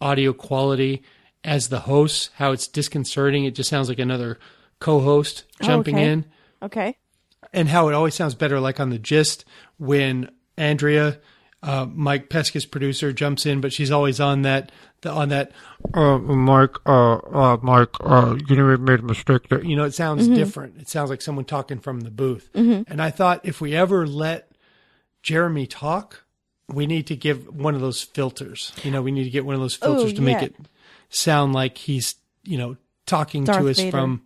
[0.00, 1.04] audio quality
[1.44, 4.36] as the host how it's disconcerting it just sounds like another
[4.80, 6.10] co-host jumping okay.
[6.10, 6.24] in
[6.60, 6.96] Okay.
[7.52, 9.44] and how it always sounds better like on the gist
[9.78, 10.28] when
[10.58, 11.20] andrea
[11.62, 14.70] uh, mike pesca's producer jumps in but she's always on that
[15.02, 15.52] the, on that
[15.94, 19.62] Uh, Mike, uh, uh, Mike, uh, you know, made a mistake there.
[19.62, 20.80] you know it sounds different.
[20.80, 22.48] It sounds like someone talking from the booth.
[22.54, 24.50] And i thought if we ever let
[25.22, 26.24] jeremy talk
[26.68, 28.72] we need to give one of those filters.
[28.82, 30.54] You know we need to get one of those filters to make it
[31.10, 32.76] sound like he's you know
[33.06, 33.90] talking Darth to us Vader.
[33.90, 34.22] from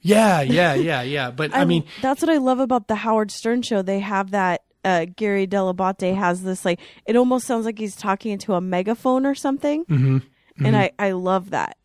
[0.00, 1.30] yeah yeah yeah yeah.
[1.30, 3.82] But i mean that's what I love about the Howard Stern show.
[3.82, 8.32] They have that uh, Gary Dell'Abate has this like it almost sounds like he's talking
[8.32, 10.18] into a megaphone or something, mm-hmm.
[10.64, 11.76] and I I love that.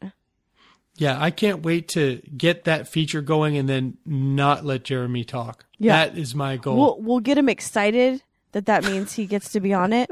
[0.98, 5.66] Yeah, I can't wait to get that feature going and then not let Jeremy talk.
[5.78, 6.06] Yeah.
[6.06, 6.78] That is my goal.
[6.78, 8.24] We'll we'll get him excited
[8.54, 10.10] that that means he gets to be on it.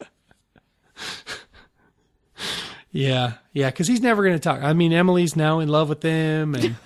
[2.90, 4.62] yeah, yeah, because he's never going to talk.
[4.62, 6.76] I mean, Emily's now in love with him, and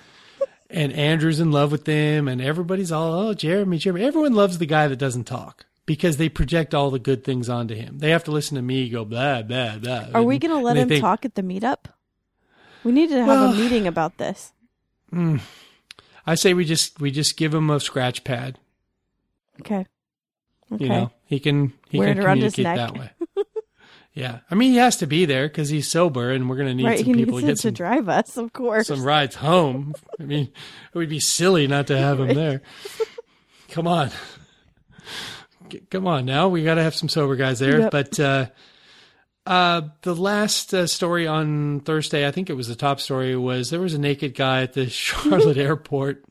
[0.71, 4.03] and Andrew's in love with them, and everybody's all, oh, Jeremy, Jeremy.
[4.05, 7.75] Everyone loves the guy that doesn't talk because they project all the good things onto
[7.75, 7.99] him.
[7.99, 10.07] They have to listen to me go blah blah blah.
[10.13, 11.85] Are we going to let him think, talk at the meetup?
[12.83, 14.53] We need to have Well- a meeting about this.
[15.09, 15.37] Hmm.
[16.25, 18.59] I say we just we just give him a scratch pad.
[19.59, 19.85] Okay.
[20.71, 20.83] Okay.
[20.83, 22.93] You know, he can he Wear can it around his communicate neck.
[22.93, 23.20] that way.
[24.13, 26.73] Yeah, I mean he has to be there because he's sober, and we're going to
[26.73, 26.99] need right.
[26.99, 28.87] some people to get to drive us, of course.
[28.87, 29.93] some rides home.
[30.19, 30.51] I mean,
[30.93, 32.61] it would be silly not to have him there.
[33.69, 34.11] Come on.
[35.89, 36.49] Come on now.
[36.49, 37.79] We got to have some sober guys there.
[37.79, 37.91] Yep.
[37.91, 38.47] But uh,
[39.45, 43.69] uh, the last uh, story on Thursday, I think it was the top story, was
[43.69, 46.25] there was a naked guy at the Charlotte airport.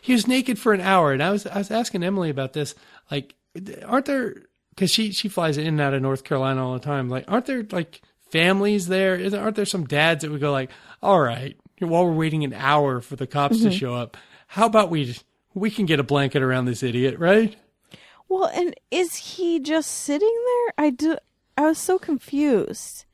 [0.00, 2.74] he was naked for an hour, and I was I was asking Emily about this.
[3.10, 3.34] Like,
[3.84, 4.36] aren't there?
[4.74, 7.08] Because she she flies in and out of North Carolina all the time.
[7.08, 9.14] Like, aren't there like families there?
[9.16, 10.70] Isn't aren't there some dads that would go like,
[11.02, 13.76] all right, while we're waiting an hour for the cops to mm-hmm.
[13.76, 14.16] show up,
[14.48, 15.16] how about we
[15.54, 17.56] we can get a blanket around this idiot, right?
[18.28, 20.86] Well, and is he just sitting there?
[20.86, 21.16] I do.
[21.56, 23.04] I was so confused.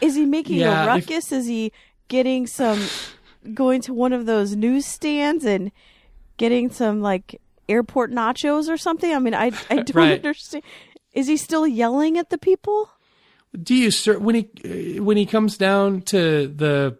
[0.00, 1.32] Is he making Yeah, a if- ruckus?
[1.32, 1.72] Is he
[2.08, 2.80] getting some,
[3.54, 5.70] going to one of those newsstands and
[6.36, 9.12] getting some like airport nachos or something?
[9.14, 10.12] I mean, I I don't Right.
[10.18, 10.64] understand.
[11.12, 12.90] Is he still yelling at the people?
[13.60, 16.98] Do you sir when he when he comes down to the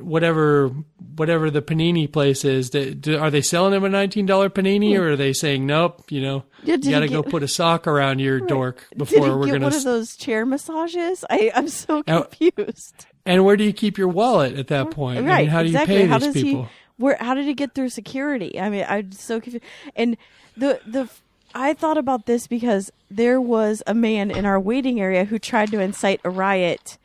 [0.00, 0.68] whatever
[1.16, 2.70] whatever the panini place is?
[2.70, 5.02] Do, do, are they selling him a nineteen dollar panini, hmm.
[5.02, 6.10] or are they saying nope?
[6.10, 9.38] You know, Yeah, you got to go put a sock around your dork Did before
[9.38, 9.64] we're get gonna.
[9.66, 11.24] one of those chair massages?
[11.30, 13.06] I I'm so confused.
[13.26, 15.18] and where do you keep your wallet at that point?
[15.18, 15.48] I mean, Right.
[15.48, 15.94] how do exactly.
[15.96, 16.62] you pay how these people?
[16.64, 18.60] he where how did he get through security?
[18.60, 19.64] I mean, I'm so confused.
[19.96, 20.16] And
[20.56, 21.08] the the
[21.54, 25.70] I thought about this because there was a man in our waiting area who tried
[25.70, 26.98] to incite a riot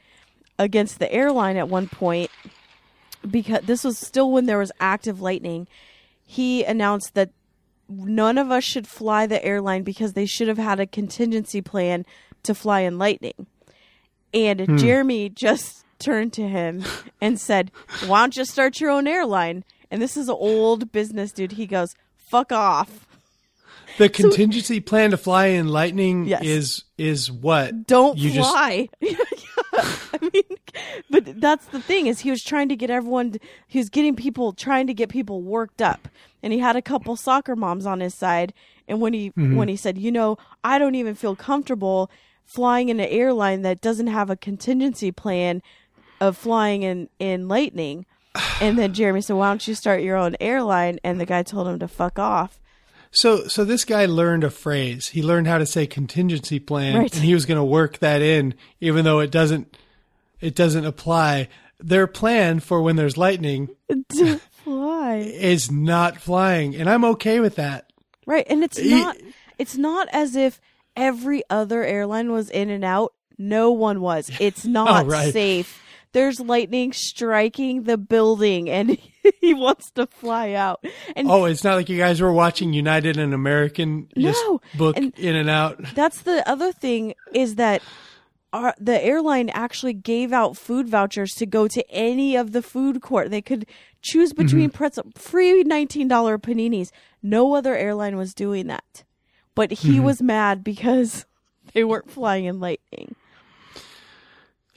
[0.58, 2.32] against the airline at one point
[3.30, 5.68] because this was still when there was active lightning.
[6.26, 7.32] He announced that
[7.88, 12.06] none of us should fly the airline because they should have had a contingency plan
[12.44, 13.48] to fly in lightning.
[14.34, 14.78] And hmm.
[14.78, 16.84] Jeremy just turned to him
[17.22, 17.72] and said,
[18.06, 19.64] Why don't you start your own airline?
[19.92, 21.54] And this is an old business dude.
[21.54, 23.06] He goes, Fuck off.
[23.98, 26.44] The contingency plan to fly in lightning Yes.
[26.44, 27.88] is is what?
[27.88, 28.88] Don't You fly.
[29.02, 29.18] Yeah,
[29.74, 30.44] I mean,
[31.10, 33.36] but that's the thing is he was trying to get everyone.
[33.68, 36.08] He was getting people trying to get people worked up,
[36.44, 38.54] and he had a couple soccer moms on his side.
[38.88, 39.56] And when he Mm-hmm.
[39.56, 42.10] when he said, you know, I don't even feel comfortable
[42.46, 45.62] flying in an airline that doesn't have a contingency plan
[46.22, 48.06] of flying in in lightning.
[48.62, 51.68] And then Jeremy said, "Why don't you start your own airline?" And the guy told
[51.68, 52.60] him to fuck off.
[53.12, 55.08] So so this guy learned a phrase.
[55.10, 57.14] He learned how to say contingency plan, Right.
[57.16, 59.76] and he was going to work that in, even though it doesn't
[60.42, 61.48] it doesn't apply.
[61.80, 63.70] Their plan for when there's lightning
[64.10, 65.16] to fly.
[65.18, 67.92] is not flying, and I'm okay with that.
[68.28, 69.18] Right, and it's He- not
[69.58, 70.62] it's not as if
[70.96, 73.14] every other airline was in and out.
[73.38, 74.30] No one was.
[74.40, 75.34] It's oh, not Oh, right.
[75.34, 75.82] safe.
[76.12, 78.98] There's lightning striking the building and
[79.42, 80.84] he wants to fly out.
[81.16, 84.98] And Oh, it's not like you guys were watching United and American just No, book
[84.98, 85.80] and- in and out.
[85.94, 87.82] that's the other thing is that
[88.52, 93.00] our, the airline actually gave out food vouchers to go to any of the food
[93.02, 93.30] court.
[93.30, 93.68] They could
[94.02, 94.44] choose Mm-hmm.
[94.44, 96.08] between pretzel free $19
[96.40, 96.90] paninis.
[97.22, 99.04] No other airline was doing that.
[99.54, 100.04] But he Mm-hmm.
[100.04, 101.28] was mad because
[101.74, 103.14] they weren't flying in lightning.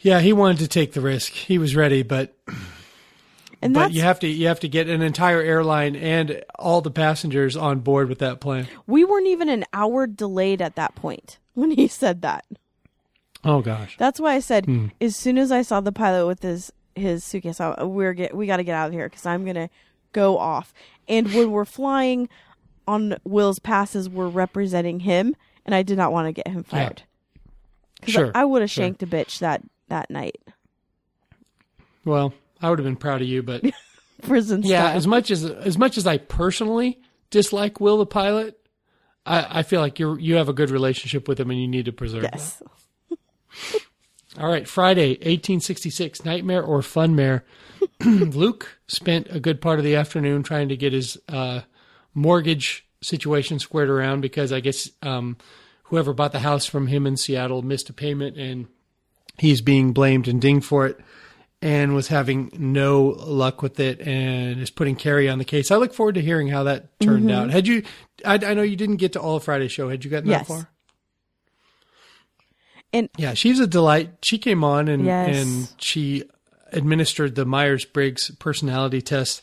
[0.02, 1.32] Yeah, he wanted to take the risk.
[1.32, 2.34] He was ready, but
[3.62, 6.90] And but you have to you have to get an entire airline and all the
[6.90, 8.66] passengers on board with that plan.
[8.86, 12.44] we weren't even an hour delayed at that point when he said that.
[13.44, 13.96] Oh gosh.
[13.98, 14.86] That's why I said Hmm.
[15.00, 18.46] as soon as I saw the pilot with his his suitcase, I, we're get we
[18.46, 19.70] got to get out of here because I'm gonna
[20.12, 20.74] go off.
[21.08, 22.28] And when we're flying
[22.88, 25.34] on Will's passes, we're representing him,
[25.64, 26.78] and I did not want to get him Yeah.
[26.86, 27.02] fired.
[28.02, 28.32] 'Cause Sure.
[28.34, 28.82] I, would have sure.
[28.82, 29.62] shanked a bitch that
[29.92, 30.40] that night,
[32.04, 33.62] Well, I would have been proud of you, but
[34.22, 34.96] prison yeah, style.
[34.96, 37.00] as much as as much as I personally
[37.30, 38.58] dislike Will the pilot,
[39.26, 41.84] I, I feel like you you have a good relationship with him and you need
[41.86, 42.30] to preserve it.
[42.32, 42.62] yes.
[43.10, 43.18] that.
[44.40, 47.42] All right, Friday, 1866, Nightmare or Funmare.
[48.04, 51.60] Luke spent a good part of the afternoon trying to get his uh,
[52.14, 55.36] mortgage situation squared around because I guess um,
[55.84, 58.68] whoever bought the house from him in Seattle missed a payment and
[59.38, 61.00] he's being blamed and dinged for it
[61.60, 65.70] and was having no luck with it and is putting Carrie on the case.
[65.70, 67.38] I look forward to hearing how that turned mm-hmm.
[67.38, 67.50] out.
[67.50, 67.84] Had you,
[68.24, 69.88] I, I know you didn't get to all of Friday's show.
[69.88, 70.48] Had you gotten Yes.
[70.48, 70.68] that far?
[72.92, 74.12] And Yeah, she's a delight.
[74.22, 75.36] She came on and Yes.
[75.36, 76.24] and she
[76.72, 79.42] administered the Myers Briggs personality test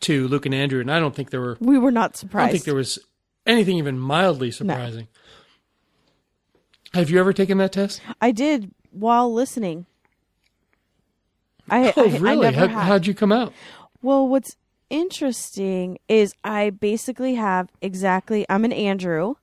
[0.00, 2.42] to Luke and Andrew, and I don't think there were we were not surprised.
[2.42, 2.98] I don't think there was
[3.46, 5.08] anything even mildly surprising.
[6.94, 8.00] Have you ever taken that test?
[8.20, 9.86] I did while listening.
[11.68, 12.48] I, Oh, I, really?
[12.48, 13.52] I never How, how'd you come out?
[14.02, 14.56] Well, what's
[14.88, 19.34] interesting is I basically have exactly I'm an Andrew,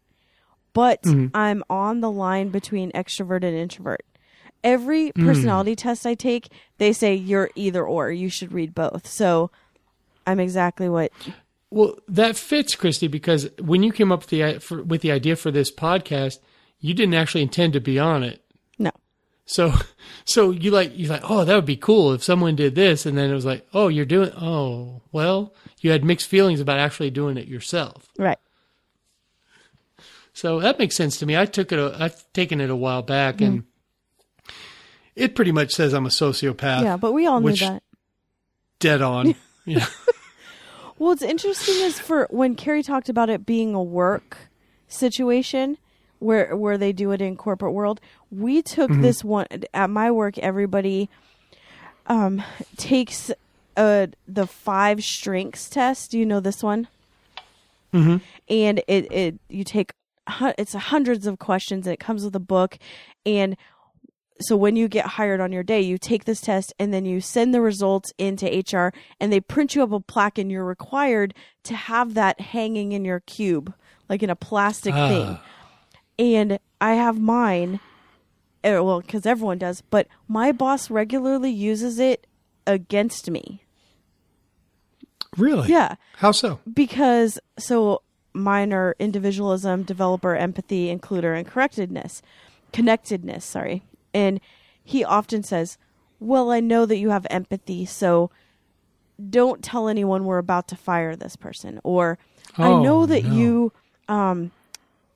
[0.73, 1.27] but Mm-hmm.
[1.35, 4.05] I'm on the line between extrovert and introvert.
[4.63, 5.25] Every Mm.
[5.25, 6.49] personality test I take,
[6.79, 8.11] they say you're either or.
[8.11, 9.07] You should read both.
[9.07, 9.51] So
[10.25, 11.11] I'm exactly what
[11.69, 15.35] Well, that fits, Christy, because when you came up with the for, with the idea
[15.35, 16.39] for this podcast,
[16.79, 18.43] you didn't actually intend to be on it.
[19.47, 19.73] So,
[20.25, 23.17] so you like you like, oh, that would be cool if someone did this, and
[23.17, 27.09] then it was like, oh, you're doing, oh, well, you had mixed feelings about actually
[27.09, 28.09] doing it yourself.
[28.19, 28.37] Right.
[30.33, 31.35] So that makes sense to me.
[31.35, 33.45] I took it, a, I've taken it a while back, mm-hmm.
[33.45, 33.63] and
[35.15, 36.83] it pretty much says I'm a sociopath.
[36.83, 37.81] Yeah, but we all knew that.
[38.79, 39.33] dead on.
[39.65, 39.87] yeah.
[40.99, 44.37] Well, what's interesting is for when Carrie talked about it being a work
[44.87, 45.77] situation
[46.19, 50.37] where where they do it in corporate world, we took this one at my work.
[50.37, 51.09] Everybody
[52.07, 52.43] um,
[52.77, 53.31] takes
[53.75, 56.11] uh, the five strengths test.
[56.11, 56.87] Do you know this one?
[57.93, 58.17] Mm-hmm.
[58.49, 59.93] And it it you take
[60.57, 62.77] it's hundreds of questions and it comes with a book
[63.25, 63.55] and
[64.39, 67.21] so when you get hired on your day, you take this test and then you
[67.21, 71.33] send the results into HR and they print you up a plaque and you're required
[71.63, 73.73] to have that hanging in your cube,
[74.09, 75.39] like in a plastic thing.
[76.19, 77.79] And I have mine,
[78.63, 82.25] uh, well, because everyone does, but my boss regularly uses it
[82.65, 83.63] against me.
[85.37, 85.69] Really?
[85.69, 85.95] Yeah.
[86.17, 86.59] How so?
[86.71, 88.01] Because, so
[88.33, 92.21] mine are individualism, developer, empathy, includer, and correctedness.
[92.73, 93.83] Connectedness, sorry.
[94.13, 94.39] And
[94.83, 95.77] he often says,
[96.19, 98.31] Well, I know that you have empathy, so
[99.29, 101.79] don't tell anyone we're about to fire this person.
[101.83, 102.17] Or
[102.57, 103.33] I Oh, know that no.
[103.33, 103.73] you
[104.07, 104.51] um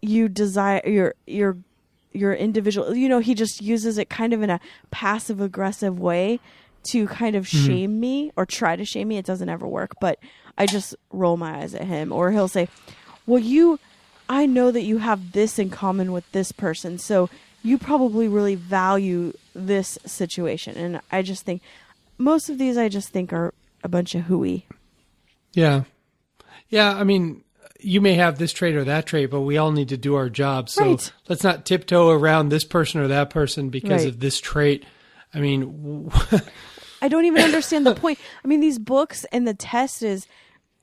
[0.02, 1.58] you desire your your
[2.14, 4.60] your individual you know, he just uses it kind of in a
[4.90, 6.40] passive aggressive way
[6.84, 7.68] to kind of Mm-hmm.
[7.68, 9.18] shame me or try to shame me.
[9.18, 10.18] It doesn't ever work, but
[10.58, 12.12] I just roll my eyes at him.
[12.12, 12.68] Or he'll say,
[13.28, 13.80] Well, you,
[14.28, 16.98] I know that you have this in common with this person.
[16.98, 17.30] So
[17.64, 20.76] you probably really value this situation.
[20.76, 21.62] And I just think
[22.18, 23.54] most of these I just think are
[23.84, 24.66] a bunch of hooey.
[25.54, 25.84] Yeah.
[26.70, 26.96] Yeah.
[26.98, 27.44] I mean,
[27.82, 30.30] you may have this trait or that trait, but we all need to do our
[30.30, 30.70] job.
[30.70, 31.12] So Right.
[31.28, 34.14] let's not tiptoe around this person or that person because Right.
[34.14, 34.86] of this trait.
[35.34, 36.12] I mean,
[37.02, 38.20] I don't even understand the point.
[38.44, 40.28] I mean, these books and the test is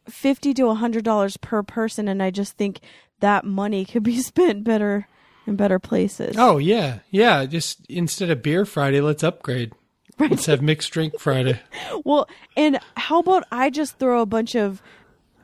[0.09, 2.81] fifty to hundred dollars per person, and I just think
[3.21, 5.07] that money could be spent better
[5.47, 6.37] in better places.
[6.39, 7.47] oh yeah, yeah.
[7.47, 9.73] Just instead of beer Friday, let's upgrade.
[10.19, 11.61] Let's have mixed drink Friday.
[12.05, 14.83] Well, and how about I just throw a bunch of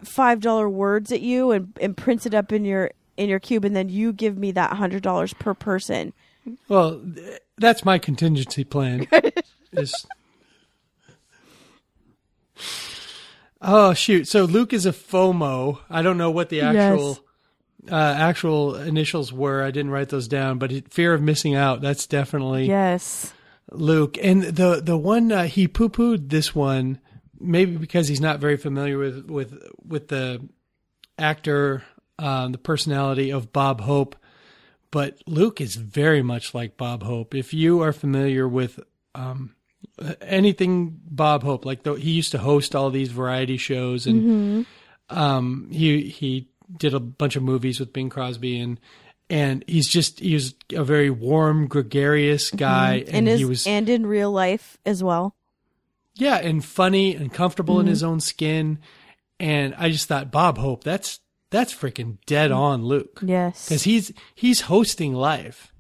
[0.05, 3.65] five dollar words at you and and print it up in your in your cube,
[3.65, 6.13] and then you give me that hundred dollars per person.
[6.69, 7.01] Well,
[7.57, 9.07] that's my contingency plan.
[9.73, 10.07] is
[13.61, 14.29] oh shoot!
[14.29, 15.81] So Luke is a FOMO.
[15.91, 17.19] I don't know what the actual
[17.91, 19.63] uh, actual initials were.
[19.63, 21.81] I didn't write those down, but it, fear of missing out.
[21.81, 23.33] That's definitely Yes.
[23.71, 24.19] Luke.
[24.23, 26.99] And the the one uh, he poo pooed this one,
[27.45, 30.47] maybe because he's not very familiar with with with the
[31.19, 31.85] actor,
[32.19, 34.17] um, the personality of Bob Hope.
[34.91, 37.35] But Luke is very much like Bob Hope.
[37.35, 38.79] If you are familiar with
[39.15, 39.55] um,
[40.21, 44.67] anything Bob Hope, like the, he used to host all these variety shows, and
[45.11, 48.81] um, he he did a bunch of movies with Bing Crosby, and
[49.31, 53.67] and he's just he was a very warm, gregarious guy, and, And is he was
[53.67, 55.35] and in real life as well.
[56.15, 58.79] Yeah, and funny and comfortable in his own skin.
[59.41, 61.21] And I just thought, Bob Hope, that's
[61.51, 63.21] that's freaking dead on Luke.
[63.23, 63.69] Yes.
[63.69, 65.73] Because he's he's hosting live.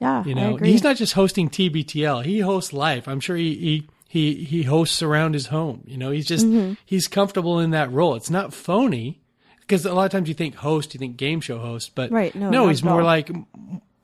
[0.00, 0.24] yeah.
[0.24, 2.24] You know, he's not just hosting TBTL.
[2.24, 3.06] He hosts live.
[3.08, 5.82] I'm sure he he he, he hosts around his home.
[5.86, 6.74] You know, he's just Mm-hmm.
[6.84, 8.14] he's comfortable in that role.
[8.14, 9.20] It's not phony.
[9.60, 12.34] Because a lot of times you think host, you think game show host, but Right,
[12.34, 13.06] no, no, he's more all.
[13.06, 13.30] like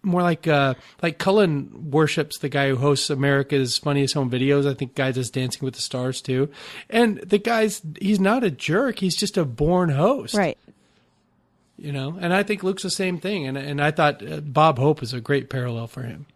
[0.02, 4.68] more like uh like Cullen worships the guy who hosts America's Funniest Home Videos.
[4.68, 6.50] I think guy does Dancing with the Stars too.
[6.88, 8.98] And the guy's he's not a jerk.
[8.98, 10.58] He's just a born host, right.
[11.76, 12.16] You know.
[12.20, 13.46] And I think Luke's the same thing.
[13.46, 16.26] And and I thought uh, Bob Hope is a great parallel for him.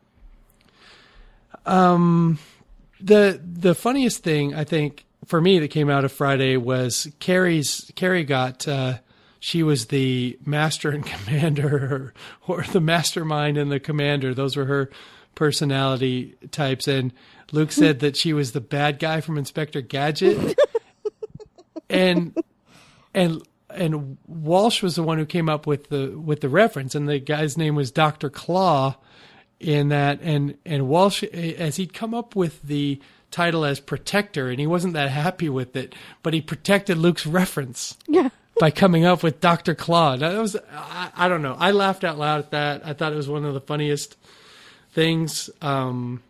[1.66, 2.38] Um,
[3.00, 7.90] the the funniest thing I think for me that came out of Friday was Carrie's
[7.94, 8.68] Carrie got.
[8.68, 8.98] Uh,
[9.44, 12.14] she was the master and commander,
[12.48, 14.32] or, or the mastermind and the commander.
[14.32, 14.88] Those were her
[15.34, 16.88] personality types.
[16.88, 17.12] And
[17.52, 20.58] Luke said that she was the bad guy from Inspector Gadget.
[21.90, 22.34] and
[23.12, 27.06] and and Walsh was the one who came up with the with the reference, and
[27.06, 28.96] the guy's name was Doctor Claw.
[29.60, 32.98] In that, and and Walsh, as he'd come up with the
[33.30, 37.96] title as protector, and he wasn't that happy with it, but he protected Luke's reference
[38.08, 38.30] Yeah.
[38.58, 39.74] By coming up with Dr.
[39.74, 40.16] Claw.
[40.16, 41.56] That was, I, I don't know.
[41.58, 42.86] I laughed out loud at that.
[42.86, 44.16] I thought it was one of the funniest
[44.92, 45.50] things.
[45.60, 46.22] Um,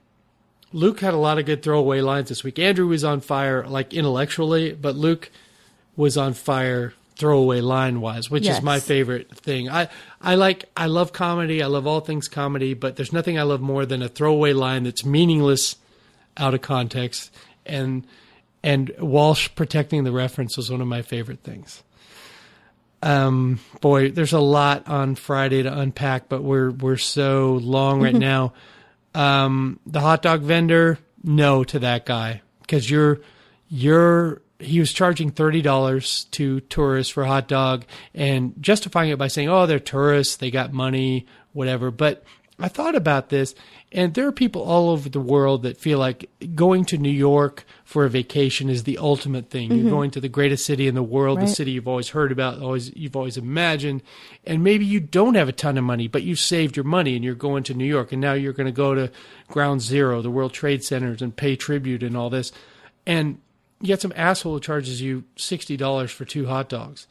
[0.72, 2.58] Luke had a lot of good throwaway lines this week.
[2.58, 5.30] Andrew was on fire, like intellectually, but Luke
[5.96, 8.58] was on fire throwaway line wise, which Yes.
[8.58, 9.68] is my favorite thing.
[9.70, 9.88] I
[10.20, 11.62] I like I love comedy.
[11.62, 14.82] I love all things comedy, but there's nothing I love more than a throwaway line
[14.82, 15.76] that's meaningless
[16.36, 17.30] out of context
[17.64, 18.04] and
[18.64, 21.84] and Walsh protecting the reference was one of my favorite things.
[23.04, 28.14] Um, boy, there's a lot on Friday to unpack, but we're we're so long right
[28.32, 28.54] now.
[29.14, 33.20] Um, the hot dog vendor, no to that guy because you're
[33.68, 39.18] you're he was charging thirty dollars to tourists for a hot dog and justifying it
[39.18, 42.24] by saying, "Oh, they're tourists, they got money, whatever." But
[42.56, 43.52] I thought about this,
[43.90, 47.64] and there are people all over the world that feel like going to New York
[47.84, 49.72] for a vacation is the ultimate thing.
[49.72, 52.62] You're going to the greatest city in the world, the city you've always heard about,
[52.62, 54.02] always you've always imagined,
[54.44, 57.24] and maybe you don't have a ton of money, but you've saved your money and
[57.24, 59.10] you're going to New York, and now you're going to go to
[59.48, 62.52] Ground Zero, the World Trade Centers, and pay tribute and all this,
[63.04, 63.38] and
[63.80, 67.08] you get some asshole who charges you sixty dollars for two hot dogs.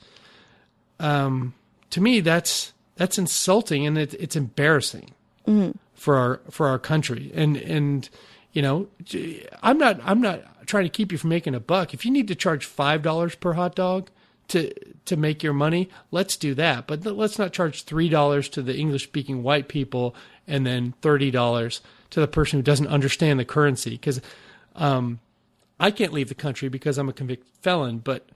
[1.02, 1.54] Um,
[1.90, 5.12] to me, that's that's insulting and it, it's embarrassing
[5.94, 7.32] for our for our country.
[7.34, 8.10] And and
[8.52, 8.88] you know,
[9.62, 11.94] I'm not I'm not trying to keep you from making a buck.
[11.94, 14.10] If you need to charge five dollars per hot dog
[14.50, 14.74] to
[15.06, 16.88] to make your money, let's do that.
[16.88, 20.16] But let's not charge three dollars to the English speaking white people
[20.48, 24.22] and then thirty dollars to the person who doesn't understand the currency because.
[24.76, 25.20] Um,
[25.80, 28.30] I can't leave the country because I'm a convicted felon, but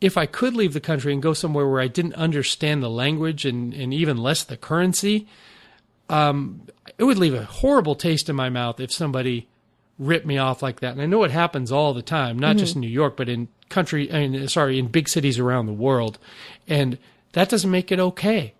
[0.00, 3.44] if I could leave the country and go somewhere where I didn't understand the language
[3.44, 5.26] and, and even less the currency,
[6.10, 6.62] um,
[6.98, 9.48] it would leave a horrible taste in my mouth if somebody
[9.98, 10.92] ripped me off like that.
[10.92, 13.48] And I know it happens all the time, not just in New York, but in
[13.68, 16.18] country, I mean, sorry, in big cities around the world.
[16.66, 16.98] And
[17.32, 18.54] that doesn't make it okay.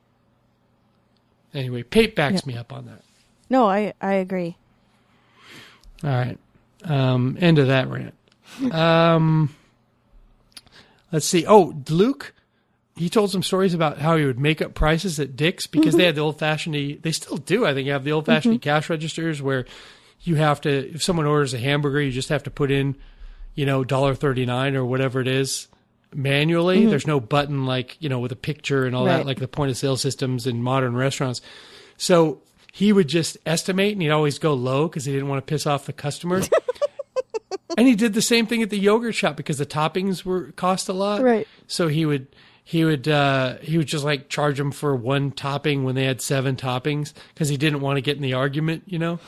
[1.52, 3.02] Anyway, Pate backs me up on that.
[3.48, 4.56] No, I I agree.
[6.05, 6.39] All right.
[6.85, 8.14] Um, end of that rant.
[8.72, 9.55] Um,
[11.12, 11.47] let's see.
[11.47, 12.35] Oh, Luke,
[12.97, 16.03] he told some stories about how he would make up prices at Dick's because they
[16.03, 16.07] mm-hmm.
[16.07, 18.69] had the old fashioned, they still do, I think, have the old fashioned mm-hmm.
[18.69, 19.65] cash registers where
[20.23, 22.97] you have to, if someone orders a hamburger, you just have to put in,
[23.55, 25.69] you know, $1.39 or whatever it is
[26.15, 26.81] manually.
[26.81, 26.91] Mm-hmm.
[26.91, 29.71] There's no button like, you know, with a picture and all that, like the point
[29.71, 31.41] of sale systems in modern restaurants.
[31.97, 32.43] So
[32.73, 35.67] he would just estimate and he'd always go low because he didn't want to piss
[35.67, 36.43] off the customer.
[37.79, 40.89] and he did the same thing at the yogurt shop because the toppings were cost
[40.89, 41.23] a lot.
[41.23, 41.49] Right.
[41.67, 42.27] So he would
[42.65, 46.20] he would uh, he would just like charge them for one topping when they had
[46.20, 48.85] seven toppings because he didn't want to get in the argument.
[48.87, 49.19] You know.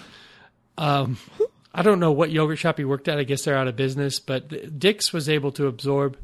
[0.78, 1.18] Um,
[1.74, 3.18] I don't know what yogurt shop he worked at.
[3.18, 4.18] I guess they're out of business.
[4.20, 6.16] But Dick's was able to absorb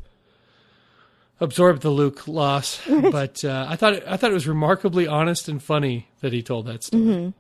[1.41, 2.81] absorb the Luke loss.
[2.89, 6.43] But uh, I thought it, I thought it was remarkably honest and funny that he
[6.43, 7.33] told that story.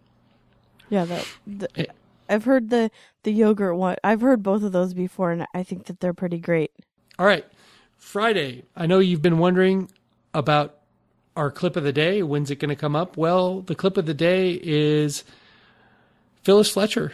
[0.88, 1.86] Yeah, that the, Eh.
[2.28, 2.90] I've heard the
[3.22, 3.96] the yogurt one.
[4.04, 6.70] I've heard both of those before, and I think that they're pretty great.
[7.18, 7.44] All right.
[7.98, 8.64] Friday.
[8.74, 9.90] I know you've been wondering
[10.32, 10.76] about
[11.36, 12.22] our clip of the day.
[12.22, 13.16] When's it going to come up?
[13.16, 15.24] Well, the clip of the day is
[16.42, 17.12] Phyllis Fletcher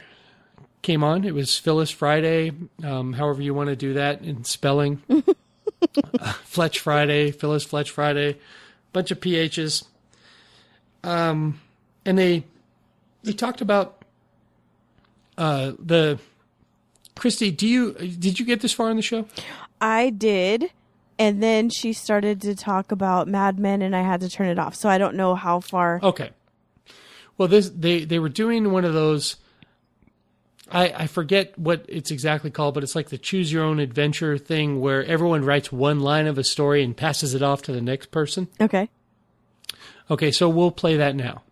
[0.83, 1.25] came on.
[1.25, 2.53] It was Phyllis Friday,
[2.83, 5.03] um, however you want to do that in spelling.
[5.11, 8.39] Uh, Fletch Friday, Phyllis Fletch Friday,
[8.93, 9.85] bunch of PHs.
[11.03, 11.61] Um,
[12.07, 12.45] and they
[13.23, 14.05] they talked about
[15.37, 16.19] uh, the
[17.17, 17.51] Christy.
[17.51, 19.27] Do you did you get this far in the show?
[19.85, 20.71] I did,
[21.19, 24.59] and then she started to talk about Mad Men, and I had to turn it
[24.59, 24.75] off.
[24.75, 26.01] So I don't know how far.
[26.03, 26.31] Okay.
[27.37, 29.37] Well, this they they were doing one of those.
[30.73, 34.39] I I forget what it's exactly called, but it's like the choose your own adventure
[34.39, 37.83] thing where everyone writes one line of a story and passes it off to the
[37.83, 38.49] next person.
[38.59, 38.89] Okay.
[40.11, 41.43] Okay, so we'll play that now.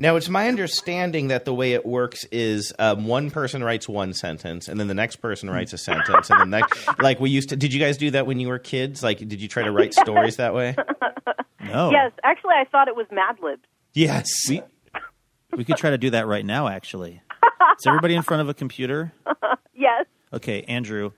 [0.00, 4.14] Now, it's my understanding that the way it works is um, one person writes one
[4.14, 7.50] sentence, and then the next person writes a sentence, and then next, like we used
[7.50, 7.56] to.
[7.56, 9.02] Did you guys do that when you were kids?
[9.02, 10.74] Like, did you try to write stories that way?
[11.62, 11.90] No.
[11.92, 13.62] Yes, actually, I thought it was Mad Libs.
[13.92, 14.26] Yes.
[14.48, 14.62] We,
[15.52, 17.20] we could try to do that right now, actually.
[17.78, 19.12] Is everybody in front of a computer?
[19.74, 20.06] Yes.
[20.32, 21.12] Okay, Andrew,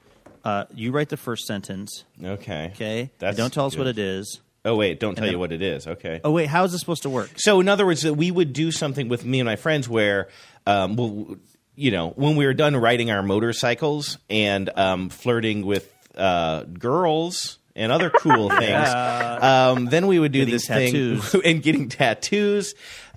[0.44, 2.70] uh, you write the first sentence, Okay.
[2.74, 3.10] okay?
[3.18, 4.40] That's Don't tell us what it is.
[4.64, 5.86] Oh wait, don't tell then- you what it is.
[5.86, 6.20] Okay.
[6.22, 7.30] Oh, wait, how is this supposed to work?
[7.36, 10.28] So, in other words, that we would do something with me and my friends where,
[10.66, 11.36] um, well,
[11.74, 17.58] you know, when we were done riding our motorcycles and um, flirting with uh, girls
[17.74, 21.28] and other cool things, um, then we would do Getting this tattoos.
[21.30, 22.74] thing and getting tattoos.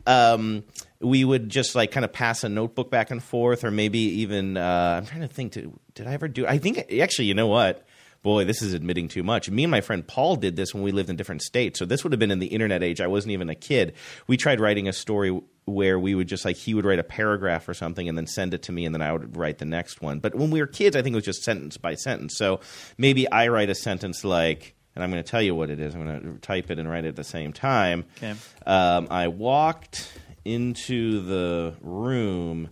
[0.08, 0.64] Um,
[1.00, 4.58] we would just like kind of pass a notebook back and forth, or maybe even
[4.58, 5.52] uh, I'm trying to think.
[5.52, 6.48] Did, did I ever do?
[6.48, 7.86] I think actually, you know what?
[8.26, 9.52] Boy, this is admitting too much.
[9.52, 11.78] Me and my friend Paul did this when we lived in different states.
[11.78, 13.00] So this would have been in the internet age.
[13.00, 13.94] I wasn't even a kid.
[14.26, 17.70] We tried writing a story where we would just like he would write a paragraph
[17.70, 20.02] or something and then send it to me and then I would write the next
[20.02, 20.18] one.
[20.22, 22.36] But when we were kids, I think it was just sentence by sentence.
[22.36, 22.62] So
[22.98, 25.94] maybe I write a sentence like, and I'm going to tell you what it is.
[25.94, 28.06] I'm going to type it and write it at the same time.
[28.18, 28.34] Okay.
[28.66, 30.12] Um, I walked
[30.44, 32.70] into the room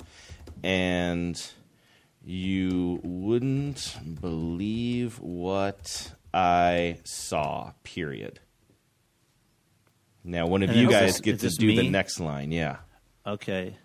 [0.63, 1.39] and
[2.23, 7.71] you wouldn't believe what I saw.
[7.83, 8.39] Period.
[10.23, 12.51] Now, one of And you guys this- get to this do the next line.
[12.51, 12.77] Yeah.
[13.25, 13.75] Okay.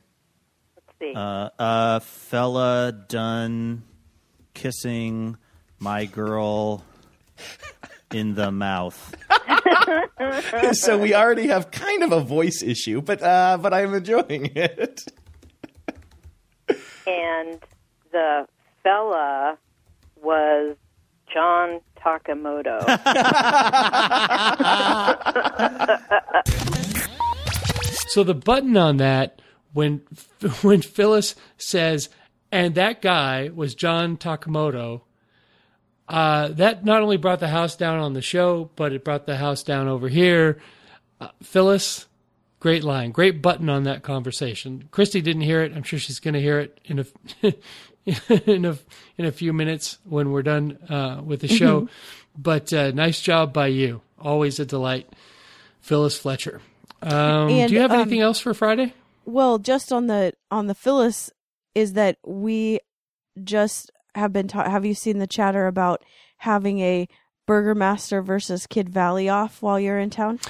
[0.77, 1.13] Let's see.
[1.15, 3.83] Uh, uh, fella done
[4.55, 5.37] kissing
[5.81, 6.85] my girl
[8.13, 9.15] in the mouth.
[10.73, 15.03] so we already have kind of a voice issue, but uh, but I'm enjoying it.
[17.07, 17.61] and
[18.13, 18.47] the
[18.83, 19.59] fella
[20.23, 20.77] was
[21.33, 22.85] John Takamoto.
[28.09, 29.41] So the button on that
[29.73, 30.03] when
[30.63, 32.09] when Phyllis says,
[32.51, 35.03] "And that guy was John Takamoto,"
[36.09, 39.37] uh, that not only brought the house down on the show, but it brought the
[39.37, 40.59] house down over here.
[41.21, 42.07] Uh, Phyllis,
[42.61, 44.89] great line, great button on that conversation.
[44.91, 45.73] Christy didn't hear it.
[45.77, 47.05] I'm sure she's going to hear it in a
[48.47, 48.79] in a
[49.17, 51.89] in a few minutes when we're done uh, with the show.
[52.37, 54.01] But uh, nice job by you.
[54.21, 55.09] Always a delight,
[55.81, 56.61] Phyllis Fletcher.
[57.03, 58.95] Um, And, do you have um, anything else for Friday?
[59.25, 61.31] Well, just on the on the Phyllis
[61.75, 62.81] is that we
[63.45, 64.71] just have been taught.
[64.71, 66.03] Have you seen the chatter about
[66.39, 67.09] having a
[67.47, 70.41] Burgermaster versus Kid Valley off while you're in town?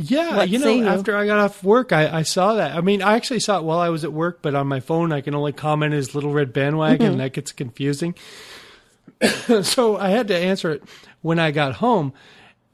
[0.00, 0.86] Yeah, what you know, you?
[0.86, 2.76] after I got off work, I, I saw that.
[2.76, 5.10] I mean, I actually saw it while I was at work, but on my phone,
[5.12, 7.10] I can only comment as Little Red Bandwagon, Mm-hmm.
[7.12, 8.14] and that gets confusing.
[9.62, 10.82] so I had to answer it
[11.22, 12.12] when I got home,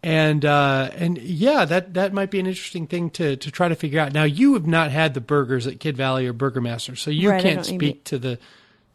[0.03, 3.75] and uh, and yeah, that that might be an interesting thing to to try to
[3.75, 4.13] figure out.
[4.13, 7.43] Now, you have not had the burgers at Kid Valley or Burgermaster, so you Right,
[7.43, 8.39] can't speak to the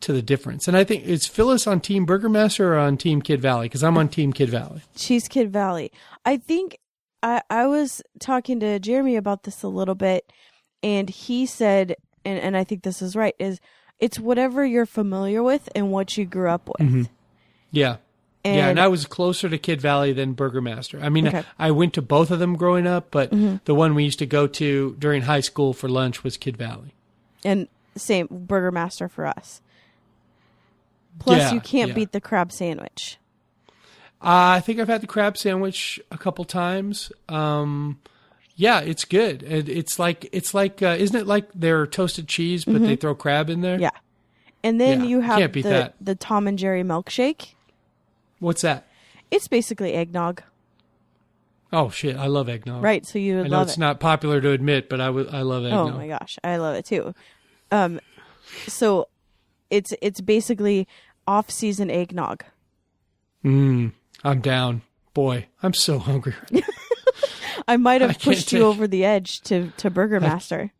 [0.01, 0.67] to the difference.
[0.67, 3.65] And I think is Phyllis on Team Burgermaster or on Team Kid Valley?
[3.65, 4.81] Because I'm on Team Kid Valley.
[4.95, 5.91] She's Kid Valley.
[6.25, 6.77] I think
[7.21, 10.31] I I was talking to Jeremy about this a little bit,
[10.83, 13.35] and he said, and and I think this is right.
[13.39, 13.59] Is
[13.99, 16.87] it's whatever you're familiar with and what you grew up with.
[16.87, 17.03] Mm-hmm.
[17.71, 17.97] Yeah.
[18.45, 21.03] And, yeah, and I was closer to Kid Valley than Burgermaster.
[21.03, 21.43] I mean, Okay.
[21.59, 23.57] I went to both of them growing up, but mm-hmm.
[23.65, 26.93] the one we used to go to during high school for lunch was Kid Valley.
[27.43, 27.67] and
[27.97, 29.61] same Burgermaster for us.
[31.19, 31.95] Plus, Yeah, you can't yeah.
[31.95, 33.17] beat the crab sandwich.
[34.21, 37.11] Uh, I think I've had the crab sandwich a couple times.
[37.29, 37.99] Um,
[38.55, 39.43] yeah, it's good.
[39.43, 43.15] It, it's like it's like uh, isn't it like their toasted cheese, but they throw
[43.15, 43.75] crab in there?
[43.75, 43.83] Mm-hmm.
[43.83, 43.91] Yeah,
[44.63, 45.95] and then Yeah, you have can't beat the that.
[46.01, 47.53] the Tom and Jerry milkshake.
[48.39, 48.87] What's that?
[49.31, 50.41] It's basically eggnog,
[51.71, 52.83] Oh shit, I love eggnog.
[52.83, 53.05] right?
[53.05, 53.79] So you I know it's it.
[53.79, 55.93] not popular to admit, but I would- I love eggnog.
[55.93, 57.13] Oh my gosh, I love it too.
[57.71, 57.99] Um,
[58.67, 59.07] so
[59.69, 60.87] it's it's basically
[61.27, 62.43] off season eggnog.
[63.45, 63.93] Mm,
[64.23, 64.81] I'm down.
[65.13, 66.35] Boy, I'm so hungry.
[67.67, 70.71] I might have can't pushed you take- over the edge to to Burgermaster.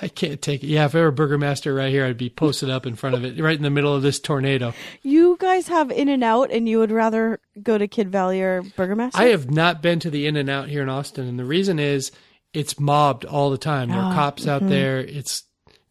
[0.00, 0.68] I can't take it.
[0.68, 3.38] Yeah, if I were Burgermaster right here, I'd be posted up in front of it,
[3.42, 4.72] right in the middle of this tornado.
[5.02, 9.16] You guys have In-N-Out, and you would rather go to Kid Valley or Burgermaster?
[9.16, 12.12] I have not been to the In-N-Out here in Austin, and the reason is
[12.54, 13.88] it's mobbed all the time.
[13.88, 14.98] There are Oh, cops out there.
[15.00, 15.42] It's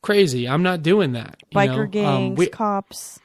[0.02, 0.48] crazy.
[0.48, 1.44] I'm not doing that.
[1.52, 1.82] you biker know?
[1.84, 3.20] Um, gangs, we- cops.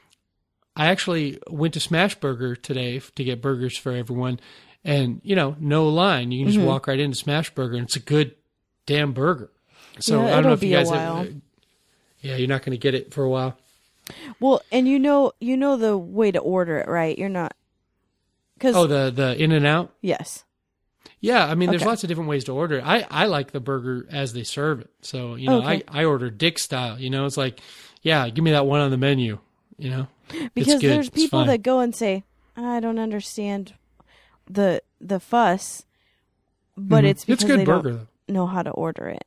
[0.77, 4.39] I actually went to Smashburger today to get burgers for everyone,
[4.85, 6.31] and you know, no line.
[6.31, 6.59] You can Mm-hmm.
[6.59, 8.35] just walk right into Smashburger, and it's a good
[8.85, 9.51] damn burger.
[9.99, 10.89] So Yeah, I don't know if you guys.
[10.89, 11.33] Have,
[12.21, 13.57] yeah, you're not going to get it for a while.
[14.39, 17.17] Well, and you know you know the way to order it, right?
[17.17, 17.53] You're not
[18.57, 19.93] because Oh, the the In-N-Out.
[20.01, 20.45] yes,
[21.19, 21.89] Yeah, I mean, there's Okay.
[21.89, 22.83] lots of different ways to order it.
[22.85, 24.89] I, I like the burger as they serve it.
[25.01, 25.83] So, you know, Okay.
[25.87, 26.99] I, I order Dick style.
[26.99, 27.59] You know, it's like,
[28.01, 29.39] yeah, give me that one on the menu.
[29.77, 30.07] You know,
[30.53, 31.47] because there's It's people fine.
[31.47, 32.23] that go and say,
[32.55, 33.73] "I don't understand
[34.49, 35.85] the the fuss,"
[36.77, 37.07] but Mhm.
[37.09, 38.33] it's because it's good they burger don't though.
[38.33, 39.25] know how to order it.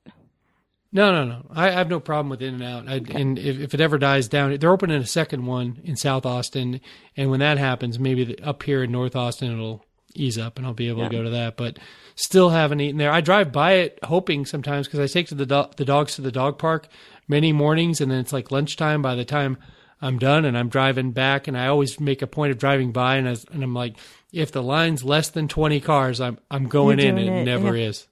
[0.92, 1.46] No, no, no.
[1.54, 2.88] I, I have no problem with In-N-Out.
[2.88, 6.26] I, And if, if it ever dies down, they're opening a second one in South
[6.26, 6.80] Austin.
[7.16, 9.84] And when that happens, maybe the, up here in North Austin, it'll
[10.16, 11.56] ease up and I'll be able to go to that.
[11.56, 11.78] But
[12.16, 13.12] still haven't eaten there.
[13.12, 16.22] I drive by it hoping sometimes because I take to the do- the dogs to
[16.22, 16.88] the dog park
[17.28, 19.58] many mornings, and then it's like lunchtime by the time
[20.02, 23.16] I'm done, and I'm driving back, and I always make a point of driving by,
[23.16, 23.96] and, I, and I'm like,
[24.32, 27.18] if the line's less than 20 cars, I'm I'm going in.
[27.18, 27.88] and It it, never yeah.
[27.88, 28.06] is.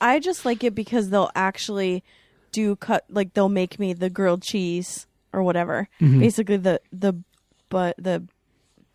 [0.00, 2.04] I just like it because they'll actually
[2.52, 5.88] do cut like they'll make me the grilled cheese or whatever.
[6.00, 6.20] Mm-hmm.
[6.20, 7.14] Basically the the
[7.70, 8.22] but the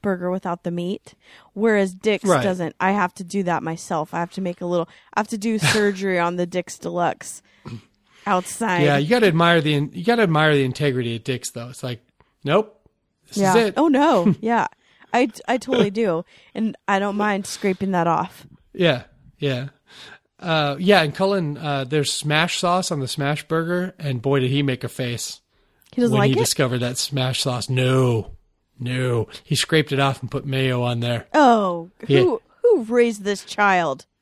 [0.04, 1.16] burger without the meat.
[1.54, 2.44] Whereas Dick's Right.
[2.44, 2.76] doesn't.
[2.80, 4.14] I have to do that myself.
[4.14, 7.42] I have to make a little I have to do surgery on the Dick's Deluxe.
[8.28, 8.84] Outside.
[8.84, 11.70] Yeah, you got to admire the you got to admire the integrity of Dick's though.
[11.70, 12.02] It's like,
[12.44, 12.80] nope,
[13.28, 13.52] this yeah.
[13.56, 13.74] is it.
[13.78, 14.36] Oh no.
[14.42, 14.68] yeah.
[15.14, 18.46] I I totally do, and I don't mind scraping that off.
[18.74, 19.04] Yeah,
[19.40, 19.70] yeah,
[20.40, 21.02] uh, yeah.
[21.02, 24.84] And Cullen, uh, there's smash sauce on the smash burger, and boy, did he make
[24.84, 25.40] a face
[25.94, 26.44] He doesn't when like he it.
[26.44, 27.70] discovered that smash sauce.
[27.70, 28.34] No,
[28.80, 31.26] no, he scraped it off and put mayo on there.
[31.34, 32.36] oh, who Yeah.
[32.62, 34.06] who raised this child?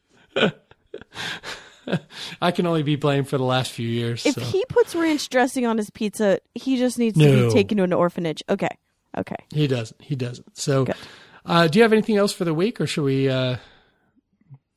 [2.41, 4.26] I can only be blamed for the last few years.
[4.26, 4.41] If so.
[4.41, 7.94] he puts ranch dressing on his pizza, he just needs to be taken to an
[7.94, 8.44] orphanage.
[8.49, 8.70] Okay.
[9.18, 9.36] Okay.
[9.53, 10.02] He doesn't.
[10.02, 10.57] He doesn't.
[10.57, 10.88] So,
[11.45, 13.57] uh, do you have anything else for the week, or should we uh,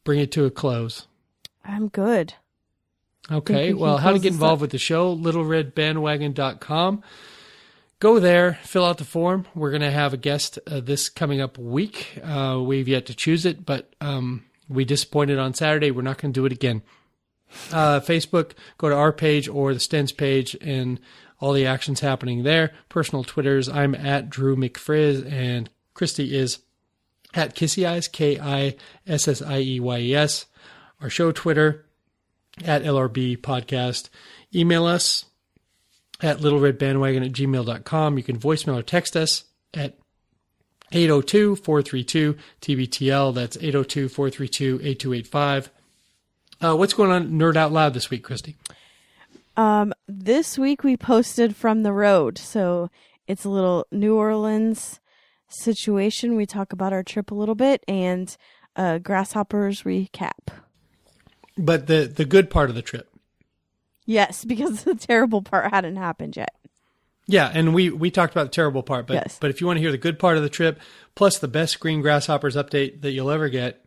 [0.05, 1.06] bring it to a close?
[1.64, 2.35] I'm good.
[3.30, 3.74] Okay.
[3.74, 7.02] Well, how to get involved with the show, littleredbandwagon.com.
[8.01, 9.47] Go there, fill out the form.
[9.56, 12.18] We're going to have a guest uh, this coming up week.
[12.22, 15.90] Uh, we've yet to choose it, but um, we disappointed on Saturday.
[15.90, 16.82] We're not going to do it again.
[17.72, 21.00] Uh, Facebook, go to our page or the Stens page and
[21.40, 22.72] all the actions happening there.
[22.88, 26.58] Personal Twitters, I'm at Drew McFrizz and Christy is
[27.34, 28.76] at Kissy Eyes, K I
[29.06, 30.46] S S I E Y E S.
[31.00, 31.86] Our show Twitter,
[32.64, 34.08] at LRB Podcast.
[34.54, 35.26] Email us
[36.22, 38.16] at littleredbandwagon at gmail.com.
[38.16, 39.96] You can voicemail or text us at
[40.93, 43.35] 802-432-TBTL.
[43.35, 45.69] That's 802-432-8285.
[46.60, 48.56] Uh, what's going on Nerd Out Loud this week, Christy?
[49.56, 52.90] Um, this week we posted from the road, so
[53.27, 55.01] it's a little New Orleans
[55.48, 56.36] situation.
[56.36, 58.36] We talk about our trip a little bit and
[58.77, 60.48] uh, grasshoppers recap.
[61.56, 63.09] But the, the good part of the trip.
[64.06, 66.55] Yes, because the terrible part hadn't happened yet.
[67.30, 69.38] Yeah, and we, we talked about the terrible part, but Yes.
[69.38, 70.80] but if you want to hear the good part of the trip,
[71.14, 73.84] plus the best Green Grasshoppers update that you'll ever get,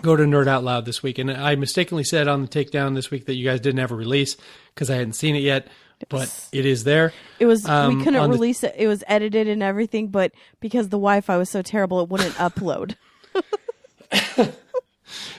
[0.00, 1.18] go to Nerd Out Loud this week.
[1.18, 3.94] And I mistakenly said on the takedown this week that you guys didn't have a
[3.94, 4.38] release
[4.74, 5.68] because I hadn't seen it yet,
[6.08, 7.12] but it is there.
[7.38, 8.74] It was Um, we couldn't on the- release it.
[8.78, 12.96] It was edited and everything, but because the Wi-Fi was so terrible, it wouldn't upload.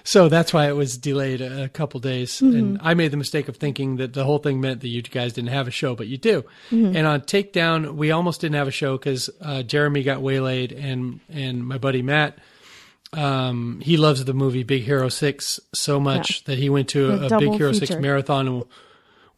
[0.03, 2.33] So that's why it was delayed a, couple days.
[2.33, 2.57] Mm-hmm.
[2.57, 5.33] And I made the mistake of thinking that the whole thing meant that you guys
[5.33, 6.43] didn't have a show, but you do.
[6.71, 6.95] Mm-hmm.
[6.95, 11.19] And on Takedown, we almost didn't have a show because uh, Jeremy got waylaid, and
[11.29, 12.37] and my buddy Matt,
[13.13, 17.35] um, he loves the movie Big Hero Six so much that he went to A
[17.35, 18.63] a, Big Hero Six marathon and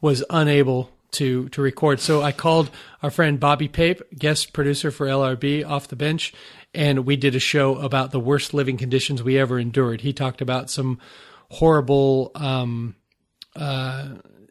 [0.02, 2.00] was unable to to record.
[2.00, 2.70] So I called
[3.02, 6.34] our friend Bobby Pape, guest producer for LRB, off the bench,
[6.76, 10.02] and we did a show about the worst living conditions we ever endured.
[10.02, 11.00] He talked about some
[11.50, 12.96] horrible um,
[13.56, 14.10] uh,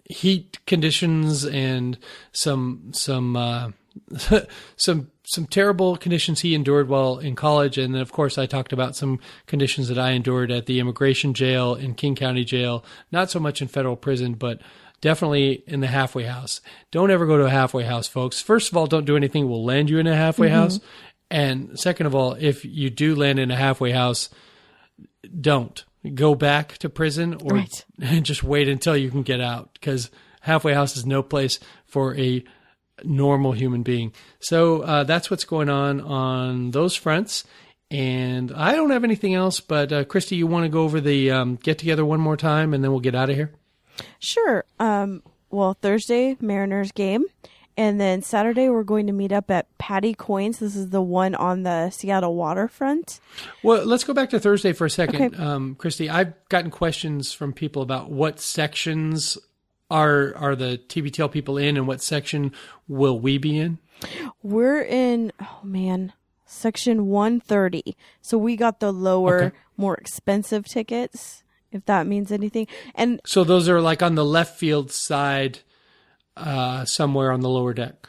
[0.08, 1.98] heat conditions and
[2.32, 3.70] some some uh,
[4.76, 8.72] some some terrible conditions he endured while in college, and then of course I talked
[8.72, 12.84] about some conditions that I endured at the immigration jail in King County Jail.
[13.10, 14.60] Not so much in federal prison, but
[15.00, 16.60] definitely in the halfway house.
[16.90, 18.40] Don't ever go to a halfway house, folks.
[18.40, 20.80] First of all, don't do anything will land you in a halfway house,
[21.34, 24.30] and second of all, if you do land in a halfway house,
[25.40, 25.84] don't
[26.14, 27.84] go back to prison or Right.
[28.22, 30.12] just wait until you can get out because
[30.42, 32.44] halfway house is no place for a
[33.02, 34.12] normal human being.
[34.38, 37.42] So uh, that's what's going on on those fronts.
[37.90, 41.32] And I don't have anything else, but uh, Christy, you want to go over the
[41.32, 43.50] um, get together one more time and then we'll get out of here?
[44.20, 44.64] Sure.
[44.78, 47.24] Um, well, Thursday, Mariners game.
[47.76, 50.58] And then Saturday, we're going to meet up at Patty Coins.
[50.60, 53.18] This is the one on the Seattle waterfront.
[53.62, 55.42] Well, let's go back to Thursday for a second, Okay.
[55.42, 56.08] um, Christy.
[56.08, 59.36] I've gotten questions from people about what sections
[59.90, 62.52] are are the TBTL people in, and what section
[62.88, 63.78] will we be in?
[64.42, 66.12] We're in, oh man,
[66.46, 67.96] section 130.
[68.22, 69.56] So we got the lower, Okay.
[69.76, 71.42] more expensive tickets,
[71.72, 72.66] if that means anything.
[72.94, 75.60] And So those are like on the left field side,
[76.36, 78.08] uh, somewhere on the lower deck,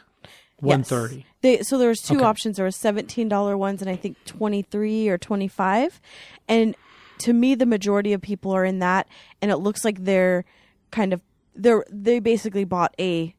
[0.58, 1.16] one thirty.
[1.16, 1.24] Yes.
[1.42, 2.24] They, so there was two Okay.
[2.24, 2.56] options.
[2.56, 6.00] There was seventeen dollar ones and I think twenty three or twenty five.
[6.48, 6.74] And
[7.18, 9.06] to me, the majority of people are in that,
[9.40, 10.44] and it looks like they're
[10.90, 11.20] kind of
[11.54, 13.34] they're they basically bought a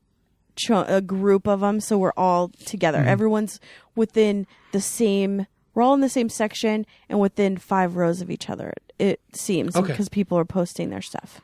[0.55, 2.99] ch- a group of them, so we're all together.
[2.99, 3.09] Mm-hmm.
[3.09, 3.59] Everyone's
[3.95, 5.45] within the same.
[5.73, 8.73] We're all in the same section and within five rows of each other.
[8.97, 9.91] It seems Okay.
[9.91, 11.39] because people are posting their stuff.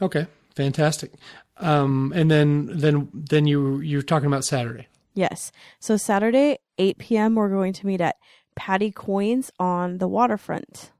[0.00, 0.26] Okay,
[0.56, 1.12] fantastic.
[1.58, 4.88] Um, and then then then you you're talking about Saturday.
[5.14, 5.52] Yes.
[5.78, 8.16] So Saturday, 8 p.m., we're going to meet at
[8.56, 10.90] Paddy Coyne's on the waterfront.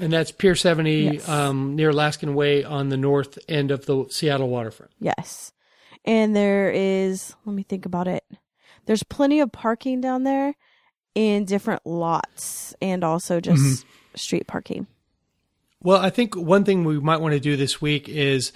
[0.00, 1.28] And that's Pier 70 Yes.
[1.28, 4.92] um, near Alaskan Way on the north end of the Seattle waterfront.
[5.00, 5.52] Yes.
[6.04, 8.24] And there is, let me think about it.
[8.86, 10.54] There's plenty of parking down there
[11.14, 13.86] in different lots and also just
[14.16, 14.86] street parking.
[15.80, 18.52] Well, I think one thing we might want to do this week is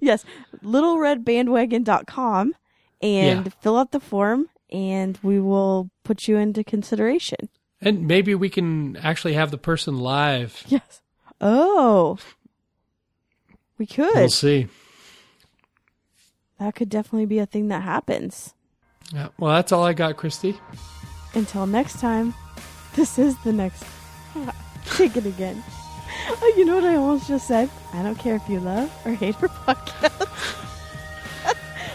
[0.00, 0.24] Yes,
[0.64, 2.54] littleredbandwagon.com
[3.00, 3.52] and Yeah.
[3.60, 7.48] fill out the form and we will put you into consideration.
[7.80, 10.62] And maybe we can actually have the person live.
[10.68, 11.00] Yes.
[11.40, 12.16] Oh.
[13.76, 14.14] We could.
[14.14, 14.68] We'll see.
[16.62, 18.54] That could definitely be a thing that happens.
[19.12, 19.28] Yeah.
[19.38, 20.58] Well, that's all I got, Christy.
[21.34, 22.34] Until next time,
[22.94, 23.84] this is the next.
[24.86, 25.62] Take it again.
[26.28, 27.68] Oh, you know what I almost just said?
[27.92, 30.28] I don't care if you love or hate her podcast.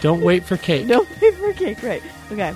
[0.00, 0.86] Don't wait for cake.
[0.86, 2.02] No paper cake, right?
[2.30, 2.54] Okay.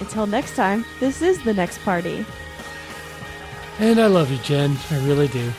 [0.00, 2.24] Until next time, this is the next party.
[3.78, 4.76] And I love you, Jen.
[4.90, 5.52] I really do.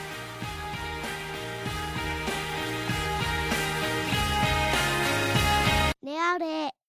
[6.16, 6.85] れあれ。